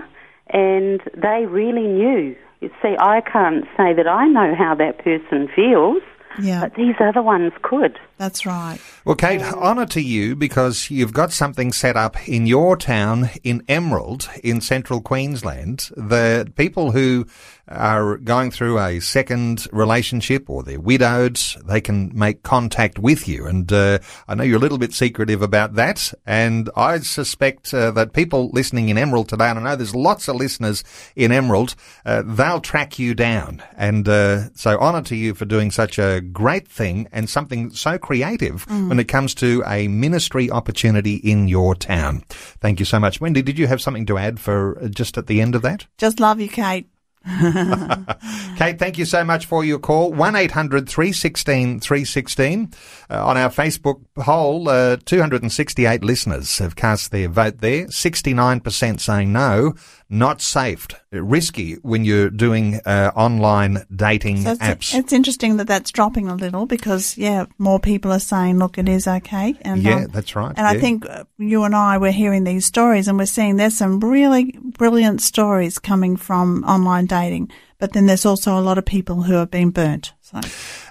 and 0.50 1.00
they 1.16 1.46
really 1.46 1.86
knew. 1.88 2.36
You 2.60 2.70
see, 2.82 2.96
I 2.98 3.20
can't 3.20 3.64
say 3.76 3.92
that 3.94 4.06
I 4.06 4.26
know 4.28 4.54
how 4.54 4.74
that 4.76 4.98
person 4.98 5.48
feels, 5.54 6.02
Yeah, 6.40 6.60
but 6.60 6.74
these 6.74 6.94
other 7.00 7.22
ones 7.22 7.52
could. 7.62 7.98
that's 8.16 8.44
right. 8.46 8.78
Well, 9.04 9.16
Kate, 9.16 9.42
honour 9.42 9.86
to 9.86 10.00
you 10.00 10.36
because 10.36 10.90
you've 10.90 11.12
got 11.12 11.32
something 11.32 11.72
set 11.72 11.96
up 11.96 12.28
in 12.28 12.46
your 12.46 12.76
town 12.76 13.30
in 13.42 13.62
Emerald 13.68 14.28
in 14.42 14.60
central 14.60 15.00
Queensland. 15.00 15.90
The 15.96 16.52
people 16.56 16.92
who 16.92 17.26
are 17.68 18.16
going 18.16 18.50
through 18.50 18.78
a 18.78 19.00
second 19.00 19.66
relationship 19.72 20.48
or 20.48 20.62
they're 20.62 20.80
widowed, 20.80 21.38
they 21.64 21.80
can 21.80 22.10
make 22.16 22.42
contact 22.42 22.98
with 22.98 23.28
you. 23.28 23.46
And 23.46 23.72
uh, 23.72 23.98
I 24.26 24.34
know 24.34 24.44
you're 24.44 24.56
a 24.56 24.60
little 24.60 24.78
bit 24.78 24.92
secretive 24.92 25.42
about 25.42 25.74
that. 25.74 26.12
And 26.26 26.70
I 26.76 26.98
suspect 27.00 27.72
uh, 27.72 27.90
that 27.92 28.12
people 28.12 28.50
listening 28.50 28.88
in 28.88 28.98
Emerald 28.98 29.28
today, 29.28 29.50
and 29.50 29.58
I 29.58 29.62
know 29.62 29.76
there's 29.76 29.94
lots 29.94 30.28
of 30.28 30.36
listeners 30.36 30.84
in 31.14 31.32
Emerald, 31.32 31.74
uh, 32.04 32.22
they'll 32.24 32.60
track 32.60 32.98
you 32.98 33.14
down. 33.14 33.62
And 33.76 34.08
uh, 34.08 34.52
so 34.54 34.78
honour 34.78 35.02
to 35.02 35.16
you 35.16 35.34
for 35.34 35.44
doing 35.44 35.70
such 35.70 35.98
a 35.98 36.20
great 36.20 36.68
thing 36.68 37.08
and 37.12 37.28
something 37.28 37.70
so 37.70 37.98
creative 37.98 38.68
when 38.68 38.98
it 38.98 39.08
comes 39.08 39.34
to 39.36 39.62
a 39.66 39.88
ministry 39.88 40.50
opportunity 40.50 41.16
in 41.16 41.48
your 41.48 41.74
town. 41.74 42.24
Thank 42.60 42.80
you 42.80 42.86
so 42.86 42.98
much. 42.98 43.20
Wendy, 43.20 43.42
did 43.42 43.58
you 43.58 43.66
have 43.66 43.80
something 43.80 44.06
to 44.06 44.18
add 44.18 44.40
for 44.40 44.78
uh, 44.82 44.88
just 44.88 45.18
at 45.18 45.26
the 45.26 45.40
end 45.40 45.54
of 45.54 45.62
that? 45.62 45.86
Just 45.98 46.20
love 46.20 46.40
you, 46.40 46.48
Kate. 46.48 46.88
Kate, 48.56 48.78
thank 48.78 48.96
you 48.96 49.04
so 49.04 49.22
much 49.22 49.44
for 49.44 49.62
your 49.64 49.78
call. 49.78 50.12
1800 50.12 50.88
316 50.88 51.80
316. 51.80 52.72
Uh, 53.10 53.26
on 53.26 53.36
our 53.36 53.50
Facebook 53.50 54.00
poll, 54.14 54.68
uh, 54.68 54.96
268 55.04 56.02
listeners 56.02 56.58
have 56.58 56.74
cast 56.74 57.10
their 57.10 57.28
vote 57.28 57.58
there. 57.58 57.86
69% 57.86 59.00
saying 59.00 59.32
no, 59.32 59.74
not 60.10 60.40
safe, 60.40 60.86
risky 61.12 61.74
when 61.82 62.04
you're 62.04 62.30
doing 62.30 62.80
uh, 62.86 63.10
online 63.14 63.84
dating 63.94 64.38
So 64.42 64.52
it's, 64.52 64.60
apps. 64.62 64.94
it's 64.98 65.12
interesting 65.12 65.58
that 65.58 65.66
that's 65.66 65.90
dropping 65.90 66.28
a 66.28 66.34
little 66.34 66.64
because, 66.66 67.18
yeah, 67.18 67.44
more 67.58 67.78
people 67.78 68.10
are 68.12 68.18
saying, 68.20 68.58
look, 68.58 68.78
it 68.78 68.88
is 68.88 69.06
okay. 69.06 69.54
And, 69.62 69.82
yeah, 69.82 69.96
um, 69.96 70.06
that's 70.06 70.34
right. 70.34 70.54
and 70.56 70.66
I 70.66 70.78
think 70.78 71.08
uh, 71.08 71.24
you 71.36 71.64
and 71.64 71.76
I 71.76 71.98
were 71.98 72.10
hearing 72.10 72.44
these 72.44 72.64
stories 72.64 73.06
and 73.08 73.18
we're 73.18 73.26
seeing 73.26 73.56
there's 73.56 73.76
some 73.76 74.00
really 74.00 74.58
brilliant 74.78 75.20
stories 75.20 75.78
coming 75.78 76.16
from 76.16 76.64
online 76.64 77.06
dating. 77.06 77.50
But 77.78 77.92
then 77.92 78.06
there's 78.06 78.26
also 78.26 78.58
a 78.58 78.62
lot 78.62 78.76
of 78.78 78.84
people 78.84 79.22
who 79.22 79.34
have 79.34 79.50
been 79.50 79.70
burnt. 79.70 80.12
So 80.20 80.38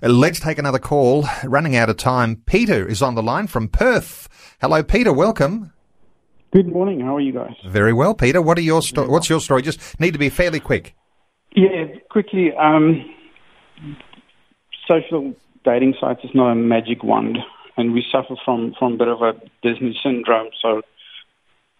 Uh, 0.02 0.08
Let's 0.10 0.40
take 0.40 0.58
another 0.58 0.80
call. 0.80 1.28
Running 1.44 1.76
out 1.76 1.90
of 1.90 1.98
time. 1.98 2.44
Peter 2.46 2.88
is 2.88 3.02
on 3.02 3.16
the 3.16 3.24
line 3.24 3.48
from 3.48 3.68
Perth. 3.68 4.30
Hello, 4.62 4.82
Peter. 4.84 5.12
Welcome. 5.12 5.74
Good 6.52 6.68
morning. 6.68 7.02
How 7.02 7.16
are 7.16 7.22
you 7.22 7.34
guys? 7.34 7.56
Very 7.66 7.94
well, 7.94 8.14
Peter. 8.14 8.42
What 8.42 8.58
are 8.58 8.62
your 8.62 8.82
sto- 8.82 9.08
What's 9.08 9.30
your 9.30 9.42
story? 9.42 9.62
Just 9.62 10.00
need 10.00 10.14
to 10.14 10.20
be 10.20 10.30
fairly 10.30 10.60
quick. 10.60 10.96
Yeah, 11.56 11.86
quickly. 12.10 12.54
Um, 12.54 13.04
social 14.88 15.34
dating 15.66 15.96
sites 16.00 16.22
is 16.24 16.32
not 16.34 16.52
a 16.52 16.56
magic 16.56 17.04
wand, 17.04 17.38
and 17.76 17.94
we 17.94 18.06
suffer 18.12 18.36
from 18.46 18.74
from 18.80 18.94
a 18.94 18.98
bit 18.98 19.08
of 19.10 19.22
a 19.22 19.34
Disney 19.62 19.98
syndrome. 20.02 20.50
So 20.62 20.84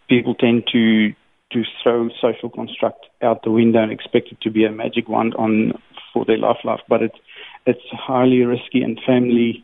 people 0.10 0.36
tend 0.36 0.68
to 0.74 1.14
to 1.54 1.64
throw 1.82 2.10
social 2.22 2.50
construct 2.50 3.06
out 3.22 3.44
the 3.44 3.52
window 3.52 3.82
and 3.82 3.92
expect 3.92 4.34
it 4.34 4.42
to 4.42 4.52
be 4.52 4.66
a 4.66 4.72
magic 4.72 5.08
wand 5.08 5.34
on 5.36 5.74
for 6.14 6.26
their 6.26 6.38
life 6.38 6.58
life. 6.66 6.82
But 6.90 7.04
it's 7.04 7.18
it's 7.66 7.88
highly 7.92 8.42
risky, 8.44 8.82
and 8.82 9.00
family 9.06 9.64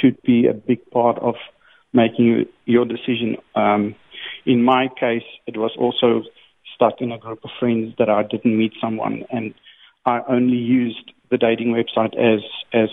should 0.00 0.20
be 0.22 0.46
a 0.46 0.54
big 0.54 0.90
part 0.90 1.18
of 1.18 1.34
making 1.92 2.46
your 2.64 2.84
decision. 2.84 3.36
Um, 3.54 3.94
in 4.46 4.62
my 4.62 4.88
case, 4.98 5.24
it 5.46 5.56
was 5.56 5.72
also 5.78 6.22
stuck 6.74 7.00
in 7.00 7.12
a 7.12 7.18
group 7.18 7.40
of 7.44 7.50
friends 7.58 7.94
that 7.98 8.08
I 8.08 8.22
didn't 8.22 8.56
meet 8.56 8.72
someone, 8.80 9.24
and 9.30 9.54
I 10.04 10.20
only 10.28 10.56
used 10.56 11.12
the 11.30 11.38
dating 11.38 11.74
website 11.74 12.14
as 12.16 12.40
as 12.72 12.88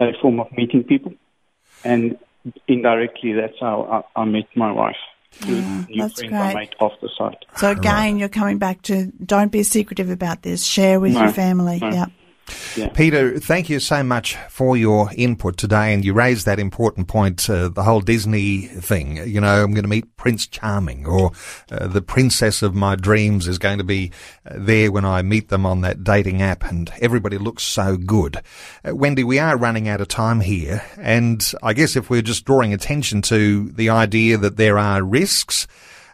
a 0.00 0.12
form 0.20 0.40
of 0.40 0.50
meeting 0.52 0.82
people, 0.84 1.14
and 1.84 2.18
indirectly, 2.68 3.32
that's 3.32 3.58
how 3.60 4.04
I, 4.16 4.20
I 4.22 4.24
met 4.24 4.48
my 4.54 4.72
wife. 4.72 4.96
Through 5.32 5.60
new 5.90 6.00
that's 6.00 6.20
friends 6.22 6.54
great. 6.54 6.74
off 6.80 6.92
the 7.02 7.10
site. 7.18 7.44
So 7.56 7.70
again, 7.70 8.18
you're 8.18 8.30
coming 8.30 8.56
back 8.56 8.80
to 8.82 9.12
don't 9.22 9.52
be 9.52 9.62
secretive 9.64 10.08
about 10.08 10.42
this. 10.42 10.64
Share 10.64 10.98
with 10.98 11.12
No, 11.12 11.24
your 11.24 11.32
family. 11.32 11.78
no. 11.78 11.90
Yeah. 11.90 12.06
Peter, 12.94 13.38
thank 13.38 13.68
you 13.68 13.80
so 13.80 14.02
much 14.02 14.36
for 14.48 14.76
your 14.76 15.10
input 15.16 15.56
today, 15.56 15.92
and 15.92 16.04
you 16.04 16.12
raised 16.14 16.46
that 16.46 16.58
important 16.58 17.08
point, 17.08 17.48
uh, 17.48 17.68
the 17.68 17.82
whole 17.82 18.00
Disney 18.00 18.66
thing. 18.66 19.16
You 19.28 19.40
know, 19.40 19.62
I'm 19.62 19.72
going 19.72 19.84
to 19.84 19.88
meet 19.88 20.16
Prince 20.16 20.46
Charming, 20.46 21.06
or 21.06 21.32
uh, 21.70 21.86
the 21.86 22.02
princess 22.02 22.62
of 22.62 22.74
my 22.74 22.94
dreams 22.96 23.48
is 23.48 23.58
going 23.58 23.78
to 23.78 23.84
be 23.84 24.12
uh, 24.44 24.54
there 24.56 24.92
when 24.92 25.04
I 25.04 25.22
meet 25.22 25.48
them 25.48 25.66
on 25.66 25.80
that 25.80 26.04
dating 26.04 26.42
app, 26.42 26.64
and 26.64 26.90
everybody 27.00 27.38
looks 27.38 27.62
so 27.62 27.96
good. 27.96 28.42
Uh, 28.86 28.94
Wendy, 28.94 29.24
we 29.24 29.38
are 29.38 29.56
running 29.56 29.88
out 29.88 30.00
of 30.00 30.08
time 30.08 30.40
here, 30.40 30.84
and 30.98 31.44
I 31.62 31.72
guess 31.72 31.96
if 31.96 32.10
we're 32.10 32.22
just 32.22 32.44
drawing 32.44 32.72
attention 32.72 33.22
to 33.22 33.70
the 33.70 33.90
idea 33.90 34.36
that 34.38 34.56
there 34.56 34.78
are 34.78 35.02
risks, 35.02 35.66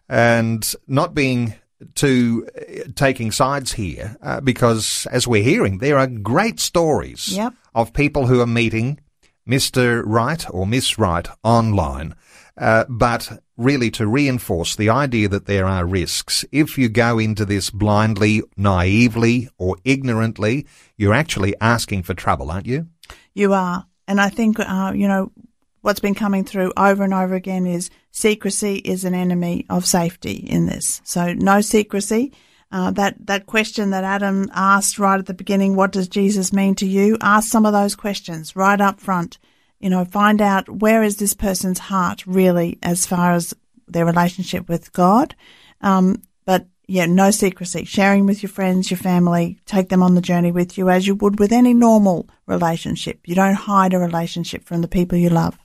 and 0.08 0.74
not 0.86 1.14
being 1.14 1.54
to 1.96 2.46
uh, 2.56 2.62
taking 2.94 3.32
sides 3.32 3.72
here 3.72 4.16
uh, 4.22 4.40
because 4.40 5.06
as 5.10 5.26
we're 5.26 5.42
hearing 5.42 5.78
there 5.78 5.98
are 5.98 6.06
great 6.06 6.60
stories 6.60 7.28
Yep. 7.36 7.52
of 7.74 7.92
people 7.92 8.26
who 8.26 8.40
are 8.40 8.46
meeting 8.46 9.00
Mr. 9.48 10.02
Right 10.06 10.44
or 10.50 10.66
Miss 10.66 10.98
Right 10.98 11.26
online 11.42 12.14
uh, 12.58 12.84
but 12.88 13.42
really 13.56 13.90
to 13.92 14.06
reinforce 14.06 14.76
the 14.76 14.90
idea 14.90 15.28
that 15.28 15.46
there 15.46 15.66
are 15.66 15.86
risks 15.86 16.44
if 16.52 16.76
you 16.78 16.88
go 16.88 17.18
into 17.18 17.44
this 17.44 17.70
blindly 17.70 18.42
naively 18.56 19.48
or 19.58 19.76
ignorantly 19.84 20.66
you're 20.96 21.14
actually 21.14 21.54
asking 21.60 22.02
for 22.02 22.14
trouble 22.14 22.50
aren't 22.50 22.66
you 22.66 22.86
You 23.34 23.52
are. 23.54 23.86
And 24.08 24.20
I 24.20 24.28
think, 24.28 24.58
uh, 24.58 24.92
you 24.94 25.08
know, 25.08 25.30
what's 25.80 26.00
been 26.00 26.14
coming 26.14 26.44
through 26.44 26.72
over 26.76 27.02
and 27.04 27.14
over 27.14 27.34
again 27.34 27.66
is 27.66 27.88
secrecy 28.12 28.76
is 28.76 29.04
an 29.04 29.14
enemy 29.14 29.66
of 29.68 29.84
safety 29.84 30.34
in 30.34 30.66
this. 30.66 31.00
So 31.04 31.32
no 31.32 31.60
secrecy. 31.60 32.32
Uh, 32.70 32.90
that, 32.92 33.16
that 33.26 33.46
question 33.46 33.90
that 33.90 34.04
Adam 34.04 34.48
asked 34.54 34.98
right 34.98 35.18
at 35.18 35.26
the 35.26 35.34
beginning, 35.34 35.76
what 35.76 35.92
does 35.92 36.08
Jesus 36.08 36.52
mean 36.52 36.74
to 36.76 36.86
you? 36.86 37.18
Ask 37.20 37.50
some 37.50 37.66
of 37.66 37.72
those 37.72 37.94
questions 37.94 38.56
right 38.56 38.80
up 38.80 39.00
front. 39.00 39.38
You 39.80 39.90
know, 39.90 40.04
find 40.04 40.40
out 40.40 40.68
where 40.68 41.02
is 41.02 41.16
this 41.16 41.34
person's 41.34 41.78
heart 41.78 42.26
really 42.26 42.78
as 42.82 43.04
far 43.04 43.32
as 43.32 43.52
their 43.88 44.06
relationship 44.06 44.68
with 44.68 44.92
God. 44.92 45.34
Um, 45.80 46.22
but 46.46 46.66
yeah, 46.86 47.06
no 47.06 47.30
secrecy. 47.30 47.84
Sharing 47.84 48.26
with 48.26 48.42
your 48.42 48.50
friends, 48.50 48.90
your 48.90 48.98
family, 48.98 49.58
take 49.66 49.88
them 49.88 50.02
on 50.02 50.14
the 50.14 50.20
journey 50.20 50.52
with 50.52 50.78
you 50.78 50.88
as 50.88 51.06
you 51.06 51.14
would 51.16 51.38
with 51.38 51.52
any 51.52 51.74
normal 51.74 52.28
relationship. 52.46 53.20
You 53.26 53.34
don't 53.34 53.54
hide 53.54 53.92
a 53.92 53.98
relationship 53.98 54.64
from 54.64 54.80
the 54.80 54.88
people 54.88 55.18
you 55.18 55.30
love. 55.30 55.58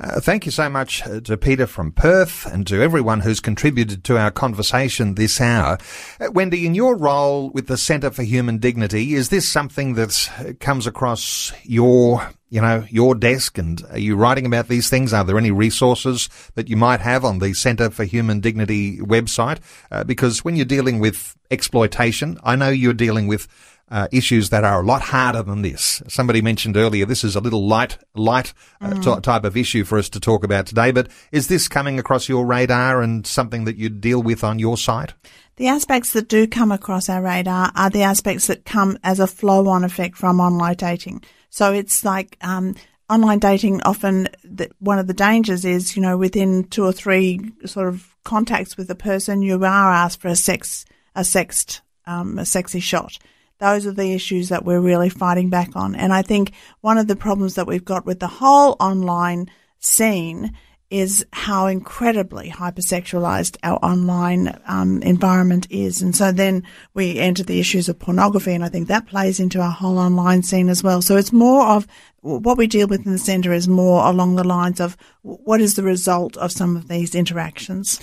Uh, 0.00 0.18
thank 0.18 0.46
you 0.46 0.52
so 0.52 0.66
much 0.66 1.06
uh, 1.06 1.20
to 1.20 1.36
Peter 1.36 1.66
from 1.66 1.92
Perth 1.92 2.46
and 2.46 2.66
to 2.66 2.80
everyone 2.80 3.20
who's 3.20 3.38
contributed 3.38 4.02
to 4.04 4.16
our 4.16 4.30
conversation 4.30 5.14
this 5.14 5.42
hour. 5.42 5.76
Uh, 6.18 6.30
Wendy, 6.32 6.64
in 6.64 6.74
your 6.74 6.96
role 6.96 7.50
with 7.50 7.66
the 7.66 7.76
Centre 7.76 8.10
for 8.10 8.22
Human 8.22 8.56
Dignity, 8.56 9.12
is 9.12 9.28
this 9.28 9.46
something 9.46 9.94
that 9.94 10.30
uh, 10.38 10.52
comes 10.58 10.86
across 10.86 11.52
your, 11.64 12.30
you 12.48 12.62
know, 12.62 12.86
your 12.88 13.14
desk 13.14 13.58
and 13.58 13.84
are 13.90 13.98
you 13.98 14.16
writing 14.16 14.46
about 14.46 14.68
these 14.68 14.88
things? 14.88 15.12
Are 15.12 15.22
there 15.22 15.36
any 15.36 15.50
resources 15.50 16.30
that 16.54 16.70
you 16.70 16.78
might 16.78 17.00
have 17.00 17.22
on 17.22 17.38
the 17.38 17.52
Centre 17.52 17.90
for 17.90 18.04
Human 18.04 18.40
Dignity 18.40 19.00
website? 19.00 19.58
Uh, 19.90 20.02
because 20.02 20.42
when 20.42 20.56
you're 20.56 20.64
dealing 20.64 20.98
with 20.98 21.36
exploitation, 21.50 22.38
I 22.42 22.56
know 22.56 22.70
you're 22.70 22.94
dealing 22.94 23.26
with 23.26 23.48
uh, 23.90 24.08
issues 24.12 24.50
that 24.50 24.64
are 24.64 24.82
a 24.82 24.86
lot 24.86 25.02
harder 25.02 25.42
than 25.42 25.62
this. 25.62 26.02
Somebody 26.08 26.42
mentioned 26.42 26.76
earlier 26.76 27.04
this 27.06 27.24
is 27.24 27.36
a 27.36 27.40
little 27.40 27.66
light, 27.66 27.98
light 28.14 28.52
uh, 28.80 28.94
t- 29.00 29.20
type 29.20 29.44
of 29.44 29.56
issue 29.56 29.84
for 29.84 29.98
us 29.98 30.08
to 30.10 30.20
talk 30.20 30.44
about 30.44 30.66
today. 30.66 30.92
But 30.92 31.08
is 31.32 31.48
this 31.48 31.68
coming 31.68 31.98
across 31.98 32.28
your 32.28 32.46
radar 32.46 33.02
and 33.02 33.26
something 33.26 33.64
that 33.64 33.76
you 33.76 33.88
deal 33.88 34.22
with 34.22 34.44
on 34.44 34.58
your 34.58 34.76
site? 34.76 35.14
The 35.56 35.68
aspects 35.68 36.12
that 36.12 36.28
do 36.28 36.46
come 36.46 36.72
across 36.72 37.08
our 37.08 37.20
radar 37.20 37.70
are 37.74 37.90
the 37.90 38.02
aspects 38.02 38.46
that 38.46 38.64
come 38.64 38.98
as 39.04 39.20
a 39.20 39.26
flow 39.26 39.68
on 39.68 39.84
effect 39.84 40.16
from 40.16 40.40
online 40.40 40.76
dating. 40.76 41.22
So 41.50 41.72
it's 41.72 42.04
like, 42.04 42.38
um, 42.40 42.76
online 43.10 43.40
dating 43.40 43.82
often, 43.82 44.28
the, 44.44 44.70
one 44.78 44.98
of 44.98 45.06
the 45.06 45.12
dangers 45.12 45.64
is, 45.64 45.96
you 45.96 46.02
know, 46.02 46.16
within 46.16 46.64
two 46.64 46.84
or 46.84 46.92
three 46.92 47.40
sort 47.66 47.88
of 47.88 48.16
contacts 48.24 48.76
with 48.76 48.88
a 48.90 48.94
person, 48.94 49.42
you 49.42 49.56
are 49.56 49.92
asked 49.92 50.20
for 50.20 50.28
a 50.28 50.36
sex, 50.36 50.86
a 51.14 51.24
sexed, 51.24 51.82
um, 52.06 52.38
a 52.38 52.46
sexy 52.46 52.80
shot. 52.80 53.18
Those 53.60 53.86
are 53.86 53.92
the 53.92 54.12
issues 54.12 54.48
that 54.48 54.64
we're 54.64 54.80
really 54.80 55.10
fighting 55.10 55.50
back 55.50 55.76
on. 55.76 55.94
And 55.94 56.12
I 56.12 56.22
think 56.22 56.52
one 56.80 56.98
of 56.98 57.06
the 57.06 57.16
problems 57.16 57.54
that 57.54 57.66
we've 57.66 57.84
got 57.84 58.06
with 58.06 58.18
the 58.18 58.26
whole 58.26 58.76
online 58.80 59.50
scene 59.78 60.52
is 60.90 61.24
how 61.32 61.66
incredibly 61.66 62.50
hypersexualized 62.50 63.56
our 63.62 63.78
online 63.78 64.58
um, 64.66 65.00
environment 65.02 65.66
is. 65.70 66.02
And 66.02 66.14
so 66.14 66.32
then 66.32 66.64
we 66.94 67.18
enter 67.18 67.44
the 67.44 67.60
issues 67.60 67.88
of 67.88 67.98
pornography, 67.98 68.52
and 68.52 68.64
I 68.64 68.68
think 68.68 68.88
that 68.88 69.06
plays 69.06 69.38
into 69.38 69.60
our 69.60 69.70
whole 69.70 69.98
online 69.98 70.42
scene 70.42 70.68
as 70.68 70.82
well. 70.82 71.00
So 71.00 71.16
it's 71.16 71.32
more 71.32 71.64
of 71.66 71.86
what 72.22 72.58
we 72.58 72.66
deal 72.66 72.88
with 72.88 73.06
in 73.06 73.12
the 73.12 73.18
centre 73.18 73.52
is 73.52 73.66
more 73.68 74.06
along 74.06 74.36
the 74.36 74.44
lines 74.44 74.80
of 74.80 74.96
what 75.22 75.60
is 75.60 75.76
the 75.76 75.82
result 75.82 76.36
of 76.36 76.52
some 76.52 76.76
of 76.76 76.88
these 76.88 77.14
interactions. 77.14 78.00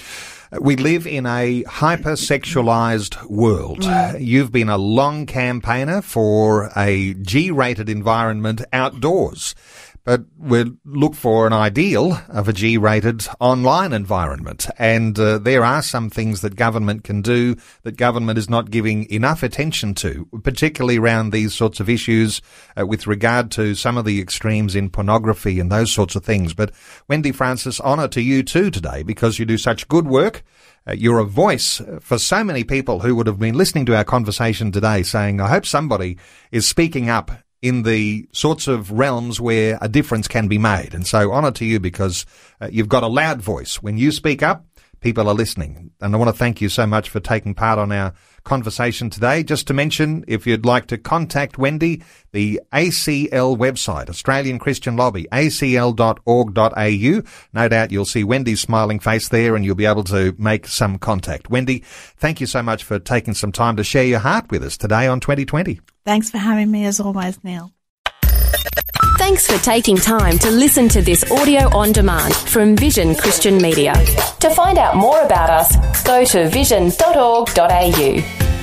We 0.60 0.78
live 0.78 1.06
in 1.06 1.26
a 1.26 1.64
hypersexualized 1.64 3.30
world. 3.30 3.86
You've 4.18 4.52
been 4.52 4.70
a 4.70 4.78
long 4.78 5.26
campaigner 5.26 6.02
for 6.02 6.72
a 6.76 7.16
G-rated 7.16 7.90
environment 7.90 8.62
outdoors. 8.72 9.56
But 10.08 10.24
we 10.38 10.64
look 10.86 11.16
for 11.16 11.48
an 11.48 11.52
ideal 11.52 12.22
of 12.30 12.48
a 12.48 12.54
G-rated 12.54 13.28
online 13.42 13.92
environment. 13.92 14.66
And 14.80 15.20
uh, 15.20 15.38
there 15.38 15.66
are 15.66 15.82
some 15.82 16.10
things 16.10 16.40
that 16.40 16.56
government 16.56 17.04
can 17.04 17.22
do 17.22 17.58
that 17.84 17.98
government 17.98 18.40
is 18.40 18.50
not 18.50 18.72
giving 18.72 19.12
enough 19.12 19.44
attention 19.44 19.94
to, 19.96 20.26
particularly 20.44 20.98
around 20.98 21.32
these 21.32 21.54
sorts 21.54 21.82
of 21.82 21.90
issues 21.90 22.42
uh, 22.80 22.88
with 22.88 23.06
regard 23.06 23.52
to 23.52 23.76
some 23.76 23.98
of 23.98 24.06
the 24.06 24.22
extremes 24.22 24.78
in 24.78 24.90
pornography 24.90 25.60
and 25.60 25.70
those 25.70 25.92
sorts 25.92 26.16
of 26.16 26.24
things. 26.24 26.54
But 26.54 26.72
Wendy 27.10 27.34
Francis, 27.34 27.82
honour 27.82 28.08
to 28.08 28.22
you 28.22 28.44
too 28.44 28.72
today 28.72 29.04
because 29.04 29.40
you 29.40 29.46
do 29.46 29.58
such 29.58 29.90
good 29.90 30.08
work. 30.08 30.42
Uh, 30.88 30.94
you're 30.94 31.20
a 31.20 31.26
voice 31.26 31.82
for 32.00 32.18
so 32.18 32.46
many 32.46 32.64
people 32.64 33.02
who 33.02 33.14
would 33.14 33.28
have 33.28 33.40
been 33.40 33.58
listening 33.58 33.86
to 33.88 33.98
our 33.98 34.06
conversation 34.06 34.72
today 34.72 35.04
saying, 35.04 35.42
I 35.42 35.50
hope 35.50 35.66
somebody 35.66 36.18
is 36.50 36.66
speaking 36.66 37.10
up 37.10 37.32
in 37.68 37.84
the 37.84 38.28
sorts 38.32 38.68
of 38.68 38.92
realms 38.92 39.42
where 39.42 39.78
a 39.82 39.90
difference 39.90 40.28
can 40.28 40.48
be 40.48 40.58
made. 40.58 40.94
And 40.94 41.06
so 41.06 41.34
honour 41.34 41.52
to 41.52 41.66
you 41.66 41.80
because 41.80 42.26
uh, 42.62 42.70
you've 42.72 42.90
got 42.90 43.04
a 43.04 43.08
loud 43.08 43.42
voice. 43.42 43.82
When 43.82 43.98
you 43.98 44.12
speak 44.12 44.42
up, 44.42 44.66
people 45.02 45.28
are 45.28 45.36
listening. 45.36 45.92
And 46.02 46.16
I 46.16 46.18
want 46.18 46.30
to 46.30 46.38
thank 46.38 46.62
you 46.62 46.70
so 46.70 46.88
much 46.88 47.10
for 47.10 47.20
taking 47.20 47.54
part 47.54 47.78
on 47.78 47.92
our 47.92 48.14
conversation 48.44 49.10
today. 49.10 49.44
Just 49.44 49.68
to 49.68 49.74
mention, 49.74 50.24
if 50.28 50.48
you'd 50.48 50.66
like 50.66 50.88
to 50.88 50.98
contact 50.98 51.58
Wendy, 51.58 52.04
the 52.32 52.62
ACL 52.72 53.58
website, 53.58 54.10
Australian 54.10 54.60
Christian 54.60 54.96
Lobby, 54.96 55.28
acl.org.au. 55.32 57.22
No 57.54 57.68
doubt 57.68 57.92
you'll 57.92 58.06
see 58.06 58.24
Wendy's 58.24 58.62
smiling 58.62 59.00
face 59.00 59.30
there 59.30 59.56
and 59.56 59.66
you'll 59.66 59.76
be 59.76 59.86
able 59.86 60.06
to 60.06 60.34
make 60.38 60.68
some 60.68 60.98
contact. 60.98 61.50
Wendy, 61.50 61.80
thank 62.18 62.40
you 62.40 62.48
so 62.48 62.64
much 62.64 62.84
for 62.84 62.98
taking 62.98 63.34
some 63.34 63.52
time 63.52 63.76
to 63.76 63.84
share 63.84 64.06
your 64.06 64.20
heart 64.20 64.50
with 64.52 64.64
us 64.64 64.78
today 64.78 65.08
on 65.08 65.20
2020. 65.20 65.82
Thanks 66.08 66.32
for 66.32 66.38
having 66.38 66.72
me 66.72 66.86
as 66.86 67.02
always, 67.02 67.44
Neil. 67.44 67.74
Thanks 69.18 69.46
for 69.46 69.62
taking 69.62 69.98
time 69.98 70.38
to 70.38 70.50
listen 70.50 70.88
to 70.88 71.02
this 71.02 71.30
audio 71.30 71.68
on 71.76 71.92
demand 71.92 72.34
from 72.34 72.78
Vision 72.78 73.14
Christian 73.14 73.58
Media. 73.58 73.92
To 74.40 74.50
find 74.52 74.78
out 74.78 74.96
more 74.96 75.22
about 75.24 75.50
us, 75.50 76.04
go 76.04 76.24
to 76.24 76.48
vision.org.au. 76.48 78.57